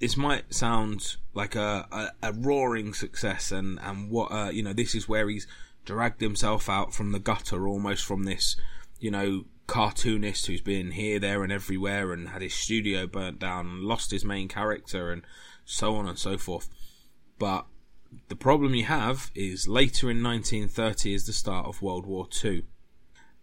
this 0.00 0.16
might 0.16 0.52
sound 0.52 1.16
like 1.34 1.54
a, 1.54 1.86
a, 1.92 2.28
a, 2.28 2.32
roaring 2.32 2.94
success 2.94 3.52
and, 3.52 3.78
and 3.82 4.10
what, 4.10 4.32
uh, 4.32 4.48
you 4.50 4.62
know, 4.62 4.72
this 4.72 4.94
is 4.94 5.06
where 5.06 5.28
he's 5.28 5.46
dragged 5.84 6.20
himself 6.20 6.68
out 6.68 6.94
from 6.94 7.12
the 7.12 7.18
gutter 7.18 7.66
almost 7.66 8.04
from 8.04 8.24
this 8.24 8.56
you 9.00 9.10
know, 9.10 9.44
cartoonist 9.66 10.46
who's 10.46 10.60
been 10.60 10.92
here, 10.92 11.18
there, 11.18 11.42
and 11.42 11.50
everywhere 11.50 12.12
and 12.12 12.28
had 12.28 12.42
his 12.42 12.54
studio 12.54 13.06
burnt 13.06 13.38
down 13.38 13.66
and 13.66 13.82
lost 13.82 14.10
his 14.10 14.24
main 14.24 14.46
character 14.46 15.10
and 15.10 15.22
so 15.64 15.96
on 15.96 16.06
and 16.06 16.18
so 16.18 16.36
forth. 16.36 16.68
But 17.38 17.66
the 18.28 18.36
problem 18.36 18.74
you 18.74 18.84
have 18.84 19.30
is 19.34 19.66
later 19.66 20.10
in 20.10 20.22
1930 20.22 21.14
is 21.14 21.26
the 21.26 21.32
start 21.32 21.66
of 21.66 21.80
World 21.80 22.04
War 22.04 22.28
II. 22.44 22.64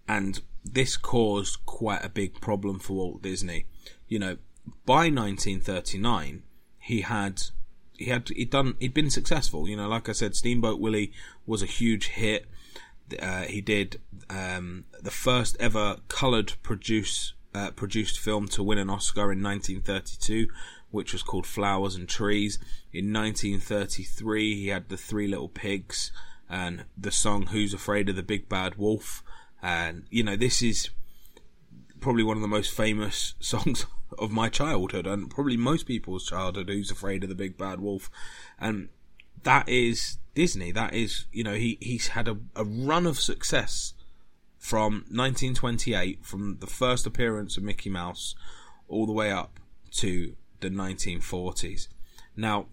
And 0.08 0.40
this 0.64 0.96
caused 0.96 1.66
quite 1.66 2.06
a 2.06 2.10
big 2.10 2.40
problem 2.40 2.80
for 2.80 2.94
Walt 2.94 3.22
Disney. 3.24 3.66
You 4.08 4.20
know, 4.20 4.38
by 4.86 5.10
1939, 5.10 6.44
he 6.80 7.02
had 7.02 7.42
he 7.98 8.06
had 8.06 8.30
he'd 8.30 8.52
done 8.52 8.76
he'd 8.80 8.94
been 8.94 9.10
successful. 9.10 9.68
You 9.68 9.78
know, 9.78 9.88
like 9.88 10.08
I 10.08 10.14
said, 10.14 10.36
Steamboat 10.36 10.80
Willie 10.80 11.12
was 11.46 11.62
a 11.62 11.68
huge 11.68 12.08
hit. 12.08 12.46
Uh, 13.22 13.44
he 13.44 13.62
did 13.62 14.02
um, 14.30 14.86
the 15.02 15.12
first 15.12 15.56
ever 15.60 15.98
coloured 16.08 16.54
produce 16.62 17.34
uh, 17.54 17.72
produced 17.72 18.20
film 18.20 18.48
to 18.50 18.64
win 18.64 18.78
an 18.78 18.90
Oscar 18.90 19.32
in 19.32 19.42
1932, 19.42 20.48
which 20.92 21.14
was 21.14 21.24
called 21.24 21.46
Flowers 21.46 21.96
and 21.96 22.08
Trees. 22.08 22.60
In 22.94 23.12
1933, 23.12 24.56
he 24.56 24.68
had 24.68 24.90
The 24.90 24.98
Three 24.98 25.28
Little 25.28 25.50
Pigs 25.50 26.12
and 26.50 26.86
the 26.98 27.12
song 27.12 27.48
Who's 27.48 27.74
Afraid 27.74 28.10
of 28.10 28.16
the 28.16 28.24
Big 28.24 28.48
Bad 28.48 28.76
Wolf. 28.76 29.24
And, 29.62 30.04
you 30.10 30.24
know, 30.24 30.36
this 30.36 30.62
is 30.62 30.90
probably 32.00 32.24
one 32.24 32.38
of 32.38 32.42
the 32.42 32.48
most 32.48 32.72
famous 32.72 33.34
songs 33.40 33.86
of 34.18 34.32
my 34.32 34.50
childhood 34.50 35.08
and 35.08 35.30
probably 35.30 35.58
most 35.58 35.86
people's 35.86 36.28
childhood 36.28 36.70
Who's 36.70 36.92
Afraid 36.92 37.24
of 37.24 37.30
the 37.30 37.36
Big 37.36 37.58
Bad 37.58 37.80
Wolf. 37.80 38.10
And 38.60 38.90
that 39.44 39.68
is 39.68 40.18
Disney. 40.36 40.72
That 40.72 40.94
is, 40.94 41.26
you 41.32 41.44
know, 41.44 41.54
he, 41.54 41.78
he's 41.82 42.10
had 42.10 42.28
a, 42.28 42.38
a 42.56 42.64
run 42.64 43.06
of 43.06 43.20
success 43.20 43.94
from 44.58 45.06
1928, 45.10 46.26
from 46.26 46.58
the 46.60 46.68
first 46.68 47.06
appearance 47.06 47.58
of 47.58 47.64
Mickey 47.64 47.90
Mouse, 47.90 48.36
all 48.88 49.06
the 49.06 49.14
way 49.14 49.32
up 49.32 49.60
to 49.92 50.36
the 50.60 50.70
1940s. 50.70 51.88
Now, 52.36 52.68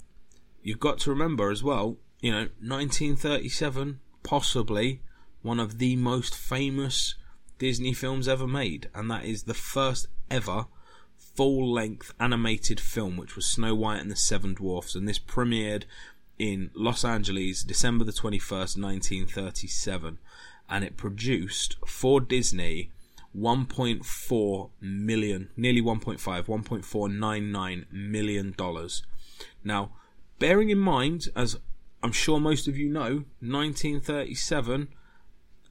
you've 0.62 0.80
got 0.80 0.98
to 1.00 1.10
remember 1.10 1.50
as 1.50 1.62
well, 1.62 1.98
you 2.20 2.32
know, 2.32 2.48
1937, 2.60 4.00
possibly 4.22 5.02
one 5.42 5.60
of 5.60 5.78
the 5.78 5.94
most 5.96 6.34
famous 6.34 7.14
Disney 7.58 7.92
films 7.92 8.26
ever 8.26 8.46
made, 8.46 8.88
and 8.94 9.10
that 9.10 9.24
is 9.24 9.44
the 9.44 9.54
first 9.54 10.06
ever 10.30 10.66
full 11.34 11.72
length 11.72 12.14
animated 12.20 12.80
film, 12.80 13.16
which 13.16 13.36
was 13.36 13.46
Snow 13.46 13.74
White 13.74 14.00
and 14.00 14.10
the 14.10 14.16
Seven 14.16 14.54
Dwarfs, 14.54 14.94
and 14.94 15.08
this 15.08 15.18
premiered 15.18 15.84
in 16.38 16.70
Los 16.74 17.04
Angeles, 17.04 17.62
December 17.62 18.04
the 18.04 18.12
21st, 18.12 18.80
1937, 18.80 20.18
and 20.68 20.84
it 20.84 20.96
produced 20.96 21.76
for 21.86 22.20
Disney 22.20 22.90
1.4 23.36 24.70
million, 24.80 25.48
nearly 25.56 25.82
1.5, 25.82 26.18
1.499 26.18 27.92
million 27.92 28.54
dollars. 28.56 29.02
Now, 29.62 29.90
bearing 30.38 30.70
in 30.70 30.78
mind, 30.78 31.28
as 31.34 31.56
I'm 32.02 32.12
sure 32.12 32.38
most 32.38 32.68
of 32.68 32.76
you 32.76 32.88
know, 32.88 33.24
1937, 33.40 34.88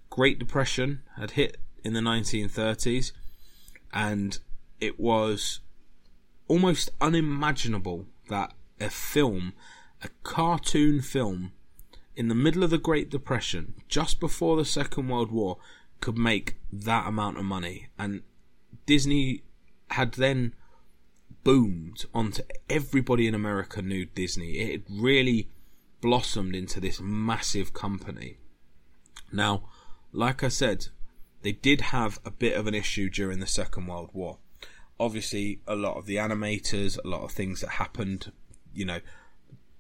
Great 0.10 0.40
Depression 0.40 1.02
had 1.18 1.32
hit 1.32 1.58
in 1.84 1.94
the 1.94 2.00
1930s, 2.00 3.12
and 3.94 4.40
it 4.84 5.00
was 5.00 5.60
almost 6.48 6.92
unimaginable 7.02 8.06
that 8.30 8.54
a 8.80 8.90
film 8.90 9.54
a 10.04 10.10
cartoon 10.24 11.02
film 11.02 11.54
in 12.16 12.28
the 12.28 12.36
middle 12.36 12.64
of 12.64 12.70
the 12.70 12.78
Great 12.78 13.10
Depression, 13.10 13.74
just 13.88 14.20
before 14.20 14.58
the 14.58 14.66
Second 14.66 15.08
World 15.08 15.32
War, 15.32 15.58
could 16.02 16.18
make 16.18 16.58
that 16.72 17.08
amount 17.08 17.38
of 17.38 17.46
money. 17.46 17.88
And 17.98 18.22
Disney 18.86 19.44
had 19.92 20.14
then 20.14 20.54
boomed 21.44 22.06
onto 22.14 22.44
everybody 22.70 23.28
in 23.28 23.34
America 23.34 23.82
knew 23.82 24.06
Disney. 24.06 24.60
It 24.60 24.84
really 24.90 25.50
blossomed 26.02 26.56
into 26.56 26.80
this 26.80 27.00
massive 27.02 27.74
company. 27.74 28.38
Now, 29.32 29.70
like 30.12 30.44
I 30.44 30.50
said, 30.50 30.88
they 31.42 31.54
did 31.54 31.82
have 31.82 32.20
a 32.26 32.32
bit 32.32 32.56
of 32.56 32.68
an 32.68 32.76
issue 32.76 33.10
during 33.10 33.40
the 33.40 33.48
Second 33.48 33.88
World 33.88 34.10
War. 34.14 34.38
Obviously, 35.04 35.60
a 35.68 35.76
lot 35.76 35.98
of 35.98 36.06
the 36.06 36.16
animators, 36.16 36.98
a 37.04 37.08
lot 37.08 37.24
of 37.24 37.32
things 37.32 37.62
that 37.62 37.72
happened, 37.72 38.32
you 38.74 38.86
know, 38.86 39.00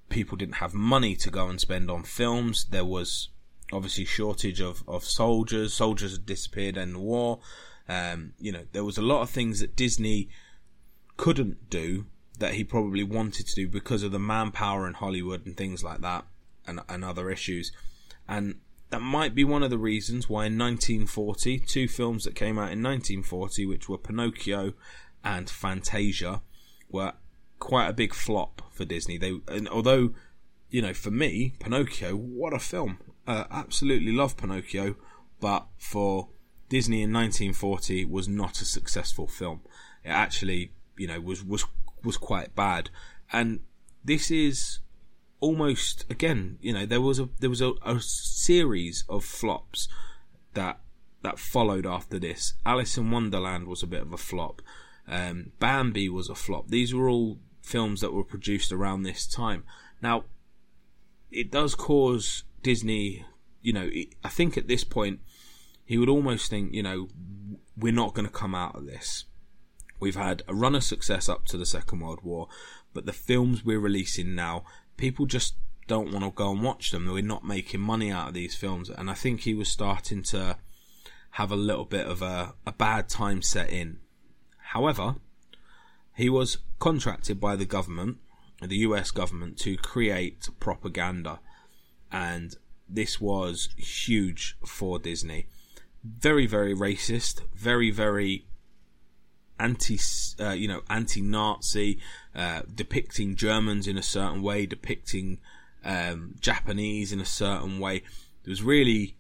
people 0.09 0.37
didn't 0.37 0.55
have 0.55 0.73
money 0.73 1.15
to 1.15 1.29
go 1.29 1.47
and 1.47 1.59
spend 1.59 1.89
on 1.89 2.03
films. 2.03 2.65
There 2.65 2.85
was 2.85 3.29
obviously 3.71 4.05
shortage 4.05 4.61
of, 4.61 4.83
of 4.87 5.03
soldiers. 5.03 5.73
Soldiers 5.73 6.11
had 6.13 6.25
disappeared 6.25 6.77
in 6.77 6.93
the 6.93 6.99
war. 6.99 7.39
Um, 7.87 8.33
you 8.39 8.51
know, 8.51 8.65
there 8.71 8.83
was 8.83 8.97
a 8.97 9.01
lot 9.01 9.21
of 9.21 9.29
things 9.29 9.59
that 9.59 9.75
Disney 9.75 10.29
couldn't 11.17 11.69
do 11.69 12.05
that 12.39 12.55
he 12.55 12.63
probably 12.63 13.03
wanted 13.03 13.47
to 13.47 13.55
do 13.55 13.67
because 13.67 14.03
of 14.03 14.11
the 14.11 14.19
manpower 14.19 14.87
in 14.87 14.95
Hollywood 14.95 15.45
and 15.45 15.55
things 15.55 15.83
like 15.83 16.01
that 16.01 16.25
and, 16.67 16.81
and 16.89 17.05
other 17.05 17.29
issues. 17.29 17.71
And 18.27 18.59
that 18.89 19.01
might 19.01 19.33
be 19.33 19.43
one 19.43 19.63
of 19.63 19.71
the 19.71 19.77
reasons 19.77 20.29
why 20.29 20.45
in 20.45 20.57
1940, 20.57 21.59
two 21.59 21.87
films 21.87 22.23
that 22.25 22.35
came 22.35 22.59
out 22.59 22.71
in 22.71 22.83
1940, 22.83 23.65
which 23.65 23.89
were 23.89 23.97
Pinocchio 23.97 24.73
and 25.23 25.49
Fantasia, 25.49 26.41
were 26.89 27.13
quite 27.59 27.87
a 27.87 27.93
big 27.93 28.13
flop 28.13 28.61
for 28.71 28.85
Disney. 28.85 29.17
They, 29.17 29.39
and 29.47 29.67
although, 29.69 30.13
you 30.69 30.81
know, 30.81 30.93
for 30.93 31.11
me, 31.11 31.53
Pinocchio, 31.59 32.15
what 32.15 32.53
a 32.53 32.59
film! 32.59 32.99
Uh, 33.25 33.45
absolutely 33.49 34.11
love 34.11 34.35
Pinocchio, 34.35 34.95
but 35.39 35.67
for 35.77 36.29
Disney 36.69 37.01
in 37.01 37.13
1940 37.13 38.05
was 38.05 38.27
not 38.27 38.61
a 38.61 38.65
successful 38.65 39.27
film. 39.27 39.61
It 40.03 40.09
actually, 40.09 40.71
you 40.97 41.07
know, 41.07 41.19
was 41.19 41.43
was 41.43 41.65
was 42.03 42.17
quite 42.17 42.55
bad, 42.55 42.89
and 43.31 43.61
this 44.03 44.29
is 44.29 44.79
almost 45.39 46.05
again, 46.09 46.57
you 46.61 46.73
know, 46.73 46.85
there 46.85 47.01
was 47.01 47.19
a 47.19 47.29
there 47.39 47.49
was 47.49 47.61
a, 47.61 47.73
a 47.85 47.99
series 47.99 49.03
of 49.07 49.23
flops 49.23 49.87
that 50.53 50.79
that 51.21 51.39
followed 51.39 51.85
after 51.85 52.19
this. 52.19 52.53
Alice 52.65 52.97
in 52.97 53.11
Wonderland 53.11 53.67
was 53.67 53.83
a 53.83 53.87
bit 53.87 54.01
of 54.01 54.13
a 54.13 54.17
flop. 54.17 54.61
Um, 55.07 55.51
Bambi 55.59 56.09
was 56.09 56.29
a 56.29 56.35
flop. 56.35 56.69
These 56.69 56.93
were 56.93 57.09
all 57.09 57.39
films 57.61 58.01
that 58.01 58.13
were 58.13 58.23
produced 58.23 58.71
around 58.71 59.03
this 59.03 59.27
time. 59.27 59.63
Now, 60.01 60.25
it 61.31 61.51
does 61.51 61.75
cause 61.75 62.43
Disney, 62.61 63.25
you 63.61 63.73
know, 63.73 63.89
I 64.23 64.29
think 64.29 64.57
at 64.57 64.67
this 64.67 64.83
point, 64.83 65.19
he 65.85 65.97
would 65.97 66.09
almost 66.09 66.49
think, 66.49 66.73
you 66.73 66.83
know, 66.83 67.07
we're 67.77 67.93
not 67.93 68.13
going 68.13 68.27
to 68.27 68.31
come 68.31 68.55
out 68.55 68.75
of 68.75 68.85
this. 68.85 69.25
We've 69.99 70.15
had 70.15 70.43
a 70.47 70.53
run 70.53 70.75
of 70.75 70.83
success 70.83 71.29
up 71.29 71.45
to 71.45 71.57
the 71.57 71.65
Second 71.65 71.99
World 71.99 72.19
War, 72.23 72.47
but 72.93 73.05
the 73.05 73.13
films 73.13 73.63
we're 73.63 73.79
releasing 73.79 74.35
now, 74.35 74.63
people 74.97 75.25
just 75.25 75.55
don't 75.87 76.11
want 76.11 76.23
to 76.23 76.31
go 76.31 76.51
and 76.51 76.61
watch 76.61 76.91
them. 76.91 77.11
We're 77.11 77.23
not 77.23 77.45
making 77.45 77.81
money 77.81 78.11
out 78.11 78.29
of 78.29 78.33
these 78.33 78.55
films, 78.55 78.89
and 78.89 79.09
I 79.09 79.13
think 79.13 79.41
he 79.41 79.53
was 79.53 79.69
starting 79.69 80.23
to 80.23 80.57
have 81.31 81.51
a 81.51 81.57
little 81.57 81.85
bit 81.85 82.05
of 82.05 82.21
a, 82.21 82.53
a 82.65 82.71
bad 82.71 83.09
time 83.09 83.41
set 83.41 83.69
in. 83.69 83.99
However, 84.73 85.17
he 86.15 86.29
was 86.29 86.57
contracted 86.79 87.39
by 87.39 87.55
the 87.55 87.65
government, 87.65 88.17
the 88.59 88.77
US 88.77 89.11
government, 89.11 89.59
to 89.59 89.77
create 89.77 90.49
propaganda, 90.59 91.39
and 92.11 92.55
this 92.89 93.21
was 93.21 93.69
huge 93.77 94.57
for 94.65 94.97
Disney. 94.97 95.45
Very, 96.03 96.47
very 96.47 96.73
racist, 96.73 97.41
very, 97.53 97.91
very 97.91 98.47
anti, 99.59 99.99
uh, 100.39 100.53
you 100.53 100.67
know, 100.67 100.81
anti-Nazi, 100.89 101.99
uh, 102.33 102.63
depicting 102.73 103.35
Germans 103.35 103.87
in 103.87 103.95
a 103.95 104.03
certain 104.03 104.41
way, 104.41 104.65
depicting 104.65 105.37
um, 105.85 106.33
Japanese 106.39 107.11
in 107.11 107.19
a 107.19 107.25
certain 107.25 107.77
way. 107.77 107.99
There 108.43 108.51
was 108.51 108.63
really, 108.63 109.17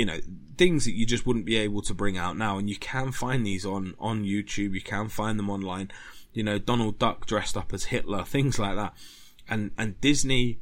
you 0.00 0.06
know, 0.06 0.18
things 0.56 0.86
that 0.86 0.94
you 0.94 1.04
just 1.04 1.26
wouldn't 1.26 1.44
be 1.44 1.56
able 1.56 1.82
to 1.82 1.92
bring 1.92 2.16
out 2.16 2.34
now, 2.34 2.56
and 2.56 2.70
you 2.70 2.76
can 2.76 3.12
find 3.12 3.44
these 3.44 3.66
on 3.66 3.94
on 3.98 4.24
YouTube. 4.24 4.72
You 4.72 4.80
can 4.80 5.10
find 5.10 5.38
them 5.38 5.50
online. 5.50 5.90
You 6.32 6.42
know, 6.42 6.58
Donald 6.58 6.98
Duck 6.98 7.26
dressed 7.26 7.54
up 7.54 7.74
as 7.74 7.84
Hitler, 7.84 8.24
things 8.24 8.58
like 8.58 8.76
that, 8.76 8.94
and 9.46 9.72
and 9.76 10.00
Disney. 10.00 10.58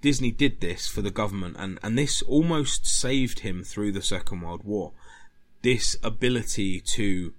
Disney 0.00 0.32
did 0.32 0.60
this 0.60 0.88
for 0.88 1.02
the 1.02 1.12
government, 1.12 1.54
and, 1.56 1.78
and 1.84 1.96
this 1.96 2.20
almost 2.22 2.84
saved 2.84 3.40
him 3.40 3.62
through 3.62 3.92
the 3.92 4.02
Second 4.02 4.40
World 4.40 4.64
War. 4.64 4.92
This 5.62 5.96
ability 6.02 6.80
to 6.96 7.32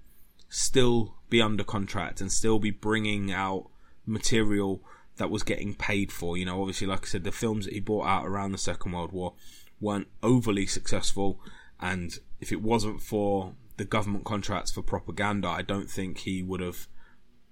still 0.48 1.16
be 1.30 1.42
under 1.42 1.66
contract 1.66 2.22
and 2.22 2.32
still 2.32 2.60
be 2.60 2.72
bringing 2.72 3.30
out 3.30 3.68
material 4.06 4.82
that 5.18 5.30
was 5.30 5.44
getting 5.44 5.74
paid 5.74 6.14
for. 6.14 6.38
You 6.38 6.46
know, 6.46 6.62
obviously, 6.62 6.88
like 6.88 7.02
I 7.04 7.08
said, 7.08 7.26
the 7.26 7.32
films 7.34 7.66
that 7.66 7.74
he 7.74 7.82
brought 7.82 8.06
out 8.06 8.26
around 8.26 8.54
the 8.54 8.58
Second 8.58 8.94
World 8.94 9.12
War 9.12 9.34
weren't 9.82 10.08
overly 10.24 10.66
successful, 10.66 11.40
and 11.80 12.20
if 12.40 12.52
it 12.52 12.62
wasn't 12.62 13.02
for 13.02 13.56
the 13.78 13.86
government 13.86 14.24
contracts 14.24 14.72
for 14.72 14.82
propaganda, 14.82 15.48
I 15.48 15.64
don't 15.64 15.90
think 15.90 16.20
he 16.20 16.44
would 16.44 16.62
have 16.62 16.88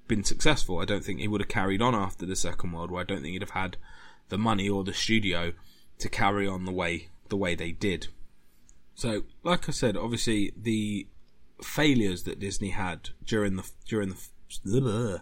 been 0.07 0.23
successful. 0.23 0.79
I 0.79 0.85
don't 0.85 1.03
think 1.03 1.19
he 1.19 1.27
would 1.27 1.41
have 1.41 1.47
carried 1.47 1.81
on 1.81 1.95
after 1.95 2.25
the 2.25 2.35
Second 2.35 2.71
World 2.71 2.91
War. 2.91 3.01
I 3.01 3.03
don't 3.03 3.21
think 3.21 3.33
he'd 3.33 3.41
have 3.41 3.51
had 3.51 3.77
the 4.29 4.37
money 4.37 4.69
or 4.69 4.83
the 4.83 4.93
studio 4.93 5.53
to 5.97 6.09
carry 6.09 6.47
on 6.47 6.65
the 6.65 6.71
way 6.71 7.09
the 7.29 7.37
way 7.37 7.55
they 7.55 7.71
did. 7.71 8.07
So, 8.95 9.23
like 9.43 9.69
I 9.69 9.71
said, 9.71 9.95
obviously 9.95 10.51
the 10.57 11.07
failures 11.63 12.23
that 12.23 12.39
Disney 12.39 12.69
had 12.69 13.09
during 13.23 13.55
the 13.55 13.69
during 13.87 14.09
the 14.09 15.21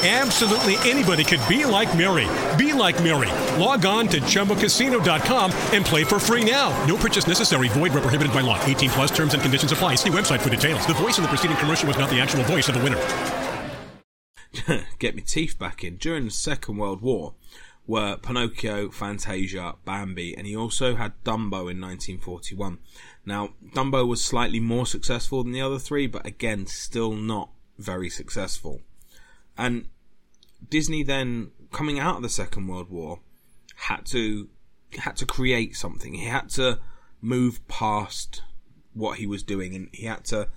Absolutely 0.00 0.76
anybody 0.88 1.24
could 1.24 1.40
be 1.48 1.64
like 1.64 1.90
Mary. 1.98 2.28
Be 2.56 2.72
like 2.72 3.02
Mary. 3.02 3.28
Log 3.60 3.84
on 3.84 4.06
to 4.06 4.20
ChumbaCasino.com 4.20 5.50
and 5.74 5.84
play 5.84 6.04
for 6.04 6.20
free 6.20 6.48
now. 6.48 6.70
No 6.86 6.96
purchase 6.96 7.26
necessary. 7.26 7.66
Void 7.68 7.92
where 7.92 8.02
prohibited 8.02 8.32
by 8.32 8.40
law. 8.40 8.64
18 8.64 8.90
plus 8.90 9.10
terms 9.10 9.34
and 9.34 9.42
conditions 9.42 9.72
apply. 9.72 9.96
See 9.96 10.10
website 10.10 10.38
for 10.38 10.50
details. 10.50 10.86
The 10.86 10.94
voice 10.94 11.18
in 11.18 11.22
the 11.22 11.28
preceding 11.28 11.56
commercial 11.56 11.88
was 11.88 11.98
not 11.98 12.10
the 12.10 12.20
actual 12.20 12.44
voice 12.44 12.68
of 12.68 12.76
the 12.76 12.84
winner. 12.84 14.84
Get 15.00 15.16
my 15.16 15.22
teeth 15.22 15.58
back 15.58 15.82
in. 15.82 15.96
During 15.96 16.26
the 16.26 16.30
Second 16.30 16.76
World 16.76 17.02
War 17.02 17.34
were 17.84 18.18
Pinocchio, 18.18 18.90
Fantasia, 18.90 19.74
Bambi, 19.84 20.36
and 20.36 20.46
he 20.46 20.54
also 20.54 20.94
had 20.94 21.12
Dumbo 21.24 21.68
in 21.68 21.80
1941. 21.80 22.78
Now, 23.26 23.48
Dumbo 23.74 24.06
was 24.06 24.22
slightly 24.22 24.60
more 24.60 24.86
successful 24.86 25.42
than 25.42 25.52
the 25.52 25.60
other 25.60 25.80
three, 25.80 26.06
but 26.06 26.24
again, 26.24 26.66
still 26.66 27.14
not 27.14 27.50
very 27.78 28.08
successful. 28.08 28.82
And 29.58 29.88
Disney 30.70 31.02
then, 31.02 31.50
coming 31.72 31.98
out 31.98 32.16
of 32.16 32.22
the 32.22 32.28
Second 32.28 32.68
World 32.68 32.88
War, 32.88 33.20
had 33.74 34.06
to 34.06 34.48
had 34.98 35.16
to 35.16 35.26
create 35.26 35.76
something. 35.76 36.14
He 36.14 36.24
had 36.24 36.48
to 36.50 36.78
move 37.20 37.66
past 37.68 38.42
what 38.94 39.18
he 39.18 39.26
was 39.26 39.42
doing, 39.42 39.74
and 39.74 39.88
he 39.92 40.06
had 40.06 40.24
to 40.26 40.48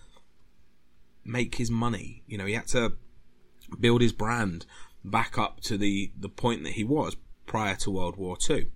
make 1.25 1.55
his 1.55 1.71
money. 1.71 2.23
You 2.27 2.37
know, 2.37 2.45
he 2.45 2.53
had 2.53 2.67
to 2.67 2.93
build 3.79 4.01
his 4.01 4.13
brand 4.13 4.65
back 5.03 5.37
up 5.37 5.61
to 5.61 5.77
the 5.77 6.11
the 6.17 6.29
point 6.29 6.63
that 6.63 6.73
he 6.73 6.83
was 6.83 7.17
prior 7.47 7.75
to 7.77 7.91
World 7.91 8.17
War 8.17 8.37
Two. 8.37 8.67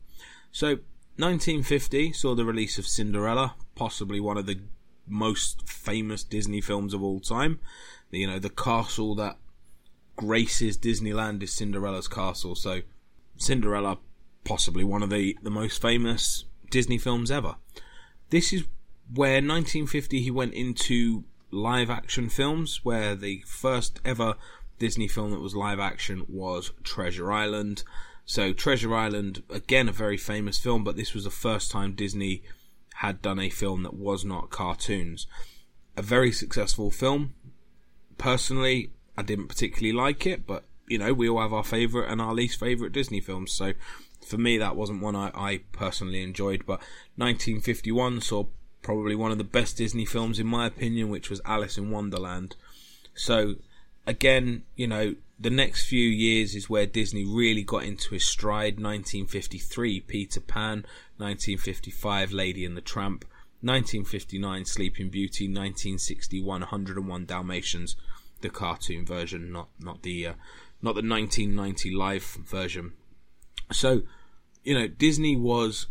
So, 0.51 0.79
1950 1.17 2.13
saw 2.13 2.33
the 2.33 2.45
release 2.45 2.77
of 2.77 2.88
Cinderella, 2.88 3.55
possibly 3.75 4.19
one 4.19 4.38
of 4.38 4.47
the 4.47 4.59
most 5.07 5.69
famous 5.69 6.23
Disney 6.23 6.61
films 6.61 6.93
of 6.93 7.03
all 7.03 7.19
time. 7.19 7.59
You 8.09 8.27
know, 8.27 8.39
the 8.39 8.49
castle 8.49 9.15
that 9.15 9.38
graces 10.15 10.78
Disneyland 10.78 11.43
is 11.43 11.54
Cinderella's 11.54 12.08
castle. 12.08 12.56
So 12.56 12.82
Cinderella, 13.38 13.97
possibly 14.43 14.84
one 14.84 15.04
of 15.04 15.10
the, 15.10 15.38
the 15.41 15.49
most 15.49 15.82
famous 15.82 16.45
Disney 16.69 16.97
films 16.97 17.32
ever. 17.32 17.56
This 18.30 18.51
is 18.54 18.63
where 19.13 19.36
1950 19.36 20.21
he 20.21 20.32
went 20.32 20.54
into 20.54 21.25
live 21.51 21.89
action 21.89 22.30
films, 22.30 22.84
where 22.84 23.15
the 23.15 23.43
first 23.45 23.99
ever 24.04 24.36
Disney 24.80 25.08
film 25.08 25.32
that 25.32 25.39
was 25.39 25.56
live 25.56 25.80
action 25.80 26.25
was 26.28 26.71
Treasure 26.84 27.32
Island. 27.32 27.84
So 28.25 28.54
Treasure 28.54 28.93
Island, 28.95 29.43
again 29.49 29.88
a 29.88 29.93
very 29.93 30.17
famous 30.17 30.58
film, 30.58 30.84
but 30.84 30.95
this 30.95 31.13
was 31.13 31.23
the 31.23 31.30
first 31.30 31.71
time 31.71 31.93
Disney 31.93 32.43
had 32.95 33.21
done 33.21 33.39
a 33.39 33.49
film 33.49 33.84
that 33.84 33.93
was 33.93 34.25
not 34.25 34.49
cartoons. 34.49 35.28
A 35.97 36.01
very 36.01 36.32
successful 36.32 36.91
film. 36.91 37.34
Personally, 38.17 38.91
I 39.17 39.21
didn't 39.21 39.47
particularly 39.47 39.93
like 39.93 40.25
it, 40.25 40.45
but 40.45 40.63
you 40.88 40.97
know, 40.97 41.13
we 41.13 41.30
all 41.30 41.41
have 41.41 41.54
our 41.54 41.63
favourite 41.63 42.12
and 42.12 42.21
our 42.21 42.34
least 42.34 42.60
favourite 42.60 42.93
Disney 42.93 43.19
films. 43.19 43.51
So 43.51 43.73
for 44.25 44.38
me, 44.38 44.58
that 44.58 44.75
wasn't 44.75 45.01
one 45.01 45.15
I, 45.15 45.32
I 45.34 45.60
personally 45.71 46.21
enjoyed. 46.21 46.65
But 46.65 46.80
1951 47.15 48.21
saw 48.21 48.45
probably 48.82 49.15
one 49.15 49.32
of 49.32 49.38
the 49.38 49.43
best 49.43 49.78
Disney 49.78 50.06
films, 50.06 50.39
in 50.39 50.47
my 50.47 50.67
opinion, 50.67 51.10
which 51.10 51.30
was 51.30 51.41
Alice 51.45 51.78
in 51.78 51.89
Wonderland. 51.89 52.56
So 53.15 53.56
again, 54.06 54.63
you 54.75 54.88
know, 54.88 55.15
the 55.39 55.49
next 55.49 55.88
few 55.88 56.08
years 56.08 56.56
is 56.56 56.69
where 56.69 56.86
Disney 56.86 57.25
really 57.25 57.63
got 57.63 57.84
into 57.84 58.13
his 58.13 58.25
stride. 58.25 58.75
1953, 58.80 60.01
Peter 60.01 60.39
Pan. 60.39 60.86
1955, 61.17 62.32
Lady 62.32 62.65
and 62.65 62.78
the 62.78 62.82
Tramp. 62.82 63.25
1959, 63.62 64.65
Sleeping 64.65 65.10
Beauty. 65.10 65.45
1961, 65.45 66.62
101 66.62 67.25
Dalmatians 67.25 67.95
the 68.41 68.49
cartoon 68.49 69.05
version, 69.05 69.51
not 69.51 69.69
not 69.79 70.03
the 70.03 70.27
uh, 70.27 70.33
not 70.81 70.95
the 70.95 71.01
1990 71.01 71.91
live 71.91 72.23
version. 72.23 72.93
So, 73.71 74.03
you 74.63 74.73
know, 74.73 74.87
Disney 74.87 75.35
was 75.35 75.87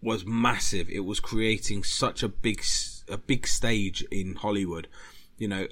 was 0.00 0.24
massive. 0.24 0.88
It 0.88 1.04
was 1.04 1.20
creating 1.20 1.84
such 1.84 2.22
a 2.22 2.28
big 2.28 2.62
a 3.08 3.18
big 3.18 3.46
stage 3.46 4.02
in 4.10 4.36
Hollywood. 4.36 4.88
You 5.36 5.48
know, 5.48 5.68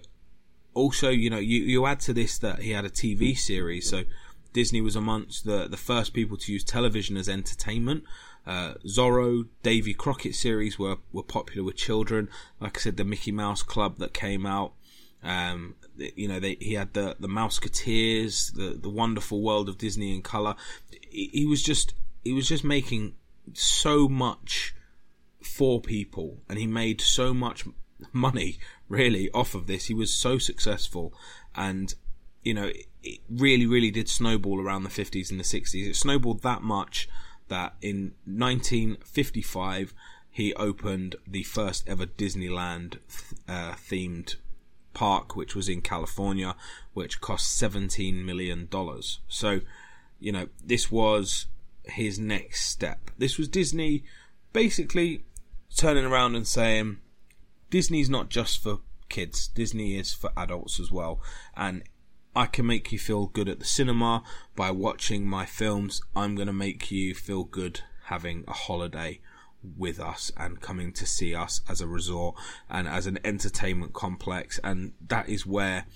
also, 0.74 1.10
you 1.10 1.30
know, 1.30 1.38
you 1.38 1.60
you 1.62 1.86
add 1.86 2.00
to 2.00 2.12
this 2.12 2.38
that 2.38 2.60
he 2.60 2.70
had 2.70 2.84
a 2.84 2.90
TV 2.90 3.36
series, 3.36 3.88
so 3.88 4.04
Disney 4.52 4.80
was 4.80 4.96
amongst 4.96 5.44
the 5.44 5.68
the 5.68 5.76
first 5.76 6.12
people 6.12 6.36
to 6.36 6.52
use 6.52 6.64
television 6.64 7.16
as 7.16 7.28
entertainment. 7.28 8.04
Uh, 8.46 8.74
Zorro, 8.86 9.48
Davy 9.62 9.94
Crockett 9.94 10.34
series 10.34 10.78
were 10.78 10.98
were 11.12 11.22
popular 11.22 11.64
with 11.64 11.76
children. 11.76 12.28
Like 12.60 12.78
I 12.78 12.80
said, 12.80 12.96
the 12.96 13.04
Mickey 13.04 13.32
Mouse 13.32 13.62
Club 13.62 13.98
that 13.98 14.12
came 14.12 14.46
out. 14.46 14.74
Um, 15.26 15.74
you 15.96 16.28
know, 16.28 16.38
they, 16.38 16.56
he 16.60 16.74
had 16.74 16.94
the 16.94 17.16
the 17.18 17.28
Mouseketeers, 17.28 18.54
the 18.54 18.78
the 18.80 18.88
wonderful 18.88 19.42
world 19.42 19.68
of 19.68 19.76
Disney 19.76 20.14
in 20.14 20.22
color. 20.22 20.54
He, 20.90 21.30
he 21.32 21.46
was 21.46 21.62
just 21.62 21.94
he 22.22 22.32
was 22.32 22.48
just 22.48 22.62
making 22.62 23.14
so 23.52 24.08
much 24.08 24.74
for 25.42 25.80
people, 25.80 26.38
and 26.48 26.58
he 26.58 26.66
made 26.66 27.00
so 27.00 27.34
much 27.34 27.64
money 28.12 28.58
really 28.88 29.28
off 29.32 29.54
of 29.54 29.66
this. 29.66 29.86
He 29.86 29.94
was 29.94 30.12
so 30.12 30.38
successful, 30.38 31.12
and 31.56 31.92
you 32.44 32.54
know, 32.54 32.70
it, 33.02 33.20
really, 33.28 33.66
really 33.66 33.90
did 33.90 34.08
snowball 34.08 34.60
around 34.60 34.84
the 34.84 34.90
50s 34.90 35.32
and 35.32 35.40
the 35.40 35.44
60s. 35.44 35.88
It 35.88 35.96
snowballed 35.96 36.42
that 36.42 36.62
much 36.62 37.08
that 37.48 37.74
in 37.82 38.14
1955 38.24 39.92
he 40.30 40.54
opened 40.54 41.16
the 41.26 41.42
first 41.42 41.88
ever 41.88 42.06
Disneyland 42.06 42.98
uh, 43.48 43.72
themed 43.72 44.36
park, 44.96 45.36
which 45.36 45.54
was 45.54 45.68
in 45.68 45.82
California, 45.82 46.56
which 46.94 47.20
cost 47.20 47.60
$17 47.60 48.24
million. 48.24 48.66
So, 49.28 49.60
you 50.18 50.32
know, 50.32 50.48
this 50.64 50.90
was 50.90 51.46
his 51.84 52.18
next 52.18 52.70
step. 52.70 53.10
This 53.18 53.36
was 53.36 53.46
Disney 53.46 54.04
basically 54.54 55.26
turning 55.76 56.06
around 56.06 56.34
and 56.34 56.46
saying 56.46 56.96
Disney's 57.68 58.08
not 58.08 58.30
just 58.30 58.62
for 58.62 58.80
kids. 59.10 59.48
Disney 59.48 59.98
is 59.98 60.14
for 60.14 60.30
adults 60.34 60.80
as 60.80 60.90
well. 60.90 61.20
And 61.54 61.82
I 62.34 62.46
can 62.46 62.66
make 62.66 62.90
you 62.90 62.98
feel 62.98 63.26
good 63.26 63.50
at 63.50 63.58
the 63.58 63.66
cinema 63.66 64.22
by 64.56 64.70
watching 64.70 65.28
my 65.28 65.44
films. 65.44 66.00
I'm 66.16 66.34
going 66.36 66.46
to 66.48 66.54
make 66.54 66.90
you 66.90 67.14
feel 67.14 67.44
good 67.44 67.80
having 68.04 68.44
a 68.48 68.54
holiday 68.54 69.20
with 69.76 70.00
us 70.00 70.30
and 70.36 70.60
coming 70.60 70.92
to 70.92 71.06
see 71.06 71.34
us 71.34 71.60
as 71.68 71.80
a 71.80 71.86
resort 71.86 72.36
and 72.68 72.86
as 72.88 73.06
an 73.06 73.18
entertainment 73.24 73.92
complex. 73.92 74.60
And 74.62 74.92
that 75.06 75.28
is 75.28 75.46
where 75.46 75.86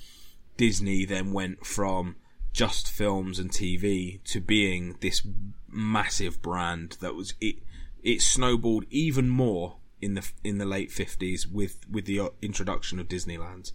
Disney 0.56 1.04
then 1.04 1.33
went 1.33 1.64
from 1.64 2.16
just 2.52 2.90
films 2.90 3.38
and 3.38 3.50
TV 3.50 4.22
to 4.24 4.40
being 4.40 4.96
this 5.00 5.22
massive 5.68 6.42
brand 6.42 6.96
that 7.00 7.14
was 7.14 7.35
it 7.40 7.56
it 8.02 8.20
snowballed 8.20 8.85
even 8.90 9.28
more 9.28 9.76
in 10.00 10.14
the 10.14 10.30
in 10.42 10.59
the 10.59 10.64
late 10.64 10.90
50s 10.90 11.46
with 11.50 11.78
with 11.90 12.06
the 12.06 12.20
uh, 12.20 12.28
introduction 12.42 12.98
of 12.98 13.09
Disneyland. 13.09 13.72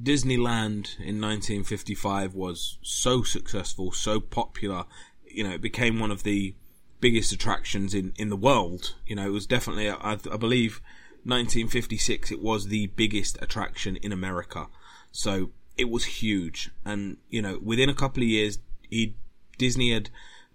Disneyland 0.00 0.98
in 0.98 1.20
1955 1.20 2.34
was 2.34 2.78
so 2.82 3.22
successful, 3.22 3.92
so 3.92 4.20
popular, 4.20 4.84
you 5.26 5.44
know, 5.44 5.50
it 5.50 5.60
became 5.60 5.98
one 5.98 6.10
of 6.10 6.22
the 6.22 6.54
biggest 7.02 7.32
attractions 7.32 7.92
in 7.92 8.14
in 8.16 8.30
the 8.30 8.36
world. 8.36 8.94
You 9.06 9.16
know, 9.16 9.26
it 9.26 9.32
was 9.32 9.46
definitely 9.46 9.90
I, 9.90 10.12
I 10.12 10.36
believe 10.38 10.80
1956 11.24 12.32
it 12.32 12.40
was 12.40 12.68
the 12.68 12.86
biggest 12.86 13.36
attraction 13.42 13.96
in 13.96 14.12
America. 14.12 14.68
So 15.10 15.50
it 15.76 15.90
was 15.90 16.04
huge 16.22 16.70
and 16.86 17.18
you 17.28 17.42
know, 17.42 17.58
within 17.62 17.90
a 17.90 17.94
couple 17.94 18.22
of 18.22 18.28
years 18.28 18.58
he 18.88 19.16
Disney 19.58 19.92
had 19.92 20.08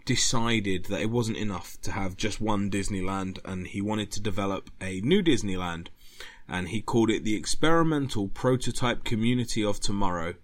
decided 0.06 0.86
that 0.86 1.02
it 1.02 1.12
wasn't 1.12 1.38
enough 1.38 1.80
to 1.82 1.92
have 1.92 2.18
just 2.18 2.42
one 2.42 2.72
Disneyland 2.72 3.40
and 3.46 3.68
he 3.68 3.82
wanted 3.82 4.10
to 4.14 4.22
develop 4.22 4.72
a 4.82 5.02
new 5.02 5.22
Disneyland 5.22 5.90
and 6.48 6.70
he 6.70 6.82
called 6.82 7.10
it 7.10 7.26
the 7.26 7.36
Experimental 7.36 8.30
Prototype 8.30 9.04
Community 9.04 9.64
of 9.64 9.82
Tomorrow. 9.82 10.36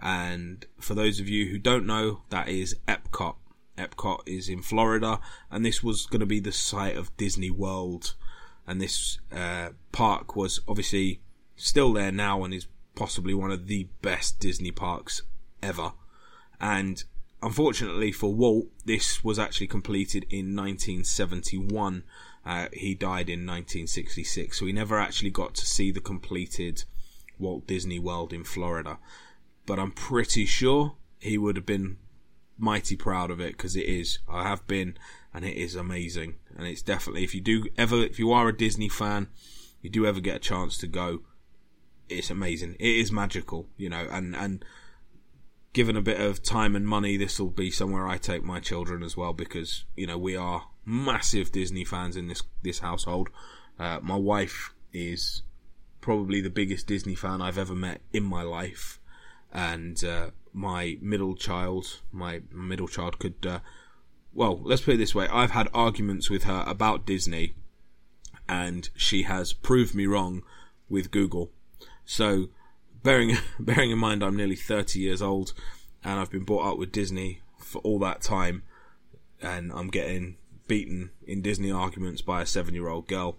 And 0.00 0.66
for 0.78 0.94
those 0.94 1.20
of 1.20 1.28
you 1.28 1.46
who 1.46 1.58
don't 1.58 1.86
know, 1.86 2.22
that 2.28 2.48
is 2.48 2.76
Epcot. 2.86 3.36
Epcot 3.78 4.20
is 4.26 4.48
in 4.48 4.62
Florida 4.62 5.20
and 5.50 5.64
this 5.64 5.82
was 5.82 6.06
going 6.06 6.20
to 6.20 6.26
be 6.26 6.40
the 6.40 6.52
site 6.52 6.96
of 6.96 7.16
Disney 7.16 7.50
World. 7.50 8.14
And 8.66 8.80
this 8.80 9.18
uh, 9.32 9.70
park 9.92 10.36
was 10.36 10.60
obviously 10.68 11.22
still 11.56 11.92
there 11.92 12.12
now 12.12 12.44
and 12.44 12.52
is 12.52 12.66
possibly 12.94 13.32
one 13.32 13.50
of 13.50 13.66
the 13.66 13.88
best 14.02 14.40
Disney 14.40 14.70
parks 14.70 15.22
ever. 15.62 15.92
And 16.60 17.02
unfortunately 17.42 18.12
for 18.12 18.34
Walt, 18.34 18.66
this 18.84 19.22
was 19.24 19.38
actually 19.38 19.68
completed 19.68 20.24
in 20.30 20.56
1971. 20.56 22.02
Uh, 22.44 22.66
he 22.72 22.94
died 22.94 23.28
in 23.28 23.46
1966, 23.46 24.58
so 24.58 24.66
he 24.66 24.72
never 24.72 24.98
actually 24.98 25.30
got 25.30 25.54
to 25.54 25.66
see 25.66 25.90
the 25.90 26.00
completed 26.00 26.84
Walt 27.38 27.66
Disney 27.66 27.98
World 27.98 28.32
in 28.32 28.44
Florida. 28.44 28.98
But 29.66 29.78
I'm 29.78 29.92
pretty 29.92 30.46
sure 30.46 30.96
he 31.18 31.38
would 31.38 31.56
have 31.56 31.66
been 31.66 31.98
mighty 32.58 32.96
proud 32.96 33.30
of 33.30 33.40
it 33.40 33.56
because 33.56 33.76
it 33.76 33.86
is. 33.86 34.18
I 34.28 34.42
have 34.42 34.66
been, 34.66 34.98
and 35.32 35.44
it 35.44 35.56
is 35.56 35.74
amazing. 35.74 36.34
And 36.56 36.66
it's 36.66 36.82
definitely 36.82 37.24
if 37.24 37.34
you 37.34 37.40
do 37.40 37.66
ever, 37.76 37.96
if 38.02 38.18
you 38.18 38.32
are 38.32 38.48
a 38.48 38.56
Disney 38.56 38.88
fan, 38.88 39.28
you 39.80 39.90
do 39.90 40.06
ever 40.06 40.20
get 40.20 40.36
a 40.36 40.40
chance 40.40 40.76
to 40.78 40.86
go, 40.86 41.20
it's 42.08 42.30
amazing. 42.30 42.76
It 42.78 42.96
is 42.96 43.12
magical, 43.12 43.68
you 43.76 43.88
know, 43.88 44.06
and 44.10 44.34
and 44.34 44.64
given 45.72 45.96
a 45.96 46.02
bit 46.02 46.20
of 46.20 46.42
time 46.42 46.74
and 46.74 46.86
money, 46.86 47.16
this 47.16 47.38
will 47.38 47.50
be 47.50 47.70
somewhere 47.70 48.08
I 48.08 48.16
take 48.16 48.42
my 48.42 48.60
children 48.60 49.02
as 49.02 49.16
well 49.16 49.32
because 49.32 49.84
you 49.96 50.06
know 50.06 50.18
we 50.18 50.36
are 50.36 50.68
massive 50.84 51.52
Disney 51.52 51.84
fans 51.84 52.16
in 52.16 52.28
this 52.28 52.42
this 52.62 52.80
household. 52.80 53.28
Uh, 53.78 54.00
my 54.02 54.16
wife 54.16 54.74
is 54.92 55.42
probably 56.00 56.40
the 56.40 56.50
biggest 56.50 56.86
Disney 56.86 57.14
fan 57.14 57.42
I've 57.42 57.58
ever 57.58 57.74
met 57.74 58.00
in 58.12 58.24
my 58.24 58.42
life, 58.42 58.98
and 59.52 60.02
uh, 60.04 60.30
my 60.52 60.98
middle 61.00 61.34
child, 61.34 62.00
my 62.12 62.42
middle 62.52 62.88
child 62.88 63.18
could. 63.18 63.44
Uh, 63.44 63.60
well, 64.32 64.60
let's 64.62 64.82
put 64.82 64.94
it 64.94 64.98
this 64.98 65.14
way: 65.14 65.28
I've 65.28 65.52
had 65.52 65.68
arguments 65.74 66.30
with 66.30 66.44
her 66.44 66.64
about 66.66 67.06
Disney, 67.06 67.54
and 68.48 68.88
she 68.94 69.22
has 69.24 69.52
proved 69.52 69.94
me 69.94 70.06
wrong 70.06 70.42
with 70.88 71.10
Google. 71.10 71.50
So 72.04 72.48
bearing 73.02 73.36
bearing 73.58 73.90
in 73.90 73.98
mind 73.98 74.22
I'm 74.22 74.36
nearly 74.36 74.56
30 74.56 74.98
years 74.98 75.22
old 75.22 75.52
and 76.04 76.18
I've 76.18 76.30
been 76.30 76.44
brought 76.44 76.72
up 76.72 76.78
with 76.78 76.92
Disney 76.92 77.40
for 77.58 77.80
all 77.82 77.98
that 78.00 78.20
time, 78.20 78.62
and 79.42 79.72
I'm 79.72 79.88
getting 79.88 80.36
beaten 80.66 81.10
in 81.26 81.42
Disney 81.42 81.70
arguments 81.70 82.22
by 82.22 82.42
a 82.42 82.46
seven 82.46 82.74
year 82.74 82.88
old 82.88 83.08
girl. 83.08 83.36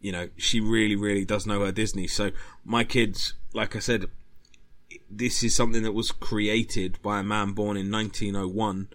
You 0.00 0.12
know, 0.12 0.28
she 0.36 0.60
really, 0.60 0.96
really 0.96 1.24
does 1.24 1.46
know 1.46 1.64
her 1.64 1.72
Disney. 1.72 2.08
So 2.08 2.30
my 2.64 2.82
kids, 2.82 3.34
like 3.54 3.76
I 3.76 3.78
said, 3.78 4.06
this 5.10 5.42
is 5.42 5.54
something 5.54 5.82
that 5.82 5.92
was 5.92 6.10
created 6.12 7.00
by 7.02 7.20
a 7.20 7.24
man 7.24 7.52
born 7.52 7.76
in 7.76 7.90
1901, 7.90 8.88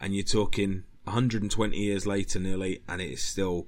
and 0.00 0.14
you're 0.14 0.24
talking 0.24 0.84
120 1.04 1.76
years 1.76 2.06
later 2.06 2.38
nearly, 2.38 2.82
and 2.88 3.00
it 3.00 3.10
is 3.10 3.22
still 3.22 3.66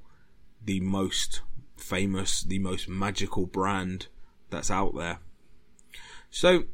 the 0.65 0.81
most 0.81 1.41
famous, 1.77 2.43
the 2.43 2.59
most 2.59 2.89
magical 2.89 3.47
brand 3.47 4.09
that's 4.51 4.71
out 4.71 4.95
there. 4.95 5.19
So, 6.31 6.65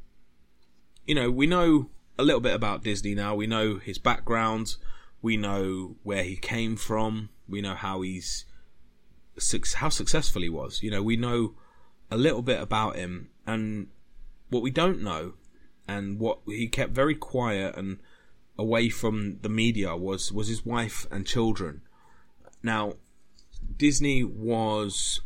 you 1.06 1.14
know, 1.14 1.30
we 1.30 1.46
know 1.46 1.90
a 2.18 2.22
little 2.22 2.40
bit 2.40 2.54
about 2.54 2.82
Disney 2.82 3.14
now. 3.14 3.34
We 3.34 3.46
know 3.46 3.76
his 3.76 3.98
background. 3.98 4.76
We 5.22 5.36
know 5.36 5.96
where 6.02 6.22
he 6.22 6.36
came 6.36 6.76
from. 6.76 7.30
We 7.48 7.60
know 7.60 7.74
how 7.74 8.02
he's 8.02 8.44
how 9.74 9.88
successful 9.90 10.42
he 10.42 10.48
was. 10.48 10.82
You 10.82 10.90
know, 10.90 11.02
we 11.02 11.16
know 11.16 11.54
a 12.10 12.16
little 12.16 12.42
bit 12.42 12.60
about 12.60 12.96
him, 12.96 13.30
and 13.46 13.88
what 14.50 14.62
we 14.62 14.70
don't 14.70 15.02
know, 15.02 15.34
and 15.88 16.18
what 16.18 16.40
he 16.46 16.68
kept 16.68 16.92
very 16.92 17.14
quiet 17.14 17.76
and 17.76 17.98
away 18.58 18.88
from 18.88 19.38
the 19.42 19.48
media 19.48 19.96
was 19.96 20.32
was 20.32 20.48
his 20.48 20.64
wife 20.64 21.06
and 21.10 21.26
children. 21.26 21.82
Now, 22.62 22.94
Disney 23.76 24.24
was 24.24 25.20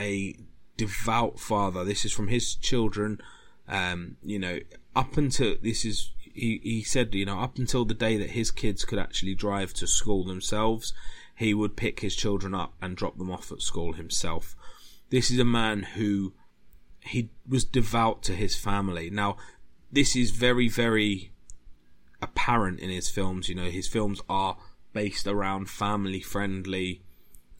a 0.00 0.36
devout 0.76 1.40
father. 1.40 1.84
This 1.84 2.04
is 2.04 2.12
from 2.12 2.28
his 2.28 2.54
children 2.54 3.20
um, 3.68 4.16
you 4.22 4.38
know, 4.38 4.58
up 4.96 5.16
until 5.16 5.56
this 5.62 5.84
is, 5.84 6.12
he, 6.22 6.60
he 6.62 6.82
said, 6.82 7.14
you 7.14 7.26
know, 7.26 7.38
up 7.38 7.58
until 7.58 7.84
the 7.84 7.94
day 7.94 8.16
that 8.16 8.30
his 8.30 8.50
kids 8.50 8.84
could 8.84 8.98
actually 8.98 9.34
drive 9.34 9.74
to 9.74 9.86
school 9.86 10.24
themselves, 10.24 10.94
he 11.36 11.52
would 11.52 11.76
pick 11.76 12.00
his 12.00 12.16
children 12.16 12.54
up 12.54 12.74
and 12.80 12.96
drop 12.96 13.18
them 13.18 13.30
off 13.30 13.52
at 13.52 13.60
school 13.60 13.92
himself. 13.92 14.56
This 15.10 15.30
is 15.30 15.38
a 15.38 15.44
man 15.44 15.82
who 15.82 16.32
he 17.08 17.30
was 17.48 17.64
devout 17.64 18.22
to 18.24 18.34
his 18.34 18.56
family. 18.56 19.10
Now, 19.10 19.36
this 19.90 20.14
is 20.14 20.30
very, 20.30 20.68
very 20.68 21.32
apparent 22.20 22.80
in 22.80 22.90
his 22.90 23.08
films. 23.08 23.48
You 23.48 23.54
know, 23.54 23.70
his 23.70 23.88
films 23.88 24.20
are 24.28 24.56
based 24.92 25.26
around 25.26 25.70
family 25.70 26.20
friendly 26.20 27.02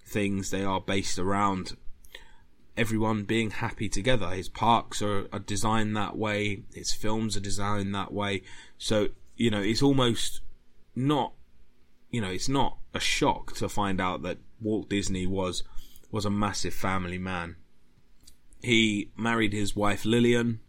things. 0.05 0.51
They 0.51 0.65
are 0.65 0.81
based 0.81 1.19
around 1.19 1.77
everyone 2.77 3.25
being 3.25 3.51
happy 3.51 3.89
together. 3.89 4.29
His 4.29 4.49
parks 4.49 5.03
are, 5.03 5.27
are 5.33 5.39
designed 5.39 5.97
that 5.97 6.17
way. 6.17 6.63
His 6.75 6.93
films 6.93 7.37
are 7.37 7.41
designed 7.41 7.95
that 7.95 8.13
way. 8.13 8.43
So 8.79 9.09
you 9.39 9.51
know, 9.51 9.63
it's 9.63 9.83
almost 9.83 10.41
not, 10.95 11.33
you 12.11 12.21
know, 12.21 12.29
it's 12.29 12.49
not 12.49 12.79
a 12.93 13.01
shock 13.01 13.55
to 13.57 13.69
find 13.69 14.01
out 14.01 14.23
that 14.23 14.39
Walt 14.61 14.91
Disney 14.91 15.27
was 15.27 15.63
was 16.11 16.25
a 16.25 16.31
massive 16.31 16.75
family 16.75 17.19
man. 17.19 17.57
He 18.63 19.11
married 19.17 19.53
his 19.53 19.77
wife 19.77 20.05
Lillian, 20.05 20.61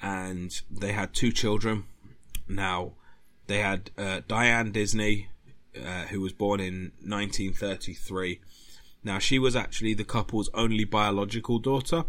and 0.00 0.60
they 0.70 0.92
had 0.92 1.14
two 1.14 1.32
children. 1.32 1.84
Now, 2.48 2.92
they 3.46 3.58
had 3.58 3.90
uh, 3.96 4.20
Diane 4.26 4.72
Disney, 4.72 5.28
uh, 5.76 6.06
who 6.06 6.20
was 6.20 6.32
born 6.32 6.60
in 6.60 6.92
1933 7.04 8.40
now, 9.04 9.18
she 9.18 9.38
was 9.38 9.56
actually 9.56 9.94
the 9.94 10.04
couple's 10.04 10.48
only 10.54 10.84
biological 10.84 11.58
daughter, 11.58 12.04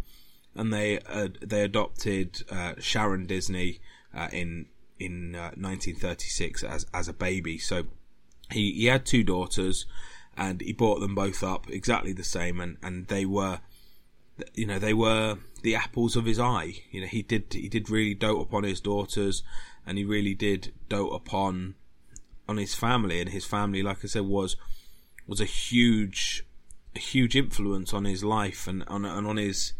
and 0.55 0.71
they 0.71 0.99
uh, 0.99 1.29
they 1.41 1.63
adopted 1.63 2.43
uh, 2.51 2.73
Sharon 2.79 3.25
Disney 3.25 3.79
uh, 4.13 4.29
in 4.31 4.67
in 4.99 5.33
1936 5.33 6.63
uh, 6.63 6.67
as 6.67 6.85
as 6.93 7.07
a 7.07 7.13
baby. 7.13 7.57
So 7.57 7.85
he 8.51 8.73
he 8.73 8.85
had 8.85 9.05
two 9.05 9.23
daughters, 9.23 9.85
and 10.37 10.61
he 10.61 10.71
brought 10.71 10.99
them 10.99 11.15
both 11.15 11.43
up 11.43 11.69
exactly 11.69 12.13
the 12.13 12.23
same, 12.23 12.59
and 12.59 12.77
and 12.83 13.07
they 13.07 13.25
were, 13.25 13.61
you 14.53 14.65
know, 14.65 14.79
they 14.79 14.93
were 14.93 15.37
the 15.61 15.75
apples 15.75 16.15
of 16.15 16.25
his 16.25 16.39
eye. 16.39 16.81
You 16.91 17.01
know, 17.01 17.07
he 17.07 17.21
did 17.21 17.53
he 17.53 17.69
did 17.69 17.89
really 17.89 18.13
dote 18.13 18.41
upon 18.41 18.63
his 18.63 18.81
daughters, 18.81 19.43
and 19.85 19.97
he 19.97 20.03
really 20.03 20.33
did 20.33 20.73
dote 20.89 21.13
upon 21.13 21.75
on 22.47 22.57
his 22.57 22.75
family, 22.75 23.21
and 23.21 23.29
his 23.29 23.45
family, 23.45 23.83
like 23.83 24.03
I 24.03 24.07
said, 24.07 24.23
was 24.23 24.55
was 25.27 25.39
a 25.39 25.45
huge 25.45 26.45
a 26.95 26.99
huge 26.99 27.35
influence 27.35 27.93
on 27.93 28.05
his 28.05 28.23
life 28.23 28.67
and 28.67 28.83
on 28.87 29.05
and 29.05 29.25
on 29.25 29.37
his 29.37 29.73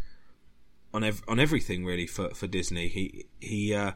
on 0.94 1.04
ev- 1.04 1.24
on 1.28 1.40
everything 1.40 1.86
really 1.86 2.08
for 2.08 2.30
for 2.34 2.48
Disney. 2.48 2.88
He 2.88 3.26
he 3.40 3.74
uh, 3.74 3.94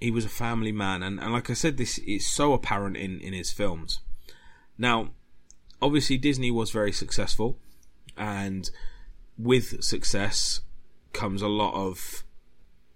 he 0.00 0.10
was 0.10 0.24
a 0.24 0.30
family 0.30 0.72
man, 0.72 1.02
and, 1.02 1.20
and 1.20 1.32
like 1.32 1.48
I 1.48 1.54
said, 1.54 1.76
this 1.76 1.98
is 1.98 2.26
so 2.26 2.52
apparent 2.52 2.96
in 2.96 3.20
in 3.20 3.32
his 3.32 3.52
films. 3.52 4.00
Now, 4.76 5.10
obviously, 5.80 6.18
Disney 6.18 6.50
was 6.50 6.70
very 6.70 6.92
successful. 6.92 7.58
and 8.16 8.70
with 9.38 9.82
success 9.82 10.60
comes 11.12 11.42
a 11.42 11.48
lot 11.48 11.74
of 11.74 12.24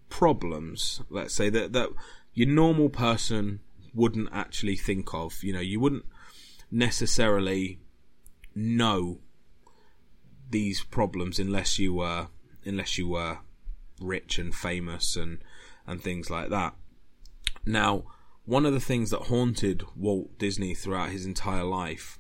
problems. 0.09 1.03
Let's 1.11 1.35
say 1.35 1.51
that 1.51 1.73
that 1.73 1.91
your 2.35 2.49
normal 2.49 2.89
person 2.89 3.61
wouldn't 3.95 4.29
actually 4.33 4.77
think 4.77 5.13
of. 5.15 5.43
You 5.43 5.53
know, 5.53 5.61
you 5.61 5.81
wouldn't 5.81 6.05
necessarily 6.71 7.81
know 8.55 9.21
these 10.51 10.83
problems 10.83 11.39
unless 11.39 11.79
you 11.79 11.95
were 11.95 12.29
unless 12.65 12.99
you 12.99 13.09
were 13.09 13.39
rich 14.01 14.39
and 14.39 14.55
famous 14.55 15.17
and 15.17 15.39
and 15.87 16.03
things 16.03 16.31
like 16.31 16.51
that. 16.51 16.75
Now, 17.65 18.05
one 18.45 18.65
of 18.65 18.73
the 18.73 18.81
things 18.81 19.11
that 19.11 19.23
haunted 19.23 19.85
Walt 19.97 20.39
Disney 20.39 20.75
throughout 20.75 21.11
his 21.11 21.27
entire 21.27 21.65
life 21.65 22.19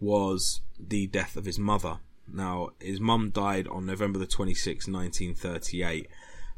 was 0.00 0.60
the 0.78 1.06
death 1.06 1.36
of 1.36 1.44
his 1.44 1.58
mother. 1.58 1.98
Now, 2.32 2.70
his 2.80 3.00
mum 3.00 3.30
died 3.30 3.68
on 3.68 3.86
November 3.86 4.18
the 4.18 4.26
26th, 4.26 4.88
1938, 4.88 6.08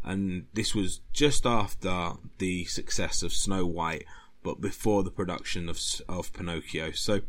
and 0.04 0.46
this 0.54 0.74
was 0.74 1.00
just 1.12 1.44
after 1.46 2.12
the 2.38 2.64
success 2.66 3.22
of 3.22 3.32
Snow 3.32 3.66
White, 3.66 4.04
but 4.42 4.60
before 4.60 5.02
the 5.02 5.10
production 5.10 5.68
of 5.68 5.80
of 6.08 6.32
Pinocchio. 6.32 6.92
So 6.92 7.22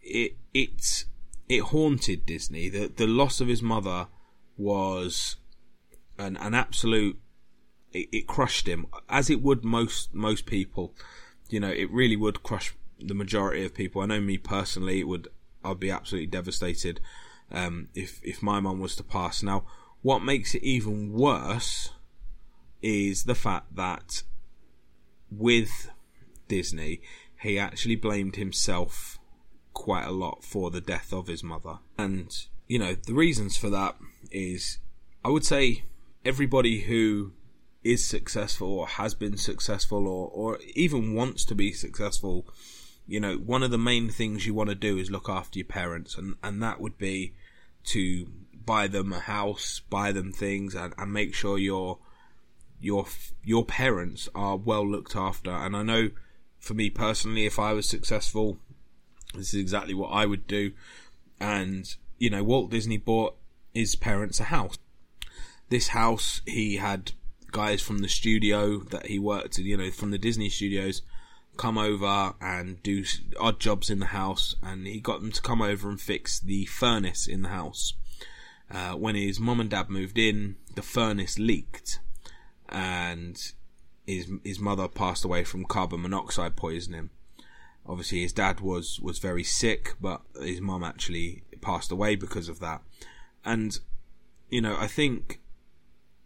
it 0.00 0.36
it 0.52 1.04
it 1.48 1.60
haunted 1.60 2.26
Disney. 2.26 2.68
The 2.68 2.88
the 2.88 3.06
loss 3.06 3.40
of 3.40 3.48
his 3.48 3.62
mother 3.62 4.08
was 4.56 5.36
an 6.18 6.36
an 6.38 6.54
absolute 6.54 7.20
it, 7.92 8.08
it 8.12 8.26
crushed 8.26 8.66
him 8.66 8.86
as 9.08 9.30
it 9.30 9.42
would 9.42 9.64
most 9.64 10.14
most 10.14 10.46
people. 10.46 10.94
You 11.50 11.60
know, 11.60 11.70
it 11.70 11.90
really 11.90 12.16
would 12.16 12.42
crush 12.42 12.74
the 12.98 13.14
majority 13.14 13.64
of 13.64 13.74
people. 13.74 14.00
I 14.02 14.06
know 14.06 14.20
me 14.20 14.38
personally, 14.38 15.00
it 15.00 15.06
would 15.06 15.28
I'd 15.64 15.80
be 15.80 15.90
absolutely 15.90 16.26
devastated 16.26 17.00
um, 17.50 17.88
if 17.94 18.20
if 18.22 18.42
my 18.42 18.60
mum 18.60 18.80
was 18.80 18.96
to 18.96 19.02
pass. 19.02 19.42
Now, 19.42 19.64
what 20.02 20.22
makes 20.22 20.54
it 20.54 20.62
even 20.62 21.12
worse 21.12 21.90
is 22.82 23.24
the 23.24 23.34
fact 23.34 23.76
that 23.76 24.22
with 25.30 25.90
Disney, 26.48 27.00
he 27.40 27.58
actually 27.58 27.96
blamed 27.96 28.36
himself 28.36 29.18
quite 29.72 30.04
a 30.04 30.12
lot 30.12 30.44
for 30.44 30.70
the 30.70 30.80
death 30.80 31.12
of 31.12 31.26
his 31.28 31.42
mother. 31.42 31.78
And, 31.96 32.34
you 32.68 32.78
know, 32.78 32.94
the 32.94 33.14
reasons 33.14 33.56
for 33.56 33.70
that 33.70 33.96
is, 34.30 34.78
I 35.24 35.30
would 35.30 35.44
say, 35.44 35.84
everybody 36.24 36.82
who 36.82 37.32
is 37.82 38.06
successful 38.06 38.68
or 38.72 38.86
has 38.86 39.14
been 39.14 39.36
successful 39.36 40.06
or, 40.06 40.28
or 40.28 40.58
even 40.74 41.14
wants 41.14 41.44
to 41.46 41.54
be 41.54 41.72
successful, 41.72 42.46
you 43.06 43.20
know, 43.20 43.36
one 43.36 43.62
of 43.62 43.70
the 43.70 43.78
main 43.78 44.08
things 44.10 44.46
you 44.46 44.54
want 44.54 44.70
to 44.70 44.74
do 44.74 44.96
is 44.98 45.10
look 45.10 45.28
after 45.28 45.58
your 45.58 45.66
parents, 45.66 46.16
and, 46.16 46.36
and 46.42 46.62
that 46.62 46.80
would 46.80 46.98
be 46.98 47.34
to 47.84 48.26
buy 48.64 48.86
them 48.86 49.12
a 49.12 49.20
house, 49.20 49.80
buy 49.90 50.12
them 50.12 50.32
things, 50.32 50.74
and, 50.74 50.94
and 50.96 51.12
make 51.12 51.34
sure 51.34 51.58
your 51.58 51.98
your 52.80 53.06
your 53.44 53.64
parents 53.64 54.28
are 54.34 54.56
well 54.56 54.88
looked 54.88 55.16
after. 55.16 55.50
And 55.50 55.76
I 55.76 55.82
know, 55.82 56.10
for 56.58 56.74
me 56.74 56.90
personally, 56.90 57.46
if 57.46 57.58
I 57.58 57.72
was 57.72 57.88
successful, 57.88 58.58
this 59.34 59.54
is 59.54 59.60
exactly 59.60 59.94
what 59.94 60.08
I 60.08 60.26
would 60.26 60.46
do. 60.46 60.72
And 61.40 61.94
you 62.18 62.30
know, 62.30 62.44
Walt 62.44 62.70
Disney 62.70 62.98
bought 62.98 63.36
his 63.74 63.96
parents 63.96 64.40
a 64.40 64.44
house. 64.44 64.78
This 65.68 65.88
house, 65.88 66.42
he 66.46 66.76
had 66.76 67.12
guys 67.50 67.82
from 67.82 67.98
the 67.98 68.08
studio 68.08 68.78
that 68.78 69.06
he 69.06 69.18
worked, 69.18 69.58
you 69.58 69.76
know, 69.76 69.90
from 69.90 70.10
the 70.10 70.18
Disney 70.18 70.48
studios, 70.48 71.02
come 71.56 71.78
over 71.78 72.34
and 72.40 72.82
do 72.82 73.04
odd 73.38 73.60
jobs 73.60 73.90
in 73.90 73.98
the 74.00 74.06
house, 74.06 74.56
and 74.62 74.86
he 74.86 75.00
got 75.00 75.20
them 75.20 75.32
to 75.32 75.42
come 75.42 75.62
over 75.62 75.88
and 75.88 76.00
fix 76.00 76.40
the 76.40 76.64
furnace 76.66 77.26
in 77.26 77.42
the 77.42 77.48
house. 77.48 77.94
Uh, 78.70 78.92
when 78.92 79.14
his 79.14 79.38
mom 79.38 79.60
and 79.60 79.70
dad 79.70 79.90
moved 79.90 80.18
in, 80.18 80.56
the 80.74 80.82
furnace 80.82 81.38
leaked, 81.38 82.00
and 82.68 83.52
his 84.06 84.30
his 84.44 84.58
mother 84.58 84.88
passed 84.88 85.24
away 85.24 85.44
from 85.44 85.64
carbon 85.64 86.02
monoxide 86.02 86.56
poisoning. 86.56 87.10
Obviously, 87.84 88.22
his 88.22 88.32
dad 88.32 88.60
was 88.60 88.98
was 89.00 89.18
very 89.18 89.44
sick, 89.44 89.94
but 90.00 90.22
his 90.40 90.60
mom 90.60 90.82
actually 90.82 91.42
passed 91.60 91.92
away 91.92 92.16
because 92.16 92.48
of 92.48 92.60
that. 92.60 92.80
And 93.44 93.78
you 94.48 94.60
know, 94.60 94.76
I 94.78 94.86
think 94.86 95.40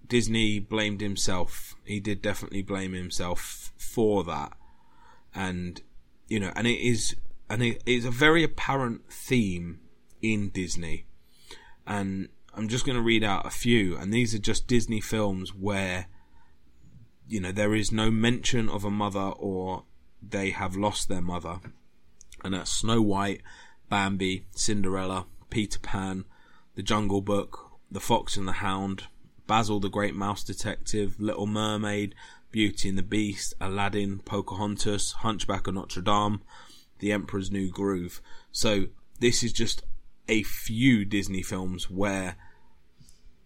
Disney 0.07 0.61
blamed 0.61 1.01
himself. 1.01 1.75
He 1.85 2.01
did 2.01 2.23
definitely 2.23 2.63
blame 2.63 2.93
himself 2.93 3.73
for 3.77 4.23
that, 4.25 4.56
and 5.37 5.83
you 6.27 6.41
know, 6.41 6.51
and 6.57 6.67
it 6.67 6.81
is 6.81 7.15
and 7.49 7.63
it 7.63 7.83
is 7.87 8.05
a 8.05 8.11
very 8.11 8.43
apparent 8.43 9.13
theme 9.13 9.79
in 10.21 10.49
Disney. 10.49 11.07
And 11.87 12.31
I'm 12.55 12.69
just 12.69 12.85
going 12.85 12.97
to 12.97 13.03
read 13.03 13.23
out 13.23 13.47
a 13.47 13.51
few, 13.51 13.97
and 13.97 14.13
these 14.13 14.35
are 14.35 14.39
just 14.39 14.67
Disney 14.67 15.01
films 15.01 15.55
where 15.55 16.07
you 17.29 17.41
know 17.41 17.53
there 17.53 17.75
is 17.75 17.93
no 17.93 18.11
mention 18.11 18.69
of 18.69 18.85
a 18.85 18.91
mother 18.91 19.21
or 19.21 19.85
they 20.27 20.51
have 20.51 20.75
lost 20.75 21.09
their 21.09 21.23
mother, 21.23 21.61
and 22.43 22.55
that's 22.55 22.73
Snow 22.73 23.03
White, 23.03 23.43
Bambi, 23.89 24.47
Cinderella, 24.53 25.27
Peter 25.51 25.79
Pan, 25.79 26.25
The 26.75 26.83
Jungle 26.83 27.21
Book, 27.21 27.79
The 27.91 28.01
Fox 28.01 28.37
and 28.37 28.49
the 28.49 28.53
Hound, 28.53 29.05
Basil 29.47 29.79
the 29.79 29.91
Great 29.91 30.15
Mouse 30.15 30.43
Detective, 30.43 31.21
Little 31.21 31.47
Mermaid, 31.47 32.15
Beauty 32.57 32.89
and 32.89 32.97
the 32.97 33.03
Beast, 33.03 33.53
Aladdin, 33.61 34.21
Pocahontas, 34.21 35.13
Hunchback 35.19 35.67
of 35.67 35.75
Notre 35.75 36.01
Dame, 36.01 36.41
The 37.01 37.13
Emperor's 37.13 37.51
New 37.51 37.71
Groove. 37.71 38.23
So 38.51 38.87
this 39.21 39.43
is 39.43 39.53
just 39.53 39.83
a 40.27 40.43
few 40.43 41.05
Disney 41.05 41.43
films 41.43 41.91
where 41.91 42.37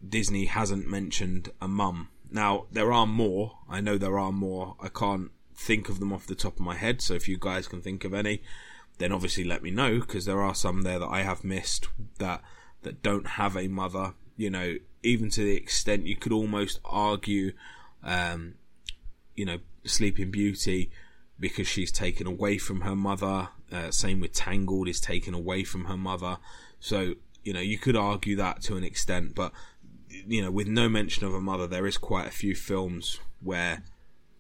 Disney 0.08 0.44
hasn't 0.44 0.86
mentioned 0.86 1.50
a 1.60 1.66
mum. 1.66 2.10
Now 2.30 2.66
there 2.70 2.92
are 2.92 3.04
more. 3.04 3.58
I 3.68 3.80
know 3.80 3.98
there 3.98 4.16
are 4.16 4.30
more. 4.30 4.76
I 4.78 4.86
can't 4.86 5.32
think 5.56 5.88
of 5.88 5.98
them 5.98 6.12
off 6.12 6.28
the 6.28 6.36
top 6.36 6.54
of 6.54 6.60
my 6.60 6.76
head. 6.76 7.02
So 7.02 7.14
if 7.14 7.26
you 7.26 7.36
guys 7.36 7.66
can 7.66 7.82
think 7.82 8.04
of 8.04 8.14
any, 8.14 8.44
then 8.98 9.10
obviously 9.10 9.42
let 9.42 9.60
me 9.60 9.72
know 9.72 9.98
because 9.98 10.24
there 10.24 10.40
are 10.40 10.54
some 10.54 10.82
there 10.82 11.00
that 11.00 11.08
I 11.10 11.22
have 11.22 11.42
missed 11.42 11.88
that 12.18 12.42
that 12.82 13.02
don't 13.02 13.26
have 13.26 13.56
a 13.56 13.66
mother. 13.66 14.14
You 14.36 14.50
know, 14.50 14.76
even 15.02 15.30
to 15.30 15.42
the 15.42 15.56
extent 15.56 16.06
you 16.06 16.14
could 16.14 16.32
almost 16.32 16.78
argue, 16.84 17.54
um, 18.04 18.54
you 19.40 19.46
know, 19.46 19.58
Sleeping 19.84 20.30
Beauty 20.30 20.90
because 21.38 21.66
she's 21.66 21.90
taken 21.90 22.26
away 22.26 22.58
from 22.58 22.82
her 22.82 22.94
mother. 22.94 23.48
Uh, 23.72 23.90
same 23.90 24.20
with 24.20 24.34
Tangled 24.34 24.86
is 24.86 25.00
taken 25.00 25.32
away 25.32 25.64
from 25.64 25.86
her 25.86 25.96
mother. 25.96 26.36
So 26.78 27.14
you 27.42 27.54
know 27.54 27.60
you 27.60 27.78
could 27.78 27.96
argue 27.96 28.36
that 28.36 28.60
to 28.64 28.76
an 28.76 28.84
extent, 28.84 29.34
but 29.34 29.52
you 30.10 30.42
know 30.42 30.50
with 30.50 30.68
no 30.68 30.90
mention 30.90 31.26
of 31.26 31.32
a 31.32 31.40
mother, 31.40 31.66
there 31.66 31.86
is 31.86 31.96
quite 31.96 32.26
a 32.26 32.30
few 32.30 32.54
films 32.54 33.18
where 33.42 33.82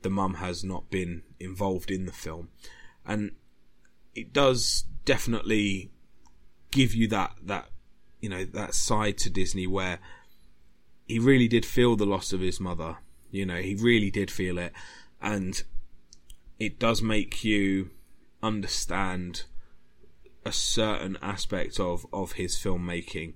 the 0.02 0.10
mum 0.10 0.34
has 0.34 0.62
not 0.62 0.90
been 0.90 1.22
involved 1.38 1.90
in 1.90 2.04
the 2.04 2.12
film, 2.12 2.50
and 3.06 3.32
it 4.14 4.34
does 4.34 4.84
definitely 5.06 5.90
give 6.70 6.94
you 6.94 7.08
that 7.08 7.32
that 7.42 7.70
you 8.20 8.28
know 8.28 8.44
that 8.44 8.74
side 8.74 9.16
to 9.16 9.30
Disney 9.30 9.66
where 9.66 9.98
he 11.06 11.18
really 11.18 11.48
did 11.48 11.64
feel 11.64 11.96
the 11.96 12.04
loss 12.04 12.34
of 12.34 12.40
his 12.40 12.60
mother. 12.60 12.98
You 13.30 13.46
know, 13.46 13.56
he 13.56 13.74
really 13.74 14.10
did 14.10 14.30
feel 14.30 14.58
it, 14.58 14.72
and 15.20 15.62
it 16.58 16.78
does 16.78 17.02
make 17.02 17.44
you 17.44 17.90
understand 18.42 19.44
a 20.44 20.52
certain 20.52 21.18
aspect 21.20 21.78
of 21.78 22.06
of 22.12 22.32
his 22.32 22.56
filmmaking 22.56 23.34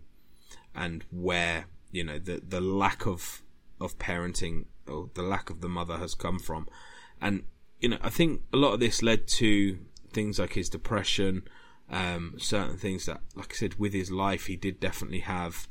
and 0.75 1.05
where 1.11 1.67
you 1.93 2.03
know 2.03 2.19
the 2.19 2.41
the 2.47 2.61
lack 2.61 3.07
of 3.07 3.43
of 3.81 3.99
parenting 3.99 4.65
or 4.89 5.11
the 5.15 5.23
lack 5.23 5.51
of 5.51 5.61
the 5.61 5.69
mother 5.69 5.99
has 5.99 6.15
come 6.15 6.39
from. 6.39 6.69
And, 7.21 7.45
you 7.81 7.89
know, 7.89 7.99
I 8.03 8.11
think 8.11 8.43
a 8.53 8.57
lot 8.57 8.75
of 8.75 8.81
this 8.81 9.03
led 9.03 9.27
to 9.29 9.79
things 10.13 10.39
like 10.39 10.55
his 10.55 10.69
depression, 10.69 11.43
um, 11.91 12.35
certain 12.39 12.77
things 12.77 13.07
that, 13.07 13.21
like 13.35 13.53
I 13.53 13.57
said, 13.57 13.75
with 13.79 13.93
his 13.93 14.11
life, 14.11 14.47
he 14.47 14.57
did 14.57 14.81
definitely 14.81 15.21
have 15.21 15.69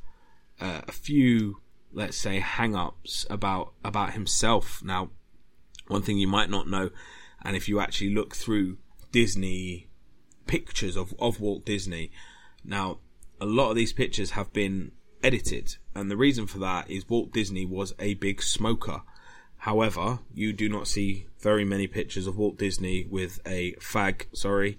uh, 0.60 0.82
a 0.88 0.92
few, 0.92 1.62
let's 1.94 2.18
say, 2.18 2.40
hang 2.40 2.76
ups 2.76 3.26
about, 3.30 3.74
about 3.84 4.14
himself. 4.14 4.82
Now, 4.84 5.12
one 5.88 6.02
thing 6.02 6.18
you 6.18 6.28
might 6.28 6.50
not 6.50 6.68
know, 6.68 6.90
and 7.44 7.56
if 7.56 7.70
you 7.70 7.80
actually 7.80 8.14
look 8.14 8.36
through 8.36 8.78
Disney 9.12 9.90
pictures 10.48 10.98
of, 10.98 11.14
of 11.20 11.40
Walt 11.40 11.66
Disney, 11.66 12.12
now, 12.64 13.00
a 13.40 13.46
lot 13.46 13.70
of 13.70 13.76
these 13.76 13.94
pictures 13.94 14.32
have 14.32 14.54
been 14.54 14.92
edited, 15.22 15.78
and 15.96 16.10
the 16.10 16.18
reason 16.18 16.48
for 16.48 16.60
that 16.60 16.90
is 16.90 17.08
Walt 17.10 17.32
Disney 17.32 17.66
was 17.66 17.94
a 18.00 18.14
big 18.16 18.42
smoker. 18.42 19.02
However, 19.58 20.20
you 20.34 20.52
do 20.52 20.68
not 20.68 20.88
see 20.88 21.28
very 21.40 21.64
many 21.64 21.88
pictures 21.88 22.28
of 22.28 22.38
Walt 22.38 22.58
Disney 22.58 23.06
with 23.10 23.40
a 23.46 23.74
fag, 23.74 24.26
sorry, 24.34 24.78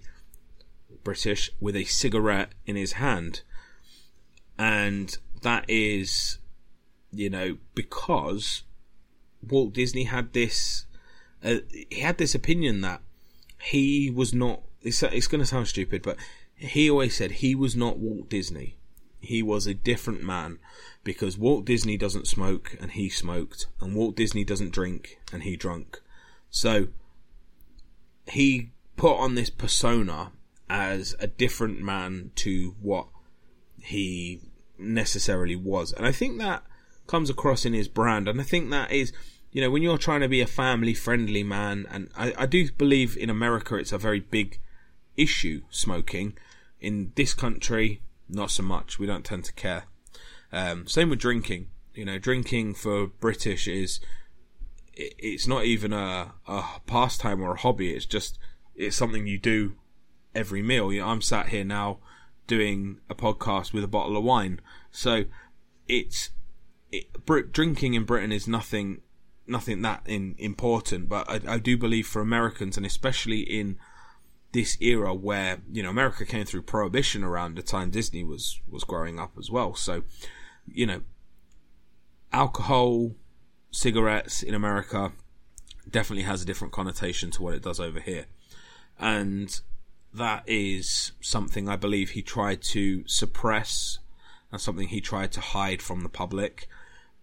British, 1.02 1.50
with 1.60 1.76
a 1.76 1.84
cigarette 1.84 2.52
in 2.66 2.76
his 2.76 2.92
hand. 2.92 3.42
And 4.58 5.16
that 5.42 5.64
is, 5.68 6.38
you 7.14 7.30
know, 7.30 7.58
because 7.74 8.62
Walt 9.42 9.72
Disney 9.72 10.04
had 10.04 10.32
this, 10.32 10.86
uh, 11.42 11.56
he 11.70 12.00
had 12.00 12.18
this 12.18 12.34
opinion 12.34 12.80
that 12.82 13.00
he 13.60 14.10
was 14.10 14.34
not, 14.34 14.62
it's, 14.82 15.02
it's 15.02 15.26
going 15.26 15.40
to 15.40 15.46
sound 15.46 15.68
stupid, 15.68 16.02
but 16.02 16.16
he 16.54 16.90
always 16.90 17.16
said 17.16 17.30
he 17.32 17.54
was 17.54 17.74
not 17.74 17.98
Walt 17.98 18.28
Disney 18.28 18.76
he 19.24 19.42
was 19.42 19.66
a 19.66 19.74
different 19.74 20.22
man 20.22 20.58
because 21.02 21.38
Walt 21.38 21.64
Disney 21.64 21.96
doesn't 21.96 22.26
smoke 22.26 22.76
and 22.80 22.92
he 22.92 23.08
smoked, 23.08 23.66
and 23.80 23.94
Walt 23.94 24.16
Disney 24.16 24.44
doesn't 24.44 24.72
drink 24.72 25.18
and 25.32 25.42
he 25.42 25.56
drunk. 25.56 26.00
So 26.50 26.88
he 28.26 28.70
put 28.96 29.16
on 29.16 29.34
this 29.34 29.50
persona 29.50 30.32
as 30.70 31.14
a 31.18 31.26
different 31.26 31.80
man 31.80 32.30
to 32.36 32.74
what 32.80 33.08
he 33.82 34.40
necessarily 34.78 35.56
was. 35.56 35.92
And 35.92 36.06
I 36.06 36.12
think 36.12 36.38
that 36.38 36.62
comes 37.06 37.30
across 37.30 37.64
in 37.64 37.72
his 37.72 37.88
brand. 37.88 38.28
And 38.28 38.40
I 38.40 38.44
think 38.44 38.70
that 38.70 38.90
is, 38.90 39.12
you 39.52 39.60
know, 39.60 39.70
when 39.70 39.82
you're 39.82 39.98
trying 39.98 40.20
to 40.20 40.28
be 40.28 40.40
a 40.40 40.46
family 40.46 40.94
friendly 40.94 41.42
man, 41.42 41.86
and 41.90 42.10
I, 42.16 42.34
I 42.38 42.46
do 42.46 42.70
believe 42.72 43.16
in 43.16 43.30
America 43.30 43.76
it's 43.76 43.92
a 43.92 43.98
very 43.98 44.20
big 44.20 44.60
issue, 45.16 45.62
smoking. 45.70 46.36
In 46.80 47.12
this 47.14 47.34
country, 47.34 48.02
not 48.28 48.50
so 48.50 48.62
much. 48.62 48.98
We 48.98 49.06
don't 49.06 49.24
tend 49.24 49.44
to 49.44 49.52
care. 49.52 49.84
Um, 50.52 50.86
same 50.86 51.10
with 51.10 51.18
drinking. 51.18 51.68
You 51.94 52.04
know, 52.04 52.18
drinking 52.18 52.74
for 52.74 53.06
British 53.06 53.68
is 53.68 54.00
it's 54.96 55.46
not 55.46 55.64
even 55.64 55.92
a, 55.92 56.32
a 56.46 56.64
pastime 56.86 57.42
or 57.42 57.54
a 57.54 57.58
hobby. 57.58 57.92
It's 57.92 58.06
just 58.06 58.38
it's 58.74 58.96
something 58.96 59.26
you 59.26 59.38
do 59.38 59.74
every 60.34 60.62
meal. 60.62 60.92
You 60.92 61.00
know, 61.00 61.08
I'm 61.08 61.22
sat 61.22 61.48
here 61.48 61.64
now 61.64 61.98
doing 62.46 63.00
a 63.08 63.14
podcast 63.14 63.72
with 63.72 63.84
a 63.84 63.88
bottle 63.88 64.16
of 64.16 64.24
wine, 64.24 64.60
so 64.90 65.24
it's 65.88 66.30
it, 66.96 67.52
drinking 67.52 67.94
in 67.94 68.04
Britain 68.04 68.32
is 68.32 68.48
nothing 68.48 69.00
nothing 69.46 69.82
that 69.82 70.02
in, 70.06 70.34
important. 70.38 71.08
But 71.08 71.28
I, 71.28 71.54
I 71.54 71.58
do 71.58 71.76
believe 71.76 72.06
for 72.06 72.22
Americans 72.22 72.76
and 72.76 72.86
especially 72.86 73.40
in 73.40 73.78
this 74.52 74.80
era 74.80 75.12
where 75.12 75.60
you 75.70 75.82
know 75.82 75.90
America 75.90 76.24
came 76.24 76.44
through 76.44 76.62
prohibition 76.62 77.24
around 77.24 77.56
the 77.56 77.62
time 77.62 77.90
Disney 77.90 78.24
was 78.24 78.60
was 78.68 78.84
growing 78.84 79.18
up 79.18 79.32
as 79.38 79.50
well. 79.50 79.74
So 79.74 80.04
you 80.66 80.86
know 80.86 81.02
alcohol, 82.32 83.12
cigarettes 83.70 84.42
in 84.42 84.54
America 84.54 85.12
definitely 85.88 86.24
has 86.24 86.42
a 86.42 86.46
different 86.46 86.72
connotation 86.72 87.30
to 87.30 87.42
what 87.42 87.54
it 87.54 87.62
does 87.62 87.78
over 87.78 88.00
here. 88.00 88.26
And 88.98 89.60
that 90.12 90.44
is 90.46 91.12
something 91.20 91.68
I 91.68 91.76
believe 91.76 92.10
he 92.10 92.22
tried 92.22 92.62
to 92.62 93.06
suppress 93.06 93.98
and 94.50 94.60
something 94.60 94.88
he 94.88 95.00
tried 95.00 95.32
to 95.32 95.40
hide 95.40 95.82
from 95.82 96.02
the 96.02 96.08
public. 96.08 96.68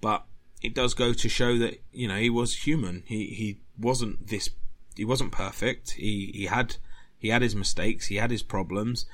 But 0.01 0.25
it 0.61 0.75
does 0.75 0.93
go 0.93 1.13
to 1.13 1.29
show 1.29 1.57
that, 1.59 1.81
you 1.91 2.07
know, 2.07 2.17
he 2.17 2.29
was 2.29 2.65
human. 2.65 3.03
He 3.05 3.27
he 3.27 3.61
wasn't 3.77 4.27
this 4.27 4.49
he 4.95 5.05
wasn't 5.05 5.31
perfect. 5.31 5.91
He 5.91 6.31
he 6.33 6.45
had 6.45 6.75
he 7.17 7.29
had 7.29 7.41
his 7.41 7.55
mistakes, 7.55 8.07
he 8.07 8.15
had 8.15 8.31
his 8.31 8.43
problems, 8.43 9.05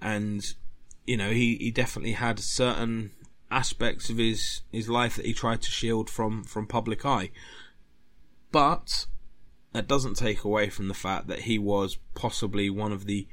and 0.00 0.54
you 1.06 1.16
know, 1.16 1.30
he, 1.30 1.56
he 1.56 1.70
definitely 1.70 2.12
had 2.12 2.38
certain 2.38 3.10
aspects 3.50 4.08
of 4.08 4.16
his 4.16 4.62
his 4.72 4.88
life 4.88 5.16
that 5.16 5.26
he 5.26 5.34
tried 5.34 5.62
to 5.62 5.70
shield 5.70 6.08
from 6.08 6.44
from 6.44 6.66
public 6.66 7.04
eye. 7.04 7.30
But 8.50 9.06
that 9.72 9.88
doesn't 9.88 10.16
take 10.16 10.44
away 10.44 10.68
from 10.68 10.88
the 10.88 10.94
fact 10.94 11.26
that 11.28 11.40
he 11.40 11.58
was 11.58 11.98
possibly 12.14 12.68
one 12.68 12.92
of 12.92 13.06
the 13.06 13.26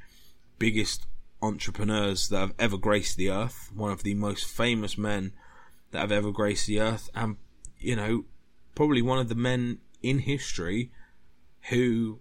biggest 0.58 1.06
entrepreneurs 1.42 2.30
that 2.30 2.40
have 2.40 2.54
ever 2.60 2.78
graced 2.78 3.18
the 3.18 3.30
earth, 3.30 3.72
one 3.74 3.92
of 3.92 4.04
the 4.04 4.14
most 4.14 4.46
famous 4.46 4.98
men 4.98 5.34
that 5.92 6.00
have 6.00 6.12
ever 6.12 6.32
graced 6.32 6.68
the 6.68 6.80
earth, 6.80 7.10
and 7.16 7.38
you 7.78 7.96
know, 7.96 8.26
probably 8.76 9.02
one 9.02 9.20
of 9.20 9.30
the 9.30 9.36
men 9.36 9.80
in 10.02 10.20
history 10.20 10.92
who 11.70 12.20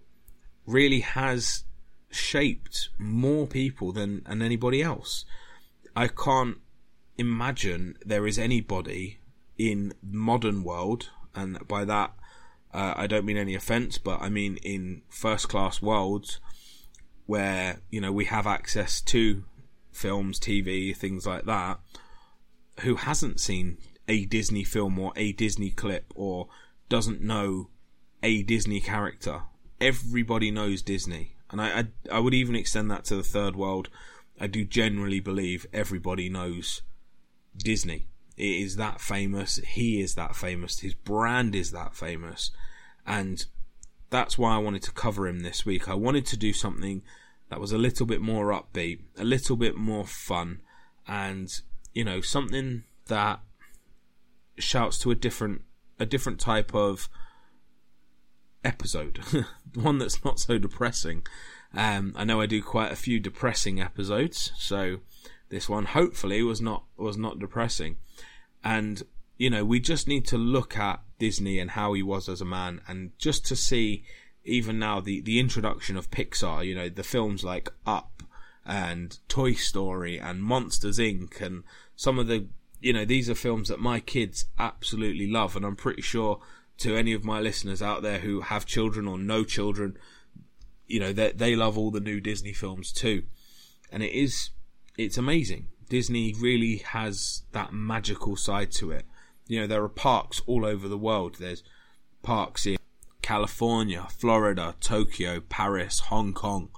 really 0.65 0.99
has 0.99 1.63
shaped 2.11 2.89
more 2.97 3.47
people 3.47 3.91
than, 3.91 4.23
than 4.23 4.41
anybody 4.41 4.81
else. 4.81 5.25
I 5.95 6.07
can't 6.07 6.57
imagine 7.17 7.97
there 8.05 8.25
is 8.25 8.39
anybody 8.39 9.19
in 9.57 9.93
modern 10.01 10.63
world, 10.63 11.09
and 11.35 11.67
by 11.67 11.85
that 11.85 12.13
uh, 12.73 12.93
I 12.95 13.07
don't 13.07 13.25
mean 13.25 13.37
any 13.37 13.55
offence, 13.55 13.97
but 13.97 14.21
I 14.21 14.29
mean 14.29 14.57
in 14.57 15.01
first 15.09 15.49
class 15.49 15.81
worlds 15.81 16.39
where 17.25 17.79
you 17.89 18.01
know 18.01 18.11
we 18.11 18.25
have 18.25 18.47
access 18.47 19.01
to 19.01 19.43
films, 19.91 20.39
TV, 20.39 20.95
things 20.95 21.25
like 21.25 21.45
that, 21.45 21.79
who 22.81 22.95
hasn't 22.95 23.39
seen 23.39 23.77
a 24.07 24.25
Disney 24.25 24.63
film 24.63 24.97
or 24.99 25.13
a 25.15 25.31
Disney 25.33 25.69
clip 25.69 26.11
or 26.15 26.47
doesn't 26.89 27.21
know 27.21 27.69
a 28.23 28.43
Disney 28.43 28.79
character. 28.79 29.43
Everybody 29.79 30.51
knows 30.51 30.81
Disney, 30.81 31.35
and 31.51 31.61
I, 31.61 31.79
I, 31.79 31.87
I 32.11 32.19
would 32.19 32.33
even 32.33 32.55
extend 32.55 32.91
that 32.91 33.05
to 33.05 33.15
the 33.15 33.23
third 33.23 33.55
world. 33.55 33.89
I 34.39 34.47
do 34.47 34.65
generally 34.65 35.19
believe 35.19 35.65
everybody 35.73 36.29
knows 36.29 36.81
Disney. 37.55 38.07
It 38.37 38.61
is 38.61 38.77
that 38.77 39.01
famous. 39.01 39.57
He 39.57 40.01
is 40.01 40.15
that 40.15 40.35
famous. 40.35 40.79
His 40.79 40.93
brand 40.93 41.55
is 41.55 41.71
that 41.71 41.93
famous. 41.93 42.51
And 43.05 43.45
that's 44.09 44.37
why 44.37 44.55
I 44.55 44.59
wanted 44.59 44.83
to 44.83 44.91
cover 44.91 45.27
him 45.27 45.41
this 45.41 45.65
week. 45.65 45.89
I 45.89 45.93
wanted 45.93 46.25
to 46.27 46.37
do 46.37 46.53
something 46.53 47.01
that 47.49 47.59
was 47.59 47.71
a 47.71 47.77
little 47.77 48.05
bit 48.05 48.21
more 48.21 48.53
upbeat, 48.53 49.01
a 49.17 49.23
little 49.23 49.57
bit 49.57 49.75
more 49.75 50.05
fun, 50.05 50.61
and, 51.07 51.61
you 51.99 52.05
know, 52.05 52.21
something 52.21 52.83
that 53.07 53.41
shouts 54.57 54.97
to 54.99 55.11
a 55.11 55.15
different, 55.15 55.63
a 55.99 56.05
different 56.05 56.39
type 56.39 56.73
of 56.73 57.09
episode. 58.63 59.19
One 59.75 59.97
that's 59.97 60.23
not 60.23 60.39
so 60.39 60.57
depressing. 60.57 61.23
Um, 61.75 62.13
I 62.15 62.23
know 62.23 62.39
I 62.39 62.45
do 62.45 62.63
quite 62.63 62.93
a 62.93 62.95
few 62.95 63.19
depressing 63.19 63.81
episodes, 63.81 64.53
so 64.57 65.01
this 65.49 65.67
one 65.67 65.87
hopefully 65.87 66.41
was 66.41 66.61
not 66.61 66.85
was 66.95 67.17
not 67.17 67.37
depressing. 67.37 67.97
And 68.63 69.03
you 69.37 69.49
know, 69.49 69.65
we 69.65 69.81
just 69.81 70.07
need 70.07 70.25
to 70.27 70.37
look 70.37 70.77
at 70.77 71.01
Disney 71.19 71.59
and 71.59 71.71
how 71.71 71.91
he 71.91 72.01
was 72.01 72.29
as 72.29 72.39
a 72.39 72.45
man, 72.45 72.79
and 72.87 73.11
just 73.17 73.45
to 73.47 73.57
see 73.57 74.05
even 74.45 74.79
now 74.79 75.01
the 75.01 75.19
the 75.19 75.37
introduction 75.37 75.97
of 75.97 76.09
Pixar. 76.09 76.65
You 76.65 76.75
know, 76.75 76.87
the 76.87 77.03
films 77.03 77.43
like 77.43 77.67
Up 77.85 78.23
and 78.65 79.17
Toy 79.27 79.53
Story 79.53 80.19
and 80.19 80.43
Monsters 80.43 80.99
Inc. 80.99 81.41
and 81.41 81.63
some 81.95 82.19
of 82.19 82.27
the 82.27 82.47
you 82.81 82.93
know 82.93 83.05
these 83.05 83.29
are 83.29 83.35
films 83.35 83.67
that 83.69 83.79
my 83.79 83.99
kids 83.99 84.45
absolutely 84.57 85.29
love, 85.29 85.55
and 85.55 85.65
I'm 85.65 85.75
pretty 85.75 86.01
sure 86.01 86.39
to 86.79 86.95
any 86.95 87.13
of 87.13 87.25
my 87.25 87.41
listeners 87.41 87.81
out 87.81 88.01
there 88.01 88.19
who 88.19 88.41
have 88.41 88.65
children 88.65 89.07
or 89.07 89.17
no 89.17 89.43
children, 89.43 89.97
you 90.87 90.99
know 90.99 91.11
they 91.13 91.31
they 91.31 91.55
love 91.55 91.77
all 91.77 91.91
the 91.91 91.99
new 91.99 92.21
Disney 92.21 92.53
films 92.53 92.91
too, 92.91 93.23
and 93.91 94.03
it 94.03 94.13
is 94.13 94.51
it's 94.97 95.17
amazing. 95.17 95.67
Disney 95.89 96.35
really 96.39 96.77
has 96.77 97.43
that 97.51 97.73
magical 97.73 98.35
side 98.35 98.71
to 98.73 98.91
it. 98.91 99.05
You 99.47 99.61
know, 99.61 99.67
there 99.67 99.83
are 99.83 99.89
parks 99.89 100.41
all 100.45 100.63
over 100.63 100.87
the 100.87 100.97
world. 100.97 101.37
There's 101.39 101.63
parks 102.21 102.65
in 102.67 102.77
California, 103.21 104.07
Florida, 104.09 104.75
Tokyo, 104.79 105.39
Paris, 105.39 105.99
Hong 105.99 106.33
Kong. 106.33 106.69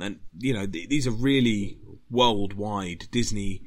And, 0.00 0.20
you 0.38 0.52
know, 0.52 0.66
th- 0.66 0.88
these 0.88 1.06
are 1.06 1.12
really 1.12 1.78
worldwide. 2.10 3.08
Disney 3.10 3.62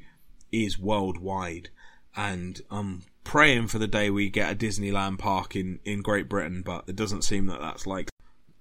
is 0.52 0.78
worldwide. 0.78 1.70
And 2.16 2.60
I'm 2.70 3.02
praying 3.24 3.68
for 3.68 3.78
the 3.78 3.86
day 3.86 4.10
we 4.10 4.28
get 4.28 4.52
a 4.52 4.56
Disneyland 4.56 5.18
park 5.18 5.54
in, 5.56 5.80
in 5.84 6.02
Great 6.02 6.28
Britain, 6.28 6.62
but 6.64 6.84
it 6.88 6.96
doesn't 6.96 7.22
seem 7.22 7.46
that 7.46 7.60
that's 7.60 7.86
like. 7.86 8.10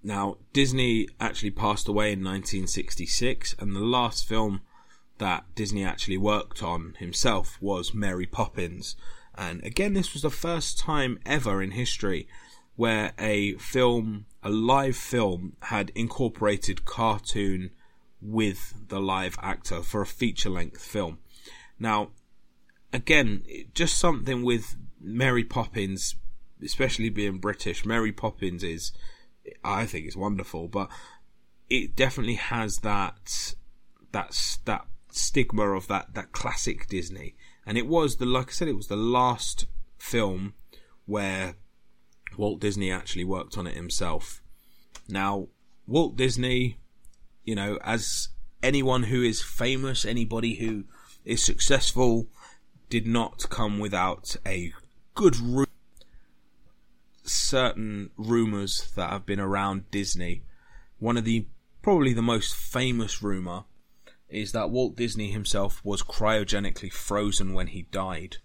Now, 0.01 0.37
Disney 0.53 1.07
actually 1.19 1.51
passed 1.51 1.87
away 1.87 2.13
in 2.13 2.23
1966, 2.23 3.55
and 3.59 3.75
the 3.75 3.81
last 3.81 4.27
film 4.27 4.61
that 5.17 5.43
Disney 5.55 5.83
actually 5.83 6.17
worked 6.17 6.63
on 6.63 6.95
himself 6.99 7.57
was 7.61 7.93
Mary 7.93 8.25
Poppins. 8.25 8.95
And 9.35 9.63
again, 9.63 9.93
this 9.93 10.13
was 10.13 10.21
the 10.21 10.29
first 10.29 10.79
time 10.79 11.19
ever 11.25 11.61
in 11.61 11.71
history 11.71 12.27
where 12.75 13.11
a 13.19 13.53
film, 13.55 14.25
a 14.43 14.49
live 14.49 14.95
film, 14.95 15.55
had 15.63 15.91
incorporated 15.95 16.85
cartoon 16.85 17.71
with 18.21 18.73
the 18.87 18.99
live 18.99 19.37
actor 19.41 19.81
for 19.81 20.01
a 20.01 20.05
feature 20.05 20.49
length 20.49 20.81
film. 20.81 21.19
Now, 21.79 22.11
again, 22.91 23.43
just 23.73 23.97
something 23.97 24.43
with 24.43 24.75
Mary 24.99 25.43
Poppins, 25.43 26.15
especially 26.63 27.09
being 27.09 27.37
British. 27.37 27.85
Mary 27.85 28.11
Poppins 28.11 28.63
is, 28.63 28.91
I 29.63 29.85
think, 29.85 30.07
is 30.07 30.17
wonderful, 30.17 30.67
but 30.67 30.89
it 31.69 31.95
definitely 31.95 32.35
has 32.35 32.79
that 32.79 33.55
that 34.11 34.57
that 34.65 34.85
stigma 35.11 35.69
of 35.71 35.87
that 35.87 36.13
that 36.13 36.31
classic 36.31 36.87
Disney. 36.87 37.35
And 37.65 37.77
it 37.77 37.87
was 37.87 38.17
the 38.17 38.25
like 38.25 38.49
I 38.49 38.51
said, 38.51 38.67
it 38.67 38.75
was 38.75 38.87
the 38.87 38.97
last 38.97 39.65
film 39.97 40.53
where 41.05 41.55
Walt 42.37 42.59
Disney 42.59 42.91
actually 42.91 43.25
worked 43.25 43.57
on 43.57 43.67
it 43.67 43.75
himself. 43.75 44.41
Now, 45.07 45.47
Walt 45.87 46.15
Disney, 46.15 46.77
you 47.43 47.55
know, 47.55 47.77
as 47.83 48.29
anyone 48.61 49.03
who 49.03 49.23
is 49.23 49.41
famous, 49.41 50.05
anybody 50.05 50.55
who 50.55 50.85
is 51.25 51.43
successful, 51.43 52.27
did 52.89 53.05
not 53.05 53.49
come 53.49 53.79
without 53.79 54.35
a 54.45 54.73
good 55.15 55.37
ru- 55.37 55.65
certain 57.23 58.09
rumors 58.17 58.91
that 58.95 59.09
have 59.09 59.25
been 59.25 59.39
around 59.39 59.89
Disney. 59.91 60.43
One 60.97 61.17
of 61.17 61.25
the 61.25 61.47
probably 61.81 62.13
the 62.13 62.21
most 62.21 62.55
famous 62.55 63.21
rumor 63.21 63.63
is 64.29 64.51
that 64.51 64.69
Walt 64.69 64.95
Disney 64.95 65.31
himself 65.31 65.81
was 65.83 66.03
cryogenically 66.03 66.91
frozen 66.91 67.53
when 67.53 67.67
he 67.67 67.83
died. 67.83 68.37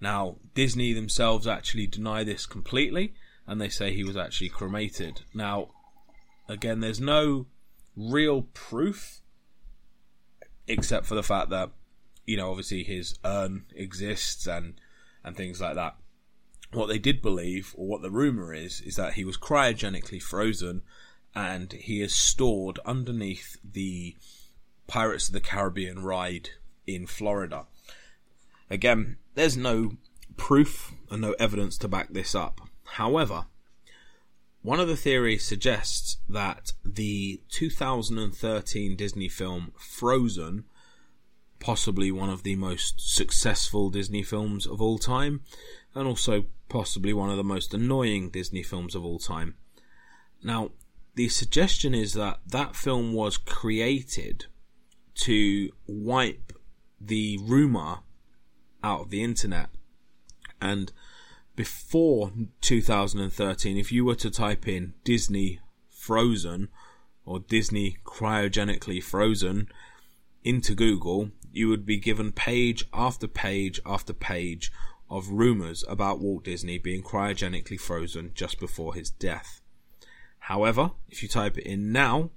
Now, 0.00 0.36
Disney 0.54 0.92
themselves 0.92 1.46
actually 1.46 1.86
deny 1.86 2.24
this 2.24 2.46
completely, 2.46 3.14
and 3.50 3.60
they 3.60 3.68
say 3.68 3.92
he 3.92 4.04
was 4.04 4.16
actually 4.16 4.48
cremated. 4.48 5.22
Now, 5.34 5.70
again, 6.48 6.78
there's 6.78 7.00
no 7.00 7.46
real 7.96 8.42
proof, 8.54 9.22
except 10.68 11.04
for 11.04 11.16
the 11.16 11.24
fact 11.24 11.50
that, 11.50 11.70
you 12.24 12.36
know, 12.36 12.50
obviously 12.50 12.84
his 12.84 13.18
urn 13.24 13.64
exists 13.74 14.46
and 14.46 14.80
and 15.24 15.36
things 15.36 15.60
like 15.60 15.74
that. 15.74 15.96
What 16.72 16.86
they 16.86 17.00
did 17.00 17.20
believe, 17.20 17.74
or 17.76 17.88
what 17.88 18.02
the 18.02 18.10
rumor 18.12 18.54
is, 18.54 18.80
is 18.82 18.94
that 18.94 19.14
he 19.14 19.24
was 19.24 19.36
cryogenically 19.36 20.22
frozen, 20.22 20.82
and 21.34 21.72
he 21.72 22.00
is 22.00 22.14
stored 22.14 22.78
underneath 22.86 23.56
the 23.64 24.14
Pirates 24.86 25.26
of 25.26 25.34
the 25.34 25.40
Caribbean 25.40 26.04
ride 26.04 26.50
in 26.86 27.04
Florida. 27.04 27.66
Again, 28.70 29.16
there's 29.34 29.56
no 29.56 29.96
proof 30.36 30.92
and 31.10 31.20
no 31.20 31.32
evidence 31.40 31.76
to 31.78 31.88
back 31.88 32.10
this 32.12 32.36
up. 32.36 32.60
However, 32.94 33.46
one 34.62 34.80
of 34.80 34.88
the 34.88 34.96
theories 34.96 35.44
suggests 35.44 36.18
that 36.28 36.72
the 36.84 37.40
2013 37.50 38.96
Disney 38.96 39.28
film 39.28 39.72
Frozen, 39.78 40.64
possibly 41.60 42.10
one 42.10 42.30
of 42.30 42.42
the 42.42 42.56
most 42.56 43.00
successful 43.00 43.90
Disney 43.90 44.22
films 44.22 44.66
of 44.66 44.82
all 44.82 44.98
time, 44.98 45.42
and 45.94 46.06
also 46.06 46.46
possibly 46.68 47.12
one 47.12 47.30
of 47.30 47.36
the 47.36 47.44
most 47.44 47.72
annoying 47.72 48.28
Disney 48.30 48.62
films 48.62 48.94
of 48.94 49.04
all 49.04 49.18
time. 49.18 49.54
Now, 50.42 50.70
the 51.14 51.28
suggestion 51.28 51.94
is 51.94 52.14
that 52.14 52.40
that 52.46 52.74
film 52.76 53.12
was 53.12 53.36
created 53.36 54.46
to 55.14 55.70
wipe 55.86 56.52
the 57.00 57.38
rumor 57.40 58.00
out 58.82 59.02
of 59.02 59.10
the 59.10 59.22
internet. 59.22 59.70
And 60.60 60.92
before 61.60 62.32
2013, 62.62 63.76
if 63.76 63.92
you 63.92 64.02
were 64.02 64.14
to 64.14 64.30
type 64.30 64.66
in 64.66 64.94
Disney 65.04 65.60
Frozen 65.90 66.68
or 67.26 67.38
Disney 67.38 67.98
cryogenically 68.02 69.02
frozen 69.02 69.68
into 70.42 70.74
Google, 70.74 71.32
you 71.52 71.68
would 71.68 71.84
be 71.84 71.98
given 71.98 72.32
page 72.32 72.86
after 72.94 73.28
page 73.28 73.78
after 73.84 74.14
page 74.14 74.72
of 75.10 75.28
rumors 75.28 75.84
about 75.86 76.18
Walt 76.18 76.44
Disney 76.44 76.78
being 76.78 77.02
cryogenically 77.02 77.78
frozen 77.78 78.30
just 78.34 78.58
before 78.58 78.94
his 78.94 79.10
death. 79.10 79.60
However, 80.38 80.92
if 81.10 81.22
you 81.22 81.28
type 81.28 81.58
it 81.58 81.66
in 81.66 81.92
now, 81.92 82.30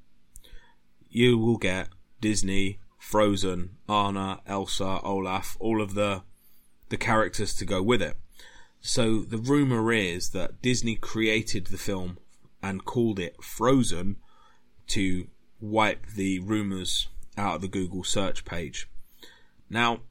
you 1.07 1.37
will 1.37 1.57
get 1.57 1.87
Disney, 2.19 2.81
Frozen, 2.97 3.77
Anna, 3.87 4.41
Elsa, 4.45 4.99
Olaf, 5.01 5.55
all 5.61 5.81
of 5.81 5.93
the 5.93 6.23
the 6.89 6.97
characters 6.97 7.55
to 7.55 7.65
go 7.65 7.81
with 7.81 8.01
it. 8.01 8.17
So 8.85 9.21
the 9.21 9.37
rumor 9.37 9.93
is 9.93 10.31
that 10.31 10.61
Disney 10.61 10.97
created 10.97 11.67
the 11.67 11.77
film 11.77 12.17
and 12.61 12.83
called 12.83 13.17
it 13.17 13.41
Frozen 13.41 14.17
to 14.87 15.27
wipe 15.61 16.05
the 16.07 16.39
rumors 16.39 17.07
out 17.37 17.55
of 17.55 17.61
the 17.61 17.69
Google 17.69 18.03
search 18.03 18.43
page. 18.43 18.89
Now, 19.69 20.01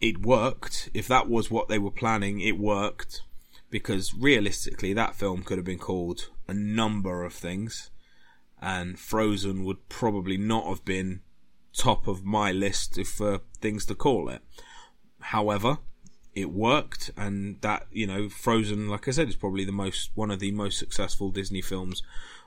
it 0.00 0.24
worked. 0.24 0.88
If 0.94 1.06
that 1.08 1.28
was 1.28 1.50
what 1.50 1.68
they 1.68 1.78
were 1.78 1.90
planning, 1.90 2.40
it 2.40 2.58
worked 2.58 3.20
because 3.68 4.14
realistically, 4.14 4.94
that 4.94 5.14
film 5.14 5.42
could 5.42 5.58
have 5.58 5.66
been 5.66 5.78
called 5.78 6.30
a 6.48 6.54
number 6.54 7.22
of 7.22 7.34
things, 7.34 7.90
and 8.62 8.98
Frozen 8.98 9.62
would 9.64 9.90
probably 9.90 10.38
not 10.38 10.66
have 10.66 10.86
been 10.86 11.20
top 11.74 12.06
of 12.06 12.24
my 12.24 12.50
list 12.50 12.98
for 13.04 13.34
uh, 13.34 13.38
things 13.60 13.84
to 13.84 13.94
call 13.94 14.30
it. 14.30 14.40
However, 15.20 15.78
it 16.36 16.52
worked, 16.52 17.10
and 17.16 17.60
that 17.62 17.86
you 17.90 18.06
know, 18.06 18.28
Frozen, 18.28 18.88
like 18.88 19.08
I 19.08 19.10
said, 19.10 19.28
is 19.28 19.36
probably 19.36 19.64
the 19.64 19.72
most 19.72 20.10
one 20.14 20.30
of 20.30 20.38
the 20.38 20.52
most 20.52 20.78
successful 20.78 21.30
Disney 21.30 21.62
films 21.62 22.02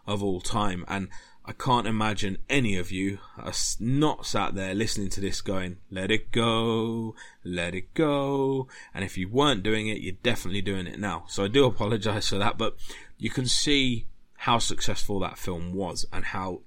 of 0.08 0.24
all 0.24 0.40
time, 0.40 0.86
and 0.88 1.10
I 1.50 1.54
can't 1.54 1.88
imagine 1.88 2.38
any 2.48 2.78
of 2.78 2.92
you 2.92 3.18
are 3.36 3.54
not 3.80 4.28
sat 4.28 4.54
there 4.54 4.76
listening 4.76 5.10
to 5.10 5.20
this 5.20 5.42
going, 5.42 5.78
let 5.90 6.12
it 6.12 6.32
go, 6.32 7.16
let 7.44 7.74
it 7.74 7.96
go. 7.96 8.68
And 8.94 9.04
if 9.04 9.18
you 9.18 9.28
weren't 9.28 9.64
doing 9.64 9.88
it, 9.88 10.00
you're 10.00 10.14
definitely 10.22 10.62
doing 10.62 10.86
it 10.86 11.00
now. 11.00 11.24
So 11.28 11.44
I 11.44 11.48
do 11.48 11.66
apologize 11.66 12.30
for 12.30 12.38
that, 12.38 12.60
but 12.60 12.76
you 13.18 13.32
can 13.32 13.48
see 13.48 14.06
how 14.38 14.60
successful 14.60 15.20
that 15.22 15.40
film 15.40 15.74
was 15.74 16.06
and 16.14 16.26
how 16.26 16.62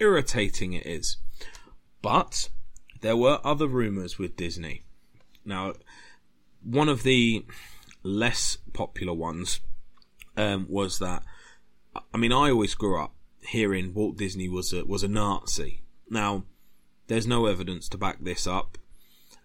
irritating 0.00 0.72
it 0.72 0.84
is. 0.84 1.18
But 2.02 2.48
there 3.00 3.16
were 3.16 3.40
other 3.44 3.68
rumors 3.68 4.18
with 4.18 4.36
Disney. 4.36 4.82
Now, 5.44 5.74
one 6.62 6.88
of 6.88 7.02
the 7.02 7.44
less 8.02 8.58
popular 8.72 9.14
ones 9.14 9.60
um, 10.36 10.66
was 10.68 10.98
that, 10.98 11.22
I 12.12 12.16
mean, 12.16 12.32
I 12.32 12.50
always 12.50 12.74
grew 12.74 13.00
up 13.00 13.14
hearing 13.42 13.94
Walt 13.94 14.16
Disney 14.16 14.48
was 14.48 14.72
a, 14.72 14.84
was 14.84 15.02
a 15.02 15.08
Nazi. 15.08 15.82
Now, 16.10 16.44
there's 17.06 17.26
no 17.26 17.46
evidence 17.46 17.88
to 17.88 17.98
back 17.98 18.18
this 18.20 18.46
up, 18.46 18.78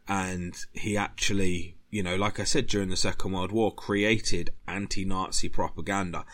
and 0.07 0.55
he 0.73 0.97
actually, 0.97 1.77
you 1.89 2.03
know, 2.03 2.15
like 2.15 2.39
I 2.39 2.43
said 2.43 2.67
during 2.67 2.89
the 2.89 2.97
Second 2.97 3.31
World 3.31 3.51
War, 3.51 3.73
created 3.73 4.51
anti-Nazi 4.67 5.49
propaganda. 5.49 6.25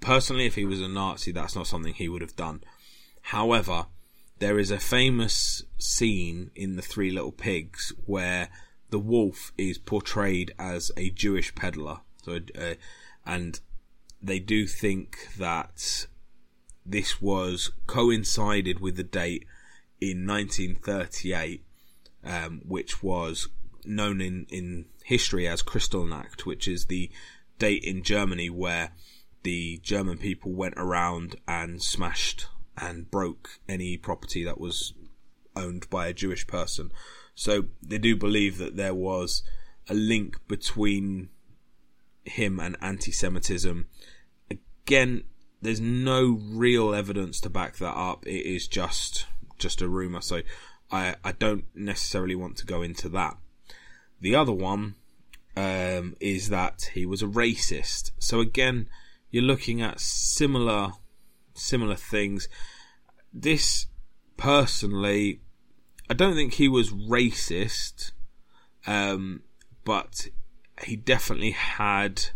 Personally, 0.00 0.46
if 0.46 0.56
he 0.56 0.64
was 0.64 0.80
a 0.80 0.88
Nazi, 0.88 1.30
that's 1.30 1.54
not 1.54 1.66
something 1.66 1.94
he 1.94 2.08
would 2.08 2.22
have 2.22 2.36
done. 2.36 2.64
However, 3.22 3.86
there 4.38 4.58
is 4.58 4.70
a 4.70 4.78
famous 4.78 5.62
scene 5.78 6.50
in 6.54 6.76
The 6.76 6.82
Three 6.82 7.10
Little 7.10 7.32
Pigs 7.32 7.92
where 8.06 8.48
the 8.90 8.98
wolf 8.98 9.52
is 9.56 9.78
portrayed 9.78 10.52
as 10.58 10.90
a 10.96 11.10
Jewish 11.10 11.54
peddler. 11.54 12.00
So, 12.22 12.40
uh, 12.58 12.74
and 13.24 13.60
they 14.22 14.38
do 14.38 14.66
think 14.66 15.28
that 15.38 16.06
this 16.84 17.20
was 17.20 17.70
coincided 17.86 18.80
with 18.80 18.96
the 18.96 19.04
date 19.04 19.46
in 20.00 20.26
1938, 20.26 21.64
um, 22.24 22.62
which 22.66 23.02
was 23.02 23.48
known 23.84 24.20
in, 24.20 24.46
in 24.50 24.86
history 25.04 25.48
as 25.48 25.62
Kristallnacht, 25.62 26.44
which 26.44 26.68
is 26.68 26.86
the 26.86 27.10
date 27.58 27.84
in 27.84 28.02
Germany 28.02 28.50
where 28.50 28.92
the 29.42 29.78
German 29.82 30.18
people 30.18 30.52
went 30.52 30.74
around 30.76 31.36
and 31.46 31.82
smashed 31.82 32.46
and 32.76 33.10
broke 33.10 33.60
any 33.68 33.96
property 33.96 34.44
that 34.44 34.60
was 34.60 34.94
owned 35.56 35.88
by 35.90 36.06
a 36.06 36.14
Jewish 36.14 36.46
person. 36.46 36.90
So 37.40 37.64
they 37.82 37.96
do 37.96 38.16
believe 38.16 38.58
that 38.58 38.76
there 38.76 38.92
was 38.92 39.42
a 39.88 39.94
link 39.94 40.46
between 40.46 41.30
him 42.22 42.60
and 42.60 42.76
anti-Semitism. 42.82 43.88
Again, 44.50 45.24
there's 45.62 45.80
no 45.80 46.38
real 46.38 46.94
evidence 46.94 47.40
to 47.40 47.48
back 47.48 47.76
that 47.76 47.96
up. 47.96 48.26
It 48.26 48.44
is 48.44 48.68
just 48.68 49.26
just 49.56 49.80
a 49.80 49.88
rumor. 49.88 50.20
So 50.20 50.42
I 50.92 51.14
I 51.24 51.32
don't 51.32 51.64
necessarily 51.74 52.34
want 52.34 52.58
to 52.58 52.66
go 52.66 52.82
into 52.82 53.08
that. 53.08 53.38
The 54.20 54.34
other 54.34 54.52
one 54.52 54.96
um, 55.56 56.16
is 56.20 56.50
that 56.50 56.90
he 56.92 57.06
was 57.06 57.22
a 57.22 57.26
racist. 57.26 58.10
So 58.18 58.40
again, 58.40 58.86
you're 59.30 59.42
looking 59.42 59.80
at 59.80 59.98
similar 59.98 60.90
similar 61.54 61.96
things. 61.96 62.50
This 63.32 63.86
personally, 64.36 65.40
I 66.10 66.12
don't 66.12 66.34
think 66.34 66.54
he 66.54 66.66
was 66.66 66.90
racist, 66.90 68.10
um, 68.84 69.42
but 69.84 70.26
he 70.82 70.96
definitely 70.96 71.52
had 71.52 72.30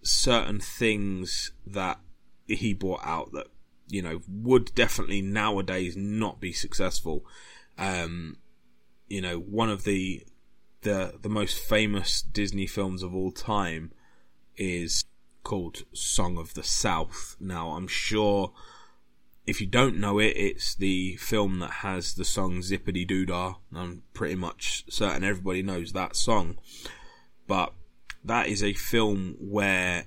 certain 0.00 0.58
things 0.58 1.52
that 1.66 2.00
he 2.46 2.72
brought 2.72 3.04
out 3.04 3.32
that 3.32 3.48
you 3.88 4.00
know 4.00 4.22
would 4.26 4.74
definitely 4.74 5.20
nowadays 5.20 5.98
not 5.98 6.40
be 6.40 6.50
successful. 6.50 7.26
Um, 7.76 8.38
you 9.06 9.20
know, 9.20 9.38
one 9.38 9.68
of 9.68 9.84
the 9.84 10.24
the 10.80 11.18
the 11.20 11.28
most 11.28 11.58
famous 11.58 12.22
Disney 12.22 12.66
films 12.66 13.02
of 13.02 13.14
all 13.14 13.32
time 13.32 13.92
is 14.56 15.04
called 15.42 15.82
Song 15.92 16.38
of 16.38 16.54
the 16.54 16.62
South. 16.62 17.36
Now, 17.38 17.72
I'm 17.72 17.86
sure 17.86 18.54
if 19.50 19.60
you 19.60 19.66
don't 19.66 19.98
know 19.98 20.20
it, 20.20 20.36
it's 20.36 20.76
the 20.76 21.16
film 21.16 21.58
that 21.58 21.70
has 21.70 22.14
the 22.14 22.24
song 22.24 22.62
Zip-a-Dee-Doo-Dah. 22.62 23.54
I'm 23.74 24.04
pretty 24.14 24.36
much 24.36 24.84
certain 24.88 25.24
everybody 25.24 25.60
knows 25.60 25.92
that 25.92 26.14
song. 26.14 26.56
But 27.48 27.74
that 28.24 28.46
is 28.46 28.62
a 28.62 28.74
film 28.74 29.34
where 29.40 30.04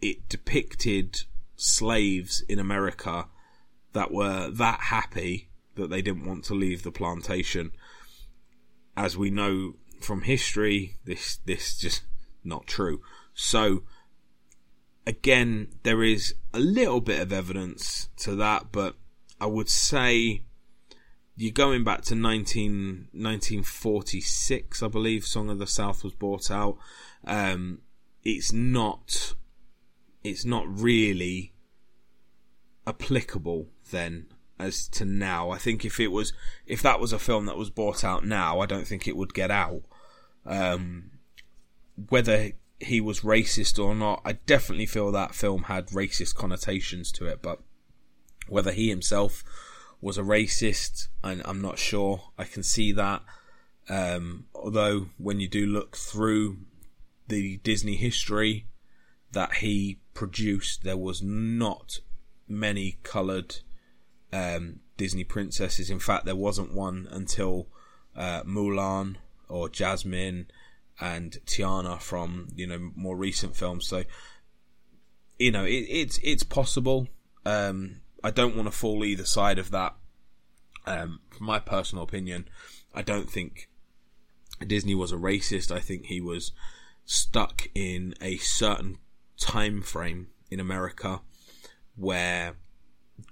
it 0.00 0.28
depicted 0.28 1.24
slaves 1.56 2.44
in 2.48 2.60
America 2.60 3.26
that 3.94 4.12
were 4.12 4.48
that 4.48 4.78
happy 4.78 5.48
that 5.74 5.90
they 5.90 6.00
didn't 6.00 6.24
want 6.24 6.44
to 6.44 6.54
leave 6.54 6.84
the 6.84 6.92
plantation. 6.92 7.72
As 8.96 9.16
we 9.16 9.28
know 9.28 9.74
from 10.00 10.22
history, 10.22 10.98
this 11.04 11.38
this 11.44 11.76
just 11.76 12.02
not 12.44 12.68
true. 12.68 13.00
So 13.34 13.82
again, 15.08 15.68
there 15.84 16.02
is 16.02 16.34
a 16.52 16.60
little 16.60 17.00
bit 17.00 17.18
of 17.18 17.32
evidence 17.32 18.10
to 18.18 18.36
that, 18.36 18.66
but 18.70 18.94
I 19.40 19.46
would 19.46 19.70
say 19.70 20.42
you're 21.34 21.50
going 21.50 21.82
back 21.82 22.02
to 22.02 22.14
19, 22.14 23.08
1946, 23.12 24.82
I 24.82 24.88
believe. 24.88 25.24
Song 25.24 25.48
of 25.48 25.58
the 25.58 25.66
South 25.66 26.04
was 26.04 26.12
bought 26.12 26.50
out. 26.50 26.76
Um, 27.24 27.80
it's 28.22 28.52
not. 28.52 29.34
It's 30.22 30.44
not 30.44 30.66
really 30.68 31.54
applicable 32.86 33.68
then 33.90 34.26
as 34.58 34.88
to 34.88 35.06
now. 35.06 35.48
I 35.48 35.56
think 35.56 35.86
if 35.86 35.98
it 35.98 36.08
was, 36.08 36.34
if 36.66 36.82
that 36.82 37.00
was 37.00 37.14
a 37.14 37.18
film 37.18 37.46
that 37.46 37.56
was 37.56 37.70
bought 37.70 38.04
out 38.04 38.26
now, 38.26 38.60
I 38.60 38.66
don't 38.66 38.86
think 38.86 39.08
it 39.08 39.16
would 39.16 39.32
get 39.32 39.50
out. 39.50 39.84
Um, 40.44 41.12
whether 42.10 42.52
he 42.80 43.00
was 43.00 43.20
racist 43.20 43.82
or 43.82 43.94
not, 43.94 44.22
I 44.24 44.32
definitely 44.32 44.86
feel 44.86 45.10
that 45.12 45.34
film 45.34 45.64
had 45.64 45.88
racist 45.88 46.34
connotations 46.34 47.10
to 47.12 47.26
it, 47.26 47.42
but 47.42 47.60
whether 48.48 48.72
he 48.72 48.88
himself 48.88 49.44
was 50.00 50.16
a 50.16 50.22
racist, 50.22 51.08
I'm 51.24 51.60
not 51.60 51.78
sure. 51.78 52.22
I 52.38 52.44
can 52.44 52.62
see 52.62 52.92
that. 52.92 53.22
Um, 53.88 54.46
although 54.54 55.08
when 55.16 55.40
you 55.40 55.48
do 55.48 55.66
look 55.66 55.96
through 55.96 56.58
the 57.26 57.58
Disney 57.58 57.96
history 57.96 58.66
that 59.32 59.54
he 59.54 60.00
produced, 60.14 60.84
there 60.84 60.96
was 60.96 61.22
not 61.22 62.00
many 62.46 62.98
coloured 63.02 63.56
um, 64.32 64.80
Disney 64.96 65.24
princesses. 65.24 65.90
In 65.90 65.98
fact, 65.98 66.24
there 66.26 66.36
wasn't 66.36 66.74
one 66.74 67.08
until 67.10 67.68
uh, 68.16 68.42
Mulan 68.42 69.16
or 69.48 69.68
Jasmine 69.68 70.46
and 71.00 71.38
Tiana 71.46 72.00
from 72.00 72.48
you 72.54 72.66
know 72.66 72.90
more 72.94 73.16
recent 73.16 73.56
films. 73.56 73.86
So 73.86 74.04
you 75.38 75.50
know 75.50 75.64
it, 75.64 75.86
it's 75.88 76.18
it's 76.22 76.42
possible. 76.42 77.08
Um, 77.44 78.00
I 78.22 78.30
don't 78.30 78.56
want 78.56 78.66
to 78.70 78.76
fall 78.76 79.04
either 79.04 79.24
side 79.24 79.58
of 79.58 79.70
that. 79.70 79.94
Um, 80.86 81.20
from 81.30 81.46
my 81.46 81.58
personal 81.58 82.04
opinion, 82.04 82.48
I 82.94 83.02
don't 83.02 83.30
think 83.30 83.68
Disney 84.66 84.94
was 84.94 85.12
a 85.12 85.16
racist. 85.16 85.70
I 85.70 85.80
think 85.80 86.06
he 86.06 86.20
was 86.20 86.52
stuck 87.04 87.68
in 87.74 88.14
a 88.20 88.36
certain 88.38 88.98
time 89.38 89.82
frame 89.82 90.28
in 90.50 90.60
America 90.60 91.20
where 91.96 92.56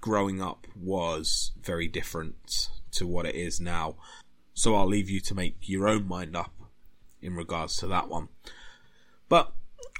growing 0.01 0.41
up 0.41 0.67
was 0.75 1.51
very 1.61 1.87
different 1.87 2.69
to 2.91 3.07
what 3.07 3.25
it 3.25 3.35
is 3.35 3.59
now. 3.59 3.95
So 4.53 4.75
I'll 4.75 4.87
leave 4.87 5.09
you 5.09 5.19
to 5.21 5.35
make 5.35 5.57
your 5.61 5.87
own 5.87 6.07
mind 6.07 6.35
up 6.35 6.53
in 7.21 7.35
regards 7.35 7.77
to 7.77 7.87
that 7.87 8.07
one. 8.09 8.29
But 9.29 9.53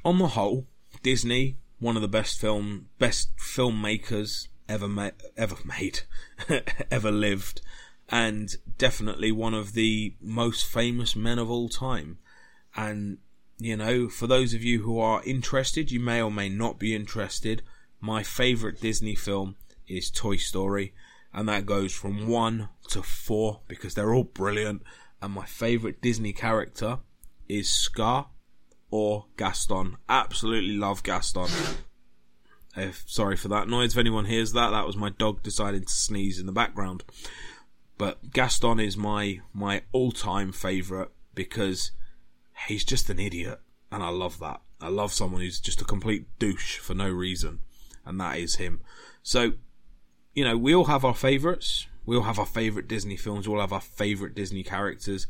on 0.03 0.19
the 0.19 0.29
whole, 0.29 0.67
Disney, 1.03 1.57
one 1.79 1.95
of 1.95 2.01
the 2.01 2.07
best 2.07 2.39
film 2.39 2.87
best 2.97 3.35
filmmakers 3.37 4.47
ever 4.67 4.87
ma- 4.87 5.11
ever 5.35 5.57
made, 5.65 6.01
ever 6.91 7.11
lived, 7.11 7.61
and 8.09 8.55
definitely 8.77 9.31
one 9.31 9.53
of 9.53 9.73
the 9.73 10.15
most 10.21 10.65
famous 10.65 11.15
men 11.15 11.39
of 11.39 11.49
all 11.49 11.69
time. 11.69 12.17
And 12.75 13.17
you 13.59 13.75
know, 13.75 14.07
for 14.07 14.27
those 14.27 14.53
of 14.53 14.63
you 14.63 14.83
who 14.83 14.99
are 14.99 15.23
interested, 15.23 15.91
you 15.91 15.99
may 15.99 16.21
or 16.21 16.31
may 16.31 16.49
not 16.49 16.79
be 16.79 16.95
interested. 16.95 17.63
My 17.99 18.21
favorite 18.21 18.79
Disney 18.79 19.15
film 19.15 19.55
is 19.87 20.11
Toy 20.11 20.37
Story, 20.37 20.93
and 21.33 21.49
that 21.49 21.65
goes 21.65 21.93
from 21.93 22.27
one 22.27 22.69
to 22.89 23.01
four 23.01 23.61
because 23.67 23.95
they're 23.95 24.13
all 24.13 24.23
brilliant. 24.23 24.83
And 25.21 25.33
my 25.33 25.45
favorite 25.45 25.99
Disney 25.99 26.31
character 26.31 26.99
is 27.47 27.69
Scar 27.69 28.29
or 28.91 29.25
Gaston. 29.37 29.97
Absolutely 30.07 30.75
love 30.75 31.03
Gaston. 31.03 31.49
If, 32.75 33.03
sorry 33.07 33.35
for 33.35 33.47
that 33.47 33.67
noise. 33.67 33.93
If 33.93 33.97
anyone 33.97 34.25
hears 34.25 34.53
that, 34.53 34.69
that 34.69 34.85
was 34.85 34.95
my 34.95 35.09
dog 35.09 35.41
deciding 35.41 35.85
to 35.85 35.93
sneeze 35.93 36.39
in 36.39 36.45
the 36.45 36.51
background. 36.51 37.03
But 37.97 38.31
Gaston 38.31 38.79
is 38.79 38.95
my 38.95 39.41
my 39.53 39.81
all 39.91 40.11
time 40.11 40.51
favourite 40.51 41.09
because 41.33 41.91
he's 42.67 42.85
just 42.85 43.09
an 43.09 43.19
idiot, 43.19 43.59
and 43.91 44.03
I 44.03 44.09
love 44.09 44.39
that. 44.39 44.61
I 44.79 44.89
love 44.89 45.11
someone 45.11 45.41
who's 45.41 45.59
just 45.59 45.81
a 45.81 45.85
complete 45.85 46.27
douche 46.37 46.77
for 46.77 46.93
no 46.93 47.09
reason, 47.09 47.59
and 48.05 48.19
that 48.21 48.37
is 48.37 48.55
him. 48.57 48.81
So, 49.23 49.53
you 50.35 50.43
know, 50.43 50.57
we 50.57 50.75
all 50.75 50.85
have 50.85 51.03
our 51.03 51.15
favourites. 51.15 51.87
We 52.05 52.15
all 52.15 52.23
have 52.23 52.39
our 52.39 52.45
favourite 52.45 52.87
Disney 52.87 53.17
films. 53.17 53.47
We 53.47 53.55
all 53.55 53.61
have 53.61 53.73
our 53.73 53.81
favourite 53.81 54.35
Disney 54.35 54.63
characters. 54.63 55.25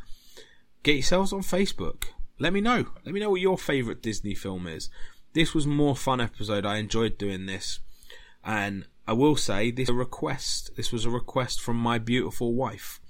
Get 0.88 0.96
yourselves 0.96 1.34
on 1.34 1.42
Facebook. 1.42 2.06
Let 2.40 2.54
me 2.54 2.62
know. 2.62 2.86
Let 3.04 3.14
me 3.14 3.20
know 3.20 3.32
what 3.32 3.42
your 3.42 3.58
favourite 3.58 4.02
Disney 4.02 4.34
film 4.34 4.68
is. 4.68 4.90
This 5.34 5.54
was 5.54 5.68
more 5.68 5.98
fun 5.98 6.22
episode. 6.22 6.66
I 6.66 6.78
enjoyed 6.78 7.18
doing 7.18 7.46
this. 7.46 7.82
And 8.42 8.88
I 9.06 9.12
will 9.12 9.36
say 9.36 9.70
this 9.70 9.90
a 9.90 9.94
request. 9.94 10.78
This 10.78 10.94
was 10.94 11.04
a 11.04 11.10
request 11.10 11.60
from 11.60 11.76
my 11.76 11.98
beautiful 11.98 12.54
wife. 12.54 13.02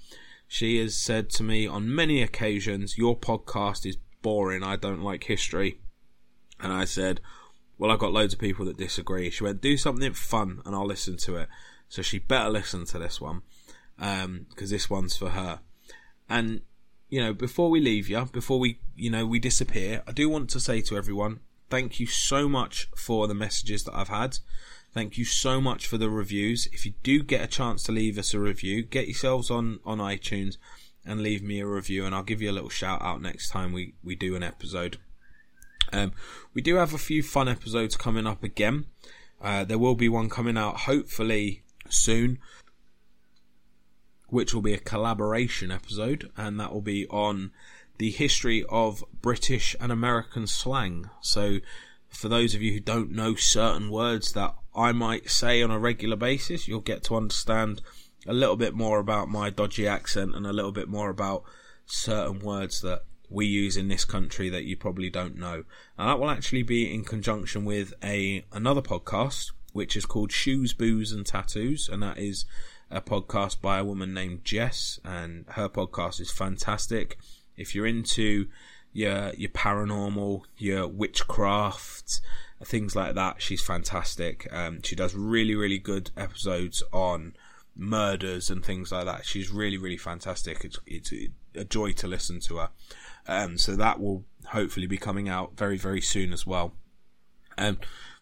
She 0.48 0.80
has 0.80 0.96
said 0.96 1.30
to 1.30 1.44
me 1.44 1.68
on 1.68 1.94
many 1.94 2.20
occasions, 2.20 2.98
Your 2.98 3.16
podcast 3.16 3.86
is 3.86 3.96
boring. 4.22 4.64
I 4.64 4.74
don't 4.74 5.04
like 5.04 5.22
history. 5.22 5.78
And 6.58 6.72
I 6.72 6.84
said, 6.84 7.20
Well, 7.78 7.92
I've 7.92 8.00
got 8.00 8.12
loads 8.12 8.34
of 8.34 8.40
people 8.40 8.64
that 8.64 8.76
disagree. 8.76 9.30
She 9.30 9.44
went, 9.44 9.60
Do 9.60 9.76
something 9.76 10.14
fun 10.14 10.62
and 10.66 10.74
I'll 10.74 10.84
listen 10.84 11.16
to 11.18 11.36
it. 11.36 11.48
So 11.88 12.02
she 12.02 12.18
better 12.18 12.50
listen 12.50 12.86
to 12.86 12.98
this 12.98 13.20
one. 13.20 13.42
Because 13.96 14.24
um, 14.24 14.46
this 14.56 14.90
one's 14.90 15.16
for 15.16 15.28
her. 15.28 15.60
And 16.28 16.62
you 17.08 17.20
know, 17.20 17.32
before 17.32 17.70
we 17.70 17.80
leave 17.80 18.08
you, 18.08 18.24
before 18.26 18.58
we, 18.58 18.78
you 18.96 19.10
know, 19.10 19.26
we 19.26 19.38
disappear, 19.38 20.02
I 20.06 20.12
do 20.12 20.28
want 20.28 20.50
to 20.50 20.60
say 20.60 20.80
to 20.82 20.96
everyone, 20.96 21.40
thank 21.70 21.98
you 22.00 22.06
so 22.06 22.48
much 22.48 22.88
for 22.96 23.26
the 23.26 23.34
messages 23.34 23.84
that 23.84 23.96
I've 23.96 24.08
had. 24.08 24.38
Thank 24.92 25.18
you 25.18 25.24
so 25.24 25.60
much 25.60 25.86
for 25.86 25.98
the 25.98 26.10
reviews. 26.10 26.66
If 26.72 26.84
you 26.84 26.94
do 27.02 27.22
get 27.22 27.42
a 27.42 27.46
chance 27.46 27.82
to 27.84 27.92
leave 27.92 28.18
us 28.18 28.34
a 28.34 28.40
review, 28.40 28.82
get 28.82 29.06
yourselves 29.06 29.50
on, 29.50 29.80
on 29.84 29.98
iTunes 29.98 30.56
and 31.04 31.22
leave 31.22 31.42
me 31.42 31.60
a 31.60 31.66
review 31.66 32.04
and 32.04 32.14
I'll 32.14 32.22
give 32.22 32.42
you 32.42 32.50
a 32.50 32.52
little 32.52 32.68
shout 32.68 33.00
out 33.02 33.22
next 33.22 33.50
time 33.50 33.72
we, 33.72 33.94
we 34.02 34.14
do 34.14 34.36
an 34.36 34.42
episode. 34.42 34.98
Um, 35.92 36.12
we 36.52 36.60
do 36.60 36.76
have 36.76 36.92
a 36.92 36.98
few 36.98 37.22
fun 37.22 37.48
episodes 37.48 37.96
coming 37.96 38.26
up 38.26 38.42
again. 38.42 38.86
Uh, 39.40 39.64
there 39.64 39.78
will 39.78 39.94
be 39.94 40.08
one 40.08 40.28
coming 40.28 40.58
out 40.58 40.80
hopefully 40.80 41.62
soon 41.88 42.38
which 44.28 44.54
will 44.54 44.62
be 44.62 44.74
a 44.74 44.78
collaboration 44.78 45.70
episode, 45.70 46.30
and 46.36 46.58
that 46.60 46.72
will 46.72 46.80
be 46.80 47.06
on 47.08 47.50
the 47.98 48.10
history 48.10 48.64
of 48.68 49.04
British 49.20 49.74
and 49.80 49.90
American 49.90 50.46
slang. 50.46 51.10
So, 51.20 51.58
for 52.08 52.28
those 52.28 52.54
of 52.54 52.62
you 52.62 52.72
who 52.72 52.80
don't 52.80 53.10
know 53.10 53.34
certain 53.34 53.90
words 53.90 54.32
that 54.32 54.54
I 54.74 54.92
might 54.92 55.30
say 55.30 55.62
on 55.62 55.70
a 55.70 55.78
regular 55.78 56.16
basis, 56.16 56.68
you'll 56.68 56.80
get 56.80 57.02
to 57.04 57.16
understand 57.16 57.82
a 58.26 58.32
little 58.32 58.56
bit 58.56 58.74
more 58.74 58.98
about 58.98 59.28
my 59.28 59.50
dodgy 59.50 59.86
accent 59.86 60.34
and 60.34 60.46
a 60.46 60.52
little 60.52 60.72
bit 60.72 60.88
more 60.88 61.10
about 61.10 61.42
certain 61.86 62.40
words 62.40 62.80
that 62.82 63.02
we 63.30 63.46
use 63.46 63.76
in 63.76 63.88
this 63.88 64.04
country 64.04 64.48
that 64.48 64.64
you 64.64 64.76
probably 64.76 65.10
don't 65.10 65.36
know. 65.36 65.64
And 65.96 66.08
that 66.08 66.18
will 66.18 66.30
actually 66.30 66.62
be 66.62 66.92
in 66.92 67.04
conjunction 67.04 67.64
with 67.64 67.92
a 68.02 68.44
another 68.52 68.82
podcast 68.82 69.52
which 69.72 69.96
is 69.96 70.06
called 70.06 70.32
Shoes, 70.32 70.72
Booze 70.72 71.12
and 71.12 71.26
Tattoos, 71.26 71.88
and 71.88 72.02
that 72.02 72.18
is 72.18 72.46
a 72.90 73.00
podcast 73.00 73.60
by 73.60 73.78
a 73.78 73.84
woman 73.84 74.14
named 74.14 74.44
Jess, 74.44 74.98
and 75.04 75.44
her 75.50 75.68
podcast 75.68 76.20
is 76.20 76.30
fantastic. 76.30 77.18
If 77.56 77.74
you're 77.74 77.86
into 77.86 78.48
your 78.92 79.32
your 79.34 79.50
paranormal, 79.50 80.42
your 80.56 80.88
witchcraft, 80.88 82.20
things 82.64 82.96
like 82.96 83.14
that, 83.14 83.42
she's 83.42 83.62
fantastic. 83.62 84.48
Um, 84.52 84.82
she 84.82 84.96
does 84.96 85.14
really 85.14 85.54
really 85.54 85.78
good 85.78 86.10
episodes 86.16 86.82
on 86.92 87.34
murders 87.76 88.50
and 88.50 88.64
things 88.64 88.90
like 88.90 89.04
that. 89.04 89.26
She's 89.26 89.50
really 89.50 89.78
really 89.78 89.98
fantastic. 89.98 90.64
It's 90.64 90.78
it's 90.86 91.12
a 91.54 91.64
joy 91.64 91.92
to 91.92 92.06
listen 92.08 92.40
to 92.40 92.56
her. 92.58 92.70
Um, 93.26 93.58
so 93.58 93.76
that 93.76 94.00
will 94.00 94.24
hopefully 94.46 94.86
be 94.86 94.98
coming 94.98 95.28
out 95.28 95.56
very 95.56 95.76
very 95.76 96.00
soon 96.00 96.32
as 96.32 96.46
well. 96.46 96.72
Um, 97.58 97.78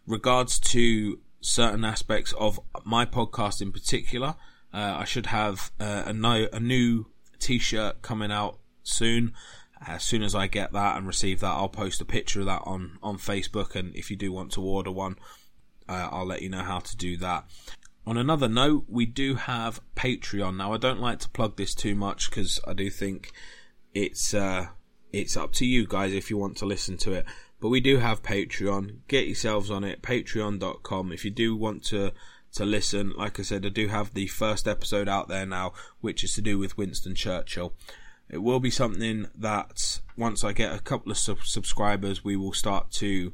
regards 0.07 0.59
to 0.59 1.21
certain 1.41 1.85
aspects 1.85 2.33
of 2.39 2.59
my 2.85 3.05
podcast 3.07 3.63
in 3.63 3.71
particular, 3.71 4.35
I 4.79 5.05
should 5.05 5.27
have 5.27 5.73
uh, 5.81 6.05
a, 6.07 6.13
no, 6.13 6.49
a 6.53 6.61
new 6.61 7.07
T-shirt 7.39 8.03
coming 8.03 8.31
out 8.31 8.59
soon. 8.83 9.33
As 9.87 10.03
soon 10.03 10.23
as 10.23 10.35
I 10.35 10.47
get 10.47 10.73
that 10.73 10.97
and 10.97 11.07
receive 11.07 11.41
that, 11.41 11.53
I'll 11.53 11.69
post 11.69 12.01
a 12.01 12.05
picture 12.05 12.41
of 12.41 12.47
that 12.47 12.63
on 12.65 12.99
on 13.03 13.19
Facebook. 13.19 13.75
And 13.75 13.95
if 13.95 14.11
you 14.11 14.17
do 14.17 14.33
want 14.33 14.53
to 14.53 14.63
order 14.63 14.91
one, 14.91 15.17
uh, 15.89 16.09
I'll 16.11 16.27
let 16.27 16.43
you 16.43 16.49
know 16.49 16.63
how 16.63 16.81
to 16.81 16.97
do 16.97 17.17
that. 17.19 17.45
On 18.07 18.17
another 18.17 18.49
note, 18.49 18.85
we 18.89 19.05
do 19.05 19.35
have 19.35 19.81
Patreon 19.97 20.57
now. 20.57 20.73
I 20.73 20.79
don't 20.79 21.01
like 21.01 21.19
to 21.21 21.29
plug 21.29 21.57
this 21.57 21.75
too 21.75 21.95
much 21.95 22.31
because 22.31 22.61
I 22.67 22.73
do 22.73 22.89
think 22.89 23.33
it's 23.95 24.33
uh, 24.33 24.69
it's 25.13 25.37
up 25.37 25.53
to 25.55 25.67
you 25.67 25.87
guys 25.87 26.13
if 26.13 26.31
you 26.31 26.37
want 26.37 26.57
to 26.59 26.67
listen 26.67 26.97
to 26.99 27.13
it. 27.13 27.27
But 27.61 27.69
we 27.71 27.81
do 27.81 27.99
have 27.99 28.23
Patreon. 28.23 28.99
Get 29.09 29.27
yourselves 29.27 29.71
on 29.71 29.85
it. 29.85 30.03
Patreon.com. 30.03 31.13
If 31.13 31.25
you 31.25 31.31
do 31.31 31.57
want 31.57 31.85
to 31.85 32.13
to 32.57 32.65
listen. 32.65 33.13
Like 33.17 33.39
I 33.39 33.43
said, 33.43 33.65
I 33.65 33.71
do 33.71 33.89
have 33.89 34.15
the 34.15 34.27
first 34.27 34.67
episode 34.67 35.09
out 35.09 35.29
there 35.29 35.47
now, 35.47 35.73
which 36.01 36.25
is 36.25 36.35
to 36.35 36.43
do 36.43 36.59
with 36.59 36.77
Winston 36.77 37.15
Churchill. 37.15 37.75
It 38.29 38.39
will 38.39 38.61
be 38.61 38.71
something 38.71 39.29
that 39.37 40.01
once 40.17 40.43
I 40.43 40.53
get 40.53 40.75
a 40.75 40.81
couple 40.81 41.13
of 41.13 41.19
sub- 41.19 41.45
subscribers, 41.45 42.25
we 42.25 42.37
will 42.37 42.53
start 42.53 42.91
to 42.93 43.33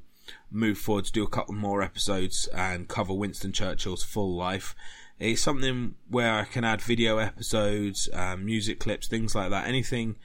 move 0.51 0.79
forward 0.79 1.07
to 1.07 1.13
do 1.13 1.23
a 1.23 1.29
couple 1.29 1.55
more 1.55 1.83
episodes 1.83 2.49
and 2.55 2.89
cover 2.89 3.15
Winston 3.15 3.53
Churchill's 3.53 4.05
full 4.05 4.37
life. 4.37 4.75
It's 5.19 5.41
something 5.41 5.95
where 6.09 6.33
I 6.33 6.45
can 6.45 6.65
add 6.65 6.83
video 6.83 7.19
episodes, 7.19 8.09
um, 8.13 8.45
music 8.45 8.81
clips, 8.81 9.09
things 9.09 9.35
like 9.35 9.51
that. 9.51 9.67
Anything 9.67 10.17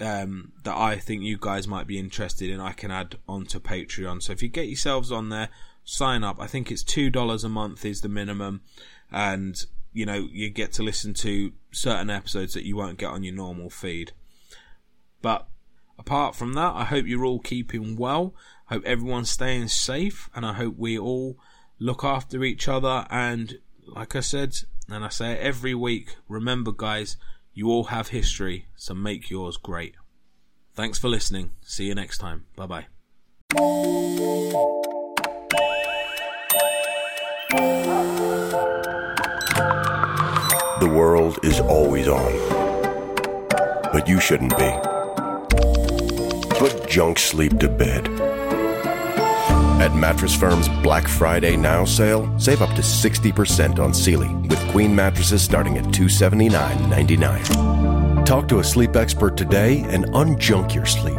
um, 0.00 0.52
that 0.64 0.76
I 0.76 0.96
think 0.96 1.22
you 1.22 1.38
guys 1.40 1.68
might 1.68 1.86
be 1.86 1.98
interested 1.98 2.50
in, 2.50 2.60
I 2.60 2.72
can 2.72 2.90
add 2.90 3.16
onto 3.28 3.60
Patreon. 3.60 4.22
So 4.22 4.32
if 4.32 4.42
you 4.42 4.48
get 4.48 4.66
yourselves 4.66 5.12
on 5.12 5.28
there, 5.28 5.48
sign 5.84 6.24
up. 6.24 6.40
I 6.40 6.46
think 6.46 6.70
it's 6.70 6.82
two 6.82 7.10
dollars 7.10 7.44
a 7.44 7.48
month 7.48 7.84
is 7.84 8.00
the 8.00 8.08
minimum, 8.08 8.62
and 9.10 9.56
you 9.92 10.06
know 10.06 10.28
you 10.30 10.50
get 10.50 10.72
to 10.74 10.82
listen 10.82 11.14
to 11.14 11.52
certain 11.70 12.10
episodes 12.10 12.54
that 12.54 12.64
you 12.64 12.76
won't 12.76 12.98
get 12.98 13.10
on 13.10 13.22
your 13.22 13.34
normal 13.34 13.70
feed. 13.70 14.12
But 15.20 15.48
apart 15.98 16.34
from 16.34 16.54
that, 16.54 16.74
I 16.74 16.84
hope 16.84 17.06
you're 17.06 17.24
all 17.24 17.40
keeping 17.40 17.96
well. 17.96 18.34
I 18.68 18.74
hope 18.74 18.84
everyone's 18.84 19.30
staying 19.30 19.68
safe, 19.68 20.28
and 20.34 20.44
I 20.44 20.54
hope 20.54 20.76
we 20.76 20.98
all 20.98 21.38
look 21.78 22.04
after 22.04 22.42
each 22.44 22.68
other. 22.68 23.06
And 23.10 23.58
like 23.86 24.16
I 24.16 24.20
said, 24.20 24.56
and 24.88 25.04
I 25.04 25.08
say 25.08 25.32
it 25.32 25.40
every 25.40 25.74
week, 25.74 26.16
remember, 26.28 26.72
guys, 26.72 27.16
you 27.54 27.68
all 27.68 27.84
have 27.84 28.08
history, 28.08 28.66
so 28.76 28.94
make 28.94 29.30
yours 29.30 29.56
great. 29.56 29.94
Thanks 30.74 30.98
for 30.98 31.08
listening. 31.08 31.50
See 31.60 31.86
you 31.86 31.94
next 31.94 32.18
time. 32.18 32.46
Bye 32.56 32.66
bye. 32.66 32.86
The 40.80 40.90
world 40.90 41.38
is 41.42 41.60
always 41.60 42.08
on. 42.08 42.32
But 43.92 44.08
you 44.08 44.18
shouldn't 44.20 44.56
be. 44.56 44.72
Put 46.56 46.88
junk 46.88 47.18
sleep 47.18 47.58
to 47.58 47.68
bed. 47.68 48.08
At 49.82 49.94
Mattress 49.94 50.34
Firm's 50.34 50.70
Black 50.82 51.06
Friday 51.06 51.54
Now 51.56 51.84
sale, 51.84 52.26
save 52.38 52.62
up 52.62 52.74
to 52.76 52.80
60% 52.80 53.78
on 53.78 53.92
Sealy 53.92 54.34
with 54.48 54.66
queen 54.70 54.94
mattresses 54.94 55.42
starting 55.42 55.76
at 55.76 55.84
$279.99. 55.86 58.24
Talk 58.24 58.48
to 58.48 58.60
a 58.60 58.64
sleep 58.64 58.96
expert 58.96 59.36
today 59.36 59.84
and 59.88 60.06
unjunk 60.06 60.74
your 60.74 60.86
sleep. 60.86 61.18